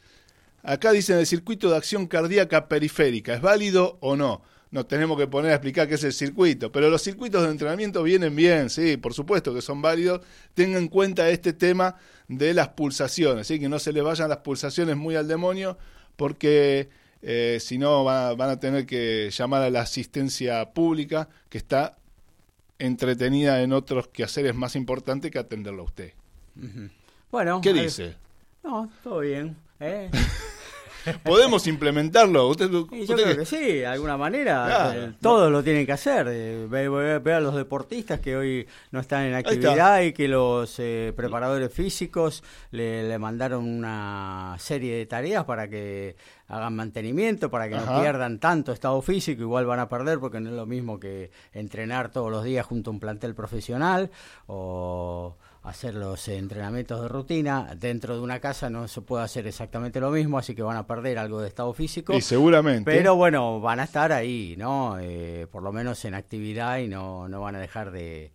Acá 0.61 0.91
dicen 0.91 1.17
el 1.17 1.25
circuito 1.25 1.71
de 1.71 1.77
acción 1.77 2.05
cardíaca 2.05 2.67
periférica, 2.67 3.33
¿es 3.33 3.41
válido 3.41 3.97
o 4.01 4.15
no? 4.15 4.43
Nos 4.71 4.87
tenemos 4.87 5.17
que 5.17 5.27
poner 5.27 5.51
a 5.51 5.55
explicar 5.55 5.87
qué 5.87 5.95
es 5.95 6.03
el 6.05 6.13
circuito, 6.13 6.71
pero 6.71 6.89
los 6.89 7.01
circuitos 7.01 7.43
de 7.43 7.49
entrenamiento 7.49 8.03
vienen 8.03 8.35
bien, 8.35 8.69
sí, 8.69 8.95
por 8.95 9.13
supuesto 9.13 9.53
que 9.53 9.61
son 9.61 9.81
válidos. 9.81 10.21
Tengan 10.53 10.83
en 10.83 10.87
cuenta 10.87 11.29
este 11.29 11.51
tema 11.51 11.97
de 12.29 12.53
las 12.53 12.69
pulsaciones, 12.69 13.47
¿sí? 13.47 13.59
que 13.59 13.67
no 13.67 13.79
se 13.79 13.91
les 13.91 14.01
vayan 14.01 14.29
las 14.29 14.37
pulsaciones 14.39 14.95
muy 14.95 15.15
al 15.15 15.27
demonio, 15.27 15.77
porque 16.15 16.89
eh, 17.21 17.57
si 17.59 17.77
no 17.77 18.05
van, 18.05 18.37
van 18.37 18.49
a 18.49 18.59
tener 18.61 18.85
que 18.85 19.29
llamar 19.29 19.61
a 19.61 19.69
la 19.69 19.81
asistencia 19.81 20.71
pública, 20.73 21.27
que 21.49 21.57
está 21.57 21.97
entretenida 22.79 23.61
en 23.61 23.73
otros 23.73 24.07
quehaceres 24.07 24.55
más 24.55 24.75
importantes 24.75 25.31
que 25.31 25.39
atenderlo 25.39 25.83
a 25.83 25.85
usted. 25.85 26.13
Bueno. 27.29 27.61
¿Qué 27.61 27.73
dice? 27.73 28.15
No, 28.63 28.89
todo 29.03 29.19
bien. 29.19 29.55
¿eh? 29.79 30.09
¿Podemos 31.23 31.65
implementarlo? 31.67 32.47
¿Usted, 32.49 32.69
yo 32.69 32.81
usted 32.91 33.15
creo 33.15 33.37
que 33.37 33.45
sí, 33.45 33.57
de 33.57 33.87
alguna 33.87 34.17
manera. 34.17 34.65
Claro. 34.65 35.01
eh, 35.01 35.13
todos 35.21 35.51
lo 35.51 35.63
tienen 35.63 35.85
que 35.85 35.91
hacer. 35.91 36.27
eh, 36.29 36.67
ve, 36.69 36.89
ve- 36.89 37.19
ve 37.19 37.33
a 37.33 37.39
los 37.39 37.55
deportistas 37.55 38.19
que 38.19 38.35
hoy 38.35 38.67
no 38.91 38.99
están 38.99 39.23
en 39.25 39.33
actividad 39.35 40.01
y 40.01 40.13
que 40.13 40.27
los 40.27 40.75
eh, 40.79 41.13
preparadores 41.15 41.73
físicos 41.73 42.43
le, 42.71 43.07
le 43.07 43.17
mandaron 43.19 43.67
una 43.67 44.55
serie 44.59 44.95
de 44.97 45.05
tareas 45.05 45.45
para 45.45 45.67
que 45.67 46.15
hagan 46.47 46.75
mantenimiento, 46.75 47.49
para 47.49 47.69
que 47.69 47.75
Ajá. 47.75 47.93
no 47.95 48.01
pierdan 48.01 48.39
tanto 48.39 48.71
estado 48.73 49.01
físico. 49.01 49.41
Igual 49.41 49.65
van 49.65 49.79
a 49.79 49.87
perder 49.87 50.19
porque 50.19 50.39
no 50.41 50.49
es 50.49 50.55
lo 50.55 50.65
mismo 50.65 50.99
que 50.99 51.31
entrenar 51.53 52.11
todos 52.11 52.29
los 52.29 52.43
días 52.43 52.65
junto 52.65 52.89
a 52.89 52.93
un 52.93 52.99
plantel 52.99 53.33
profesional 53.33 54.11
o 54.47 55.37
hacer 55.63 55.93
los 55.95 56.27
entrenamientos 56.27 57.01
de 57.01 57.07
rutina. 57.07 57.75
Dentro 57.77 58.15
de 58.15 58.21
una 58.21 58.39
casa 58.39 58.69
no 58.69 58.87
se 58.87 59.01
puede 59.01 59.23
hacer 59.23 59.45
exactamente 59.47 59.99
lo 59.99 60.09
mismo, 60.11 60.37
así 60.37 60.55
que 60.55 60.63
van 60.63 60.77
a 60.77 60.87
perder 60.87 61.17
algo 61.19 61.39
de 61.41 61.47
estado 61.47 61.73
físico. 61.73 62.13
Y 62.13 62.21
seguramente. 62.21 62.91
Pero 62.91 63.15
bueno, 63.15 63.59
van 63.59 63.79
a 63.79 63.83
estar 63.83 64.11
ahí, 64.11 64.55
¿no? 64.57 64.97
Eh, 64.99 65.47
por 65.51 65.61
lo 65.63 65.71
menos 65.71 66.03
en 66.05 66.15
actividad 66.15 66.79
y 66.79 66.87
no, 66.87 67.27
no 67.29 67.41
van 67.41 67.55
a 67.55 67.59
dejar 67.59 67.91
de, 67.91 68.31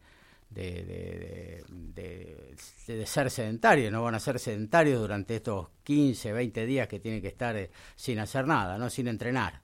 de, 0.51 0.63
de- 0.85 1.65
de- 1.95 2.57
de- 2.87 2.95
de 2.97 3.07
ser 3.07 3.31
sedentarios, 3.33 3.91
no 3.91 4.03
van 4.05 4.15
a 4.15 4.21
ser 4.21 4.39
sedentarios 4.39 5.01
durante 5.01 5.35
estos 5.37 5.69
15, 5.83 6.33
20 6.33 6.65
días 6.67 6.87
que 6.87 7.01
tienen 7.01 7.21
que 7.21 7.29
estar 7.29 7.57
eh, 7.57 7.71
sin 7.97 8.21
hacer 8.21 8.47
nada, 8.47 8.79
¿no? 8.79 8.89
Sin 8.89 9.09
entrenar. 9.09 9.61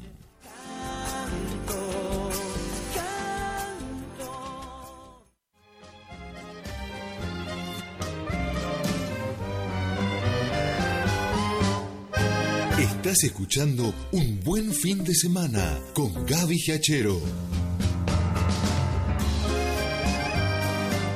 Estás 13.06 13.22
escuchando 13.22 13.94
Un 14.10 14.40
Buen 14.42 14.72
Fin 14.72 15.04
de 15.04 15.14
Semana 15.14 15.78
con 15.94 16.12
Gaby 16.26 16.58
Giachero. 16.58 17.20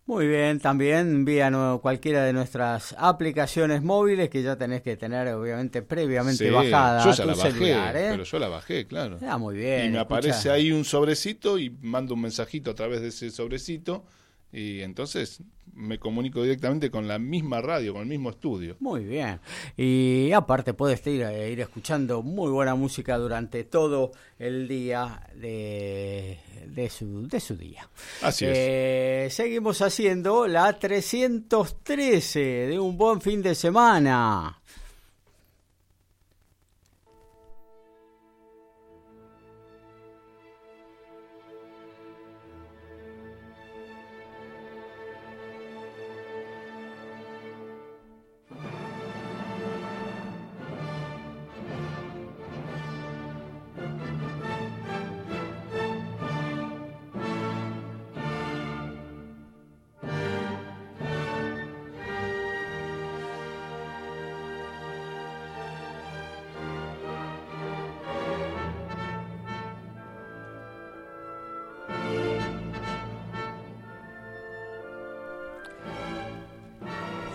Muy 0.05 0.27
bien, 0.27 0.59
también 0.59 1.25
vía 1.25 1.49
no- 1.49 1.79
cualquiera 1.81 2.25
de 2.25 2.33
nuestras 2.33 2.93
aplicaciones 2.99 3.83
móviles 3.83 4.31
que 4.31 4.43
ya 4.43 4.57
tenés 4.57 4.83
que 4.83 4.97
tener 4.97 5.29
obviamente 5.29 5.81
previamente 5.83 6.45
Sí, 6.47 6.51
bajada 6.51 7.05
yo 7.05 7.11
a 7.11 7.15
ya 7.15 7.23
tu 7.23 7.29
la 7.31 7.37
bajé, 7.37 7.53
celular, 7.53 7.97
¿eh? 7.97 8.09
pero 8.11 8.25
yo 8.25 8.39
la 8.41 8.49
bajé, 8.49 8.87
claro. 8.89 9.19
Ah, 9.27 9.39
muy 9.39 9.55
bien. 9.57 9.87
y 9.87 9.91
me 9.91 10.01
aparece 10.01 10.51
ahí 10.51 10.73
un 10.73 10.85
sobrecito 10.85 11.57
y 11.59 11.71
mando 11.81 12.15
un 12.15 12.21
mensajito 12.23 12.73
a 12.73 12.75
través 12.75 13.01
de 13.01 13.09
ese 13.09 13.31
sobrecito 13.31 14.05
y 14.53 14.83
entonces 14.83 15.41
me 15.75 15.99
comunico 15.99 16.43
directamente 16.43 16.91
con 16.91 17.09
la 17.09 17.19
misma 17.19 17.63
radio, 17.63 17.95
con 17.95 18.03
el 18.03 18.09
mismo 18.09 18.31
estudio. 18.31 18.77
Muy 18.81 19.05
bien. 19.05 19.41
Y 19.77 20.31
aparte 20.33 20.75
puedes 20.75 21.05
ir, 21.07 21.23
eh, 21.23 21.51
ir 21.51 21.61
escuchando 21.61 22.23
muy 22.23 22.51
buena 22.51 22.75
música 22.75 23.17
durante 23.17 23.65
todo 23.65 24.13
el 24.39 24.69
día 24.69 25.27
de, 25.35 26.39
de, 26.67 26.91
su, 26.91 27.27
de 27.27 27.41
su 27.41 27.57
día. 27.57 27.89
Así 28.21 28.45
es. 28.45 28.53
Eh, 28.55 29.29
seguimos 29.31 29.81
haciendo 29.81 30.47
la 30.47 30.79
313 30.79 32.41
de 32.41 32.79
un 32.79 32.99
buen 32.99 33.23
fin 33.23 33.41
de 33.41 33.55
semana. 33.55 34.59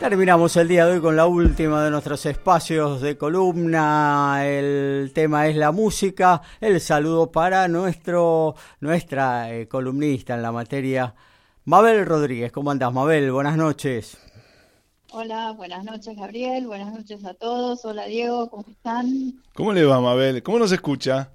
Terminamos 0.09 0.55
el 0.55 0.69
día 0.69 0.85
de 0.85 0.93
hoy 0.93 1.01
con 1.01 1.17
la 1.17 1.27
última 1.27 1.83
de 1.83 1.91
nuestros 1.91 2.25
espacios 2.25 3.01
de 3.01 3.17
columna. 3.17 4.39
El 4.45 5.11
tema 5.13 5.47
es 5.47 5.57
la 5.57 5.73
música. 5.73 6.41
El 6.61 6.79
saludo 6.79 7.29
para 7.29 7.67
nuestro 7.67 8.55
nuestra 8.79 9.53
eh, 9.53 9.67
columnista 9.67 10.35
en 10.35 10.43
la 10.43 10.53
materia, 10.53 11.13
Mabel 11.65 12.05
Rodríguez. 12.05 12.53
¿Cómo 12.53 12.71
andás, 12.71 12.93
Mabel? 12.93 13.33
Buenas 13.33 13.57
noches. 13.57 14.17
Hola, 15.11 15.51
buenas 15.51 15.83
noches 15.83 16.15
Gabriel, 16.15 16.67
buenas 16.67 16.93
noches 16.93 17.25
a 17.25 17.33
todos. 17.33 17.83
Hola 17.83 18.05
Diego, 18.05 18.49
¿cómo 18.49 18.63
están? 18.69 19.43
¿Cómo 19.55 19.73
le 19.73 19.83
va, 19.83 19.99
Mabel? 19.99 20.41
¿Cómo 20.41 20.57
nos 20.57 20.71
escucha? 20.71 21.31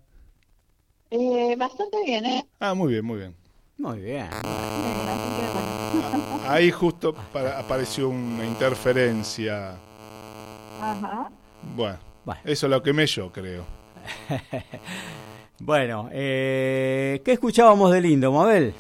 Eh, 1.10 1.56
bastante 1.58 1.98
bien, 2.06 2.24
¿eh? 2.24 2.46
Ah, 2.58 2.72
muy 2.72 2.90
bien, 2.94 3.04
muy 3.04 3.18
bien. 3.18 3.36
Muy 3.76 4.00
bien. 4.00 4.30
Que, 4.30 4.38
bueno. 5.52 6.21
Ahí 6.49 6.70
justo 6.70 7.14
para- 7.32 7.59
apareció 7.59 8.09
una 8.09 8.45
interferencia. 8.45 9.74
Ajá. 10.80 11.28
Bueno, 11.76 11.99
Bueno. 12.24 12.40
eso 12.45 12.68
lo 12.68 12.82
quemé 12.82 13.07
yo, 13.07 13.30
creo. 13.30 13.64
Bueno, 15.64 16.09
eh, 16.11 17.22
¿qué 17.24 17.32
escuchábamos 17.34 17.93
de 17.93 18.01
lindo, 18.01 18.32
Mabel? 18.32 18.74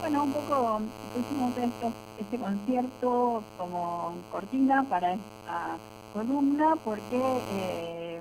Bueno, 0.00 0.24
un 0.24 0.32
poco 0.32 0.80
pusimos 1.14 1.56
esto, 1.56 1.92
este 2.18 2.36
concierto 2.38 3.44
como 3.56 4.14
cortina 4.32 4.84
para 4.90 5.12
esta 5.12 5.76
columna 6.12 6.74
porque 6.84 7.20
eh, 7.52 8.20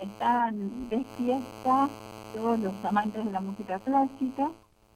están 0.00 0.88
de 0.88 1.04
fiesta 1.18 1.90
todos 2.34 2.58
los 2.60 2.72
amantes 2.84 3.22
de 3.22 3.32
la 3.32 3.40
música 3.40 3.78
clásica, 3.80 4.48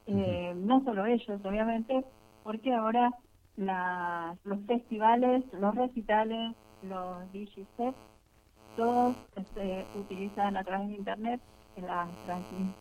eh, 0.07 0.55
no 0.57 0.83
solo 0.85 1.05
ellos, 1.05 1.41
obviamente, 1.45 2.03
porque 2.43 2.75
ahora 2.75 3.11
las, 3.57 4.39
los 4.45 4.61
festivales, 4.67 5.45
los 5.53 5.75
recitales, 5.75 6.55
los 6.83 7.33
DigiSets, 7.33 7.97
todos 8.77 9.15
se 9.55 9.85
utilizan 9.99 10.57
a 10.57 10.65
través 10.65 10.89
de 10.89 10.95
internet 10.95 11.41
en 11.77 11.87
las 11.87 12.09
transmisiones. 12.25 12.75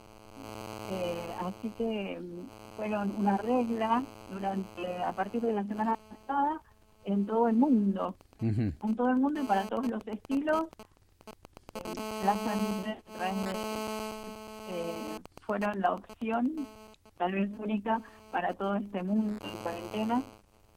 Eh, 0.92 1.36
así 1.40 1.70
que 1.78 2.20
mm, 2.20 2.76
fueron 2.78 3.16
una 3.18 3.38
regla 3.38 4.04
durante 4.32 5.04
a 5.04 5.12
partir 5.12 5.42
de 5.42 5.54
la 5.54 5.64
semana 5.66 5.98
pasada 6.10 6.62
en 7.06 7.26
todo 7.26 7.48
el 7.48 7.56
mundo, 7.56 8.16
en 8.40 8.96
todo 8.96 9.10
el 9.10 9.18
mundo 9.18 9.42
y 9.42 9.46
para 9.46 9.64
todos 9.66 9.88
los 9.88 10.06
estilos. 10.08 10.66
eh, 11.76 12.26
las 12.26 12.40
transmisiones 12.40 12.98
eh, 14.70 15.20
fueron 15.46 15.80
la 15.82 15.94
opción, 15.94 16.68
tal 17.18 17.34
vez 17.34 17.50
única, 17.60 18.02
para 18.32 18.56
todo 18.56 18.76
este 18.78 19.04
mundo 19.04 19.40
en 19.44 19.60
cuarentena, 19.60 20.24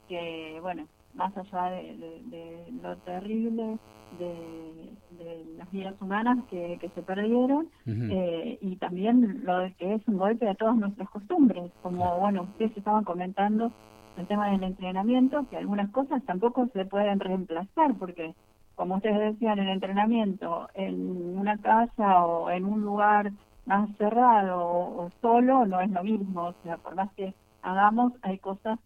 que 0.09 0.59
bueno, 0.61 0.88
más 1.14 1.36
allá 1.36 1.70
de, 1.70 1.96
de- 1.96 2.22
de 2.24 2.72
lo 2.82 2.98
terrible 3.00 3.78
de, 4.11 4.96
de 5.11 5.44
las 5.57 5.70
vidas 5.70 5.96
humanas 6.00 6.38
que, 6.48 6.78
que 6.80 6.90
se 6.90 7.02
perdieron, 7.02 7.70
eh, 8.09 8.59
y 8.61 8.76
también 8.78 9.44
lo 9.44 9.59
de 9.61 9.74
que 9.76 9.94
es 9.94 10.07
un 10.09 10.18
golpe 10.18 10.48
a 10.48 10.55
todas 10.57 10.76
nuestras 10.76 11.09
costumbres, 11.11 11.72
como 11.80 12.18
bueno, 12.20 12.42
ustedes 12.44 12.76
estaban 12.76 13.05
comentando 13.05 13.72
el 14.16 14.26
tema 14.28 14.50
del 14.50 14.62
entrenamiento, 14.64 15.46
que 15.48 15.57
algunas 15.57 15.90
cosas 15.90 16.24
tampoco 16.26 16.68
se 16.72 16.84
pueden 16.86 17.20
reemplazar, 17.20 17.96
porque 17.98 18.34
como 18.74 18.96
ustedes 18.96 19.34
decían, 19.34 19.59
el 19.59 19.68
entrenamiento 19.68 20.68
en 20.74 21.11
una 21.38 21.59
casa 21.59 22.24
o 22.26 22.50
en 22.50 22.64
un 22.64 22.82
lugar 22.82 23.32
más 23.64 23.88
cerrado 23.96 24.59
o, 24.61 25.07
o 25.07 25.11
solo 25.20 25.66
no 25.66 25.80
es 25.80 25.90
lo 25.90 26.02
mismo, 26.05 26.48
o 26.48 26.55
sea, 26.62 26.78
por 26.78 26.94
más 26.94 27.12
que 27.16 27.34
hagamos, 27.65 28.12
hay 28.23 28.39
cosas 28.39 28.79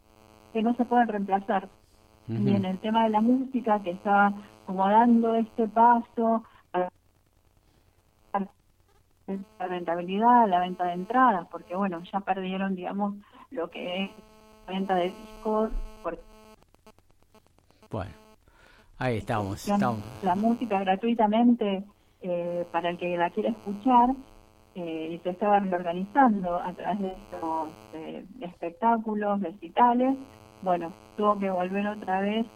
que 0.53 0.62
no 0.62 0.74
se 0.76 0.85
pueden 0.85 1.09
reemplazar. 1.09 1.68
Y 2.29 2.55
en 2.55 2.64
el 2.66 2.79
tema 2.79 3.05
de 3.05 3.11
la 3.11 3.22
música, 3.22 3.81
que 3.83 3.91
está 3.93 4.33
como 4.66 4.87
dando 4.87 5.35
este 5.35 5.66
paso 5.68 6.45
a 6.74 6.91
la 8.39 9.66
rentabilidad, 9.66 10.47
la 10.49 10.61
venta 10.61 10.85
de 10.85 10.93
entradas, 10.93 11.47
porque 11.51 11.74
bueno, 11.74 12.03
ya 12.12 12.20
perdieron, 12.20 12.74
digamos, 12.74 13.14
lo 13.51 13.70
que 13.70 14.05
es 14.05 14.11
la 14.66 14.74
venta 14.74 14.95
de 14.95 15.05
discos, 15.05 15.70
porque 16.03 16.20
Bueno, 17.91 18.12
ahí 18.99 19.16
estamos. 19.18 19.66
estamos. 19.66 20.03
la 20.22 20.35
música 20.35 20.81
gratuitamente 20.81 21.85
eh, 22.20 22.66
para 22.72 22.91
el 22.91 22.99
que 22.99 23.16
la 23.16 23.31
quiera 23.31 23.51
escuchar 23.51 24.11
eh, 24.81 25.14
y 25.14 25.18
se 25.24 25.31
estaba 25.31 25.59
reorganizando 25.59 26.55
a 26.55 26.72
través 26.72 27.01
de 27.01 27.09
estos 27.09 27.68
eh, 27.95 28.24
espectáculos, 28.43 29.41
recitales, 29.41 30.16
bueno, 30.62 30.93
tuvo 31.16 31.37
que 31.37 31.51
volver 31.51 31.85
otra 31.89 32.20
vez 32.20 32.47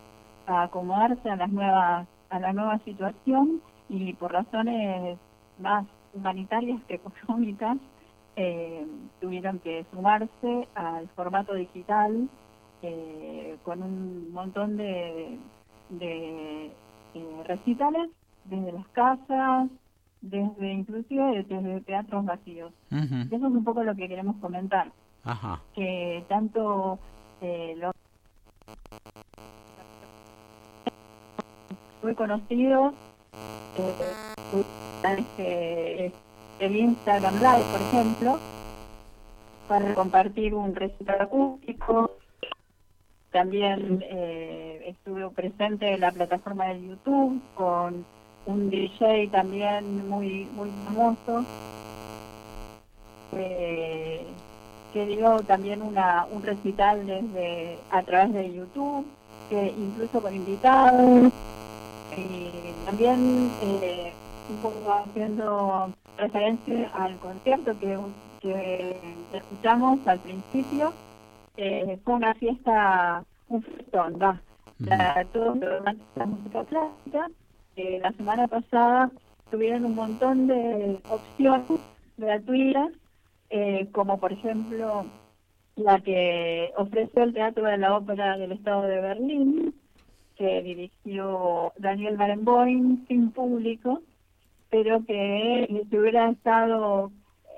a 0.47 0.63
acomodarse 0.63 1.29
a 1.29 1.35
las 1.35 1.51
nuevas 1.51 2.07
a 2.31 2.39
la 2.39 2.53
nueva 2.53 2.79
situación 2.85 3.61
y 3.89 4.13
por 4.13 4.33
razones 4.33 5.19
más 5.59 5.85
humanitarias 6.15 6.81
que 6.85 6.95
económicas 7.03 7.79
eh, 8.37 8.87
tuvieron 9.21 9.59
que 9.59 9.85
sumarse 9.91 10.69
al 10.77 11.09
formato 11.17 11.55
digital 11.55 12.29
con 13.65 13.83
un 13.83 14.33
montón 14.33 14.77
de, 14.77 15.39
de 15.91 16.71
recitales 17.47 18.11
desde 18.45 18.73
las 18.73 18.87
casas, 18.89 19.71
desde 20.23 20.73
inclusive 20.73 21.45
desde 21.49 21.81
teatros 21.83 22.25
vacíos. 22.25 22.73
Eso 22.91 23.37
es 23.37 23.43
un 23.43 23.65
poco 23.65 23.83
lo 23.83 23.95
que 23.95 24.09
queremos 24.09 24.37
comentar, 24.37 24.91
Ajá. 25.25 25.61
que 25.75 26.25
tanto 26.29 26.99
eh, 27.41 27.75
los 27.79 27.93
muy 32.03 32.15
conocidos, 32.15 32.95
eh, 33.79 33.95
este, 35.19 36.13
el 36.59 36.77
Instagram 36.77 37.35
Live, 37.35 37.65
por 37.73 37.81
ejemplo, 37.81 38.39
para 39.69 39.95
compartir 39.95 40.55
un 40.55 40.75
recital 40.75 41.21
acústico. 41.21 42.13
También 43.31 44.05
eh, 44.09 44.85
estuve 44.89 45.29
presente 45.31 45.95
en 45.95 46.01
la 46.01 46.13
plataforma 46.13 46.67
de 46.67 46.87
YouTube 46.89 47.41
con 47.55 48.05
un 48.47 48.71
DJ 48.71 49.29
también 49.29 50.09
muy 50.09 50.47
muy 50.55 50.71
famoso 50.85 51.45
eh, 53.33 54.27
que 54.93 55.07
dio 55.07 55.41
también 55.41 55.83
una, 55.83 56.27
un 56.31 56.43
recital 56.43 57.07
desde 57.07 57.79
a 57.91 58.03
través 58.03 58.35
de 58.35 58.53
YouTube, 58.53 59.07
que 59.49 59.69
incluso 59.69 60.21
con 60.21 60.35
invitados 60.35 61.33
y 62.17 62.51
también 62.85 63.51
eh, 63.63 64.13
un 64.51 64.57
poco 64.59 64.93
haciendo 64.93 65.91
referencia 66.19 66.91
al 66.95 67.17
concierto 67.19 67.79
que, 67.81 67.99
que 68.41 68.97
escuchamos 69.33 70.07
al 70.07 70.19
principio 70.19 70.93
eh, 71.57 71.99
fue 72.05 72.15
una 72.15 72.35
fiesta, 72.35 73.25
un 73.49 73.63
festón, 73.63 74.19
va. 74.21 74.41
La, 74.79 75.25
todo 75.33 75.55
la 76.17 76.27
música 76.27 76.65
clásica. 76.65 77.31
Eh, 77.77 77.99
la 78.03 78.13
semana 78.13 78.49
pasada 78.49 79.11
tuvieron 79.51 79.85
un 79.85 79.95
montón 79.95 80.47
de 80.47 80.99
opciones 81.09 81.81
gratuitas, 82.17 82.93
eh, 83.51 83.89
como 83.93 84.19
por 84.19 84.33
ejemplo 84.33 85.07
la 85.77 86.01
que 86.01 86.71
ofreció 86.77 87.23
el 87.23 87.33
Teatro 87.33 87.65
de 87.65 87.79
la 87.79 87.97
Ópera 87.97 88.37
del 88.37 88.53
Estado 88.53 88.83
de 88.83 89.01
Berlín, 89.01 89.75
que 90.37 90.63
dirigió 90.63 91.73
Daniel 91.79 92.17
Barenboim 92.17 93.07
sin 93.07 93.31
público, 93.31 94.03
pero 94.71 95.05
que 95.05 95.85
si 95.89 95.99
hubiera 95.99 96.31
estado 96.31 97.11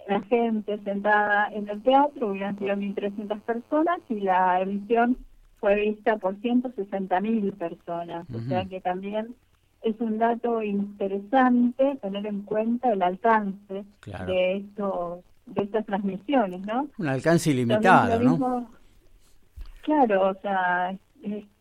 la 0.08 0.20
gente 0.22 0.78
sentada 0.84 1.48
en 1.52 1.68
el 1.68 1.82
teatro, 1.82 2.28
hubieran 2.28 2.58
sido 2.58 2.76
1.300 2.76 3.40
personas 3.40 3.98
y 4.08 4.20
la 4.20 4.60
emisión 4.60 5.16
fue 5.60 5.76
vista 5.76 6.18
por 6.18 6.36
160.000 6.36 7.52
personas. 7.54 8.26
O 8.34 8.40
sea 8.40 8.64
que 8.66 8.80
también 8.80 9.34
es 9.84 10.00
un 10.00 10.18
dato 10.18 10.62
interesante 10.62 11.96
tener 12.00 12.26
en 12.26 12.42
cuenta 12.42 12.92
el 12.92 13.02
alcance 13.02 13.84
de 14.26 14.56
estos 14.56 15.20
de 15.46 15.62
estas 15.62 15.84
transmisiones, 15.84 16.62
¿no? 16.62 16.88
Un 16.96 17.08
alcance 17.08 17.50
ilimitado, 17.50 18.18
¿no? 18.18 18.70
Claro, 19.82 20.30
o 20.30 20.34
sea, 20.40 20.96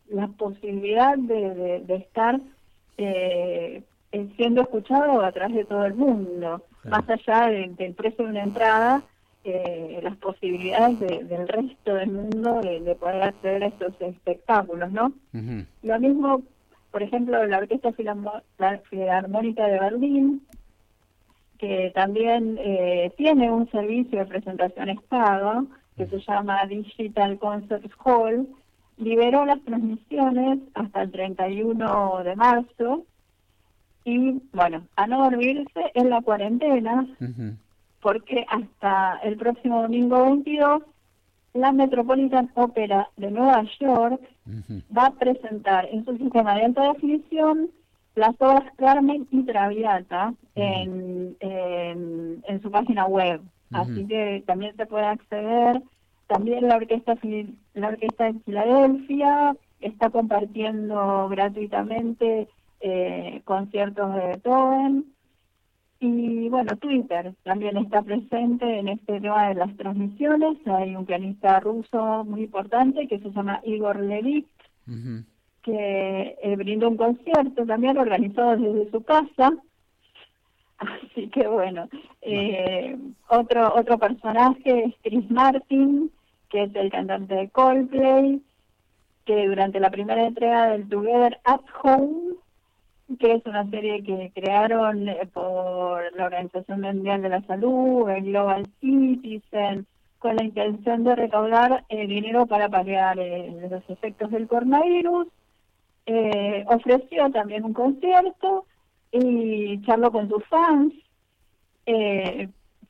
la 0.08 0.28
posibilidad 0.28 1.18
de, 1.18 1.82
de, 1.86 1.94
estar 1.96 2.40
eh, 2.96 3.82
siendo 4.36 4.62
escuchado 4.62 5.22
a 5.22 5.32
través 5.32 5.56
de 5.56 5.64
todo 5.66 5.84
el 5.84 5.94
mundo, 5.94 6.64
más 6.84 7.04
allá 7.08 7.48
del 7.48 7.94
precio 7.94 8.24
de 8.24 8.30
una 8.30 8.42
entrada, 8.42 9.02
eh, 9.44 10.00
las 10.02 10.16
posibilidades 10.16 11.00
del 11.00 11.46
resto 11.46 11.94
del 11.94 12.10
mundo 12.10 12.62
de, 12.62 12.96
poder 12.98 13.22
acceder 13.22 13.64
a 13.64 13.66
estos 13.66 13.92
espectáculos, 14.00 14.90
¿no? 14.90 15.12
Lo 15.82 16.00
mismo, 16.00 16.42
por 16.94 17.02
ejemplo, 17.02 17.44
la 17.44 17.58
Orquesta 17.58 17.92
Filarmónica 17.92 19.66
de 19.66 19.80
Berlín, 19.80 20.46
que 21.58 21.90
también 21.92 22.56
eh, 22.60 23.12
tiene 23.16 23.50
un 23.50 23.68
servicio 23.72 24.20
de 24.20 24.26
presentaciones 24.26 25.02
pago, 25.08 25.66
que 25.96 26.06
se 26.06 26.20
llama 26.20 26.64
Digital 26.66 27.36
Concert 27.40 27.90
Hall, 28.04 28.46
liberó 28.96 29.44
las 29.44 29.60
transmisiones 29.64 30.60
hasta 30.74 31.02
el 31.02 31.10
31 31.10 32.22
de 32.22 32.36
marzo 32.36 33.02
y 34.04 34.40
bueno, 34.52 34.86
a 34.94 35.08
no 35.08 35.24
dormirse 35.24 35.90
en 35.94 36.10
la 36.10 36.22
cuarentena, 36.22 37.08
porque 38.02 38.46
hasta 38.48 39.18
el 39.24 39.36
próximo 39.36 39.82
domingo 39.82 40.26
22 40.26 40.82
la 41.54 41.70
Metropolitan 41.72 42.50
Opera 42.54 43.08
de 43.16 43.30
Nueva 43.30 43.64
York 43.80 44.20
va 44.96 45.06
a 45.06 45.14
presentar 45.14 45.88
en 45.90 46.04
su 46.04 46.16
sistema 46.18 46.56
de 46.56 46.64
alta 46.64 46.92
definición 46.92 47.70
las 48.16 48.34
obras 48.40 48.64
Carmen 48.76 49.26
y 49.30 49.42
Traviata 49.44 50.34
en, 50.56 51.36
en, 51.40 52.62
su 52.62 52.70
página 52.70 53.06
web. 53.06 53.40
Así 53.72 54.06
que 54.06 54.42
también 54.46 54.76
se 54.76 54.86
puede 54.86 55.06
acceder. 55.06 55.82
También 56.26 56.68
la 56.68 56.76
orquesta, 56.76 57.16
la 57.74 57.88
orquesta 57.88 58.24
de 58.24 58.38
Filadelfia 58.40 59.56
está 59.80 60.10
compartiendo 60.10 61.28
gratuitamente 61.28 62.48
eh, 62.80 63.42
conciertos 63.44 64.14
de 64.14 64.26
Beethoven. 64.26 65.13
Y 66.06 66.50
bueno, 66.50 66.76
Twitter 66.76 67.32
también 67.44 67.78
está 67.78 68.02
presente 68.02 68.78
en 68.78 68.88
este 68.88 69.22
tema 69.22 69.48
de 69.48 69.54
las 69.54 69.74
transmisiones. 69.78 70.58
Hay 70.66 70.94
un 70.94 71.06
pianista 71.06 71.60
ruso 71.60 72.24
muy 72.24 72.42
importante 72.42 73.08
que 73.08 73.18
se 73.20 73.30
llama 73.30 73.62
Igor 73.64 74.00
Levik, 74.00 74.46
que 75.62 76.36
eh, 76.42 76.56
brindó 76.56 76.90
un 76.90 76.98
concierto 76.98 77.64
también 77.64 77.96
organizado 77.96 78.54
desde 78.54 78.90
su 78.90 79.02
casa. 79.02 79.50
Así 80.76 81.28
que 81.28 81.46
bueno, 81.46 81.88
eh, 82.20 82.98
otro 83.30 83.74
otro 83.74 83.96
personaje 83.96 84.84
es 84.84 84.94
Chris 85.02 85.30
Martin, 85.30 86.10
que 86.50 86.64
es 86.64 86.74
el 86.74 86.90
cantante 86.90 87.34
de 87.34 87.48
Coldplay, 87.48 88.42
que 89.24 89.46
durante 89.46 89.80
la 89.80 89.88
primera 89.88 90.26
entrega 90.26 90.66
del 90.66 90.86
Together 90.86 91.40
at 91.44 91.62
Home 91.82 92.34
que 93.18 93.34
es 93.34 93.46
una 93.46 93.68
serie 93.70 94.02
que 94.02 94.32
crearon 94.34 95.08
eh, 95.08 95.28
por 95.32 96.02
la 96.16 96.24
Organización 96.26 96.80
Mundial 96.80 97.22
de 97.22 97.28
la 97.28 97.42
Salud, 97.42 98.08
el 98.08 98.24
Global 98.24 98.66
Citizen, 98.80 99.86
con 100.18 100.36
la 100.36 100.44
intención 100.44 101.04
de 101.04 101.14
recaudar 101.14 101.84
eh, 101.88 102.06
dinero 102.06 102.46
para 102.46 102.68
paliar 102.68 103.18
eh, 103.18 103.68
los 103.70 103.82
efectos 103.88 104.30
del 104.30 104.48
coronavirus. 104.48 105.26
ofreció 106.66 107.30
también 107.30 107.64
un 107.64 107.74
concierto 107.74 108.66
y 109.12 109.80
charló 109.82 110.10
con 110.10 110.28
sus 110.28 110.44
fans. 110.46 110.92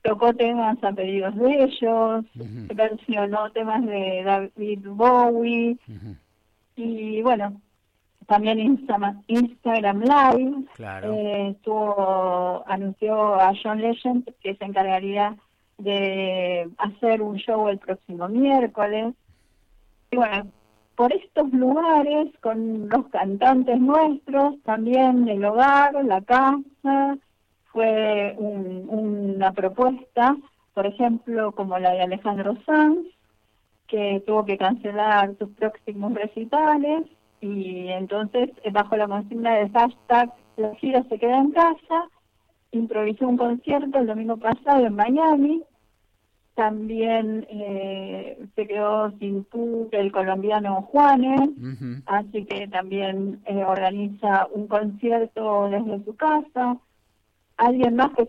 tocó 0.02 0.32
temas 0.34 0.82
a 0.84 0.92
pedidos 0.92 1.34
de 1.36 1.64
ellos, 1.64 2.24
versionó 2.74 3.50
temas 3.50 3.84
de 3.84 4.22
David 4.24 4.86
Bowie. 4.86 5.76
Y 6.76 7.22
bueno, 7.22 7.60
también 8.26 8.58
Instagram 9.26 10.02
Live. 10.02 10.64
Eh, 10.78 11.48
estuvo, 11.50 12.64
anunció 12.66 13.34
a 13.34 13.52
John 13.62 13.80
Legend 13.80 14.28
que 14.42 14.54
se 14.56 14.64
encargaría 14.64 15.36
de 15.78 16.68
hacer 16.78 17.22
un 17.22 17.36
show 17.36 17.68
el 17.68 17.78
próximo 17.78 18.28
miércoles. 18.28 19.14
Y 20.10 20.16
bueno, 20.16 20.46
por 20.96 21.12
estos 21.12 21.52
lugares, 21.52 22.28
con 22.40 22.88
los 22.88 23.06
cantantes 23.08 23.80
nuestros, 23.80 24.60
también 24.62 25.28
el 25.28 25.44
hogar, 25.44 25.92
la 26.04 26.20
casa, 26.20 27.16
fue 27.72 28.36
una 28.38 29.52
propuesta, 29.52 30.36
por 30.74 30.86
ejemplo, 30.86 31.52
como 31.52 31.78
la 31.78 31.90
de 31.90 32.02
Alejandro 32.02 32.56
Sanz, 32.64 33.06
que 33.88 34.22
tuvo 34.24 34.44
que 34.44 34.56
cancelar 34.56 35.36
sus 35.38 35.50
próximos 35.50 36.14
recitales 36.14 37.02
y 37.44 37.88
entonces 37.90 38.50
eh, 38.62 38.70
bajo 38.70 38.96
la 38.96 39.06
consigna 39.06 39.54
de 39.56 39.68
hashtag 39.68 40.32
la 40.56 40.74
gira 40.76 41.02
se 41.08 41.18
queda 41.18 41.38
en 41.38 41.50
casa, 41.50 42.08
improvisó 42.70 43.28
un 43.28 43.36
concierto 43.36 43.98
el 43.98 44.06
domingo 44.06 44.36
pasado 44.36 44.86
en 44.86 44.94
Miami, 44.94 45.62
también 46.54 47.44
eh, 47.50 48.38
se 48.54 48.66
quedó 48.66 49.10
sin 49.18 49.44
tour 49.46 49.88
el 49.90 50.12
colombiano 50.12 50.82
Juanes, 50.82 51.50
así 52.06 52.44
que 52.44 52.68
también 52.68 53.40
eh, 53.46 53.64
organiza 53.64 54.46
un 54.52 54.68
concierto 54.68 55.68
desde 55.68 56.04
su 56.04 56.14
casa. 56.14 56.78
Alguien 57.56 57.96
más 57.96 58.12
que, 58.14 58.26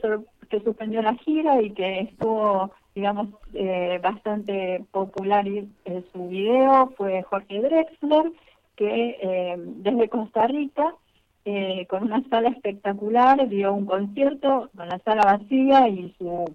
que 0.50 0.60
suspendió 0.62 1.04
la 1.04 1.14
gira 1.16 1.62
y 1.62 1.70
que 1.72 2.00
estuvo, 2.00 2.72
digamos, 2.96 3.28
bastante 4.02 4.84
popular 4.92 5.48
en 5.48 6.06
su 6.12 6.28
video 6.28 6.92
fue 6.98 7.22
Jorge 7.22 7.62
Drexler, 7.62 8.32
que 8.76 9.18
eh, 9.22 9.56
desde 9.58 10.10
Costa 10.10 10.48
Rica, 10.48 10.96
eh, 11.46 11.86
con 11.88 12.04
una 12.04 12.24
sala 12.30 12.50
espectacular, 12.50 13.48
dio 13.48 13.74
un 13.74 13.86
concierto 13.86 14.70
con 14.76 14.90
la 14.90 15.00
sala 15.00 15.22
vacía 15.24 15.88
y 15.88 16.14
su, 16.18 16.46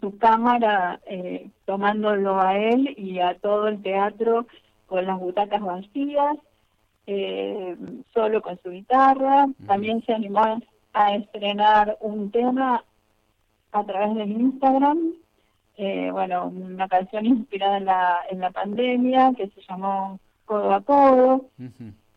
su 0.00 0.18
cámara 0.18 1.00
eh, 1.06 1.50
tomándolo 1.66 2.40
a 2.40 2.56
él 2.56 2.94
y 2.96 3.20
a 3.20 3.34
todo 3.34 3.68
el 3.68 3.82
teatro 3.82 4.46
con 4.86 5.06
las 5.06 5.18
butacas 5.18 5.60
vacías, 5.60 6.36
solo 8.12 8.42
con 8.42 8.58
su 8.62 8.70
guitarra. 8.70 9.46
También 9.66 10.04
se 10.04 10.12
animó 10.12 10.60
a 10.92 11.14
estrenar 11.14 11.96
un 12.00 12.30
tema 12.30 12.84
a 13.72 13.84
través 13.84 14.14
del 14.14 14.30
Instagram, 14.32 15.14
bueno, 16.12 16.46
una 16.46 16.88
canción 16.88 17.26
inspirada 17.26 17.78
en 17.78 17.84
la, 17.86 18.18
en 18.30 18.40
la 18.40 18.50
pandemia 18.50 19.32
que 19.36 19.48
se 19.48 19.60
llamó 19.68 20.18
codo 20.48 20.74
a 20.74 20.80
codo. 20.80 21.50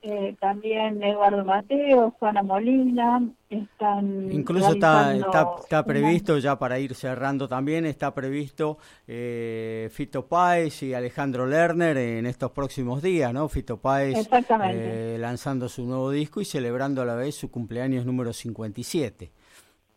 Eh, 0.03 0.35
también 0.39 1.03
Eduardo 1.03 1.45
Mateo, 1.45 2.15
Juana 2.17 2.41
Molina, 2.41 3.21
están... 3.51 4.31
Incluso 4.31 4.71
está, 4.71 5.15
está, 5.15 5.85
previsto, 5.85 6.39
ya 6.39 6.57
para 6.57 6.79
ir 6.79 6.95
cerrando 6.95 7.47
también, 7.47 7.85
está 7.85 8.11
previsto 8.11 8.79
eh, 9.07 9.89
Fito 9.91 10.25
Páez 10.25 10.81
y 10.81 10.95
Alejandro 10.95 11.45
Lerner 11.45 11.97
en 11.97 12.25
estos 12.25 12.49
próximos 12.49 13.03
días, 13.03 13.31
¿no? 13.31 13.47
Fito 13.47 13.77
Páez 13.77 14.27
eh, 14.71 15.17
lanzando 15.19 15.69
su 15.69 15.85
nuevo 15.85 16.09
disco 16.09 16.41
y 16.41 16.45
celebrando 16.45 17.03
a 17.03 17.05
la 17.05 17.13
vez 17.13 17.35
su 17.35 17.51
cumpleaños 17.51 18.03
número 18.03 18.33
57. 18.33 19.31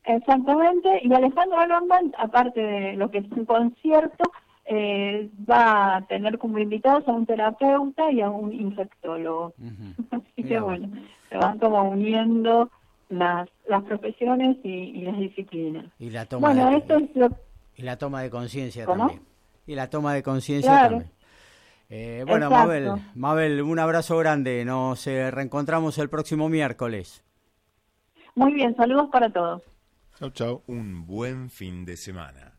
Exactamente, 0.04 1.00
y 1.02 1.14
Alejandro 1.14 1.66
Lerner, 1.66 2.12
aparte 2.18 2.60
de 2.60 2.92
lo 2.96 3.10
que 3.10 3.18
es 3.18 3.32
un 3.32 3.46
concierto, 3.46 4.24
eh, 4.66 5.30
va 5.48 5.96
a 5.96 6.06
tener 6.06 6.38
como 6.38 6.58
invitados 6.58 7.06
a 7.06 7.12
un 7.12 7.26
terapeuta 7.26 8.10
y 8.10 8.20
a 8.20 8.30
un 8.30 8.52
infectólogo. 8.52 9.54
Así 10.10 10.42
que 10.42 10.58
bueno, 10.60 10.88
se 11.28 11.36
van 11.36 11.58
como 11.58 11.88
uniendo 11.88 12.70
las, 13.08 13.48
las 13.68 13.82
profesiones 13.84 14.56
y, 14.62 15.02
las 15.02 15.18
disciplinas. 15.18 15.86
Y 15.98 16.10
la 16.10 16.26
toma 16.26 16.48
bueno, 16.48 16.70
de, 16.70 16.76
esto 16.78 16.96
es 16.96 17.16
lo... 17.16 17.28
Y 17.76 17.82
la 17.82 17.98
toma 17.98 18.22
de 18.22 18.30
conciencia 18.30 18.86
también. 18.86 19.20
Y 19.66 19.74
la 19.74 19.90
toma 19.90 20.14
de 20.14 20.22
conciencia 20.22 20.88
también. 20.88 21.10
Eh, 21.90 22.24
bueno, 22.26 22.50
Mabel, 22.50 22.92
Mabel, 23.14 23.62
un 23.62 23.78
abrazo 23.78 24.16
grande. 24.18 24.64
Nos 24.64 25.06
eh, 25.06 25.30
reencontramos 25.30 25.98
el 25.98 26.08
próximo 26.08 26.48
miércoles. 26.48 27.22
Muy 28.34 28.54
bien, 28.54 28.74
saludos 28.76 29.08
para 29.12 29.30
todos. 29.30 29.62
Chao, 30.18 30.30
chao. 30.30 30.62
Un 30.66 31.06
buen 31.06 31.50
fin 31.50 31.84
de 31.84 31.96
semana. 31.96 32.53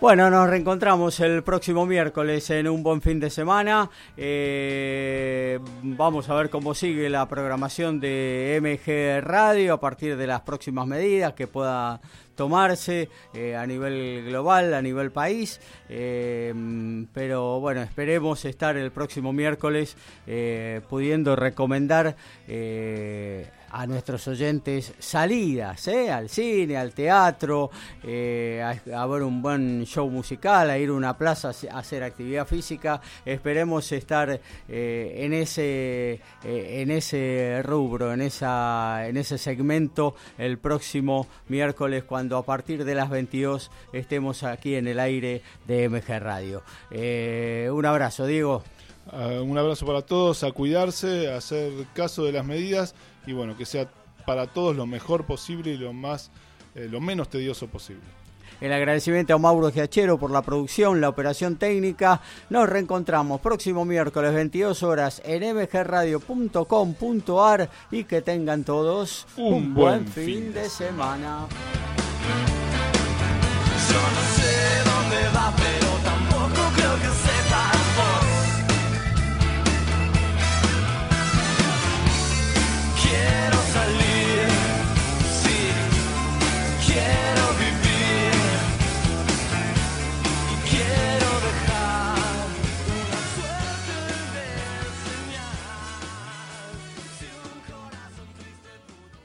Bueno, 0.00 0.30
nos 0.30 0.48
reencontramos 0.48 1.18
el 1.18 1.42
próximo 1.42 1.84
miércoles 1.84 2.48
en 2.50 2.68
un 2.68 2.84
buen 2.84 3.02
fin 3.02 3.18
de 3.18 3.30
semana. 3.30 3.90
Eh, 4.16 5.58
vamos 5.82 6.28
a 6.28 6.34
ver 6.36 6.50
cómo 6.50 6.72
sigue 6.72 7.10
la 7.10 7.26
programación 7.26 7.98
de 7.98 8.60
MG 8.62 9.26
Radio 9.26 9.74
a 9.74 9.80
partir 9.80 10.16
de 10.16 10.28
las 10.28 10.42
próximas 10.42 10.86
medidas 10.86 11.32
que 11.32 11.48
pueda 11.48 12.00
tomarse 12.38 13.08
eh, 13.34 13.56
a 13.56 13.66
nivel 13.66 14.24
global, 14.24 14.72
a 14.72 14.80
nivel 14.80 15.10
país. 15.10 15.60
Eh, 15.88 16.54
pero 17.12 17.58
bueno, 17.58 17.82
esperemos 17.82 18.44
estar 18.44 18.76
el 18.76 18.92
próximo 18.92 19.32
miércoles 19.32 19.96
pudiendo 20.88 21.34
recomendar 21.34 22.16
a 23.70 23.86
nuestros 23.86 24.26
oyentes 24.28 24.94
salidas, 24.98 25.88
¿eh? 25.88 26.10
al 26.10 26.28
cine, 26.28 26.76
al 26.76 26.92
teatro, 26.92 27.70
eh, 28.02 28.62
a, 28.62 29.06
ver 29.06 29.22
un 29.22 29.42
buen 29.42 29.84
show 29.84 30.08
musical, 30.08 30.70
a 30.70 30.78
ir 30.78 30.88
a 30.88 30.92
una 30.92 31.16
plaza 31.16 31.52
a 31.70 31.78
hacer 31.78 32.02
actividad 32.02 32.46
física. 32.46 33.00
Esperemos 33.24 33.90
estar 33.92 34.40
eh, 34.68 35.14
en 35.18 35.32
ese 35.32 36.20
en 36.42 36.90
ese 36.90 37.60
rubro, 37.62 38.12
en 38.12 38.22
esa 38.22 39.06
en 39.08 39.16
ese 39.16 39.38
segmento 39.38 40.14
el 40.38 40.58
próximo 40.58 41.26
miércoles 41.48 42.04
cuando 42.04 42.36
a 42.36 42.44
partir 42.44 42.84
de 42.84 42.94
las 42.94 43.10
22 43.10 43.70
estemos 43.92 44.42
aquí 44.42 44.74
en 44.74 44.88
el 44.88 44.98
aire 45.00 45.42
de 45.66 45.88
MG 45.88 46.18
Radio. 46.20 46.62
un 46.90 47.86
abrazo, 47.86 48.26
Diego. 48.26 48.62
Ah, 49.10 49.40
un 49.42 49.56
abrazo 49.56 49.86
para 49.86 50.02
todos, 50.02 50.44
a 50.44 50.52
cuidarse, 50.52 51.32
a 51.32 51.38
hacer 51.38 51.72
caso 51.94 52.24
de 52.24 52.32
las 52.32 52.44
medidas 52.44 52.94
y 53.26 53.32
bueno, 53.32 53.56
que 53.56 53.66
sea 53.66 53.88
para 54.26 54.46
todos 54.46 54.76
lo 54.76 54.86
mejor 54.86 55.24
posible 55.24 55.72
y 55.72 55.76
lo 55.76 55.92
más 55.92 56.30
eh, 56.74 56.88
lo 56.90 57.00
menos 57.00 57.28
tedioso 57.28 57.66
posible. 57.66 58.02
El 58.60 58.72
agradecimiento 58.72 59.34
a 59.34 59.38
Mauro 59.38 59.70
Giachero 59.70 60.18
por 60.18 60.32
la 60.32 60.42
producción, 60.42 61.00
la 61.00 61.08
operación 61.08 61.54
técnica. 61.56 62.20
Nos 62.50 62.68
reencontramos 62.68 63.40
próximo 63.40 63.84
miércoles 63.84 64.34
22 64.34 64.82
horas 64.82 65.22
en 65.24 65.56
mgradio.com.ar 65.56 67.70
y 67.90 68.04
que 68.04 68.20
tengan 68.20 68.64
todos 68.64 69.26
un, 69.36 69.74
buen, 69.74 70.06
fin, 70.08 70.52
de, 70.52 70.68
semana. 70.68 71.46
Yo 73.88 73.94
no 73.94 74.22
sé 74.34 74.82
dónde 74.84 75.28
va, 75.36 75.54
pero 75.56 75.88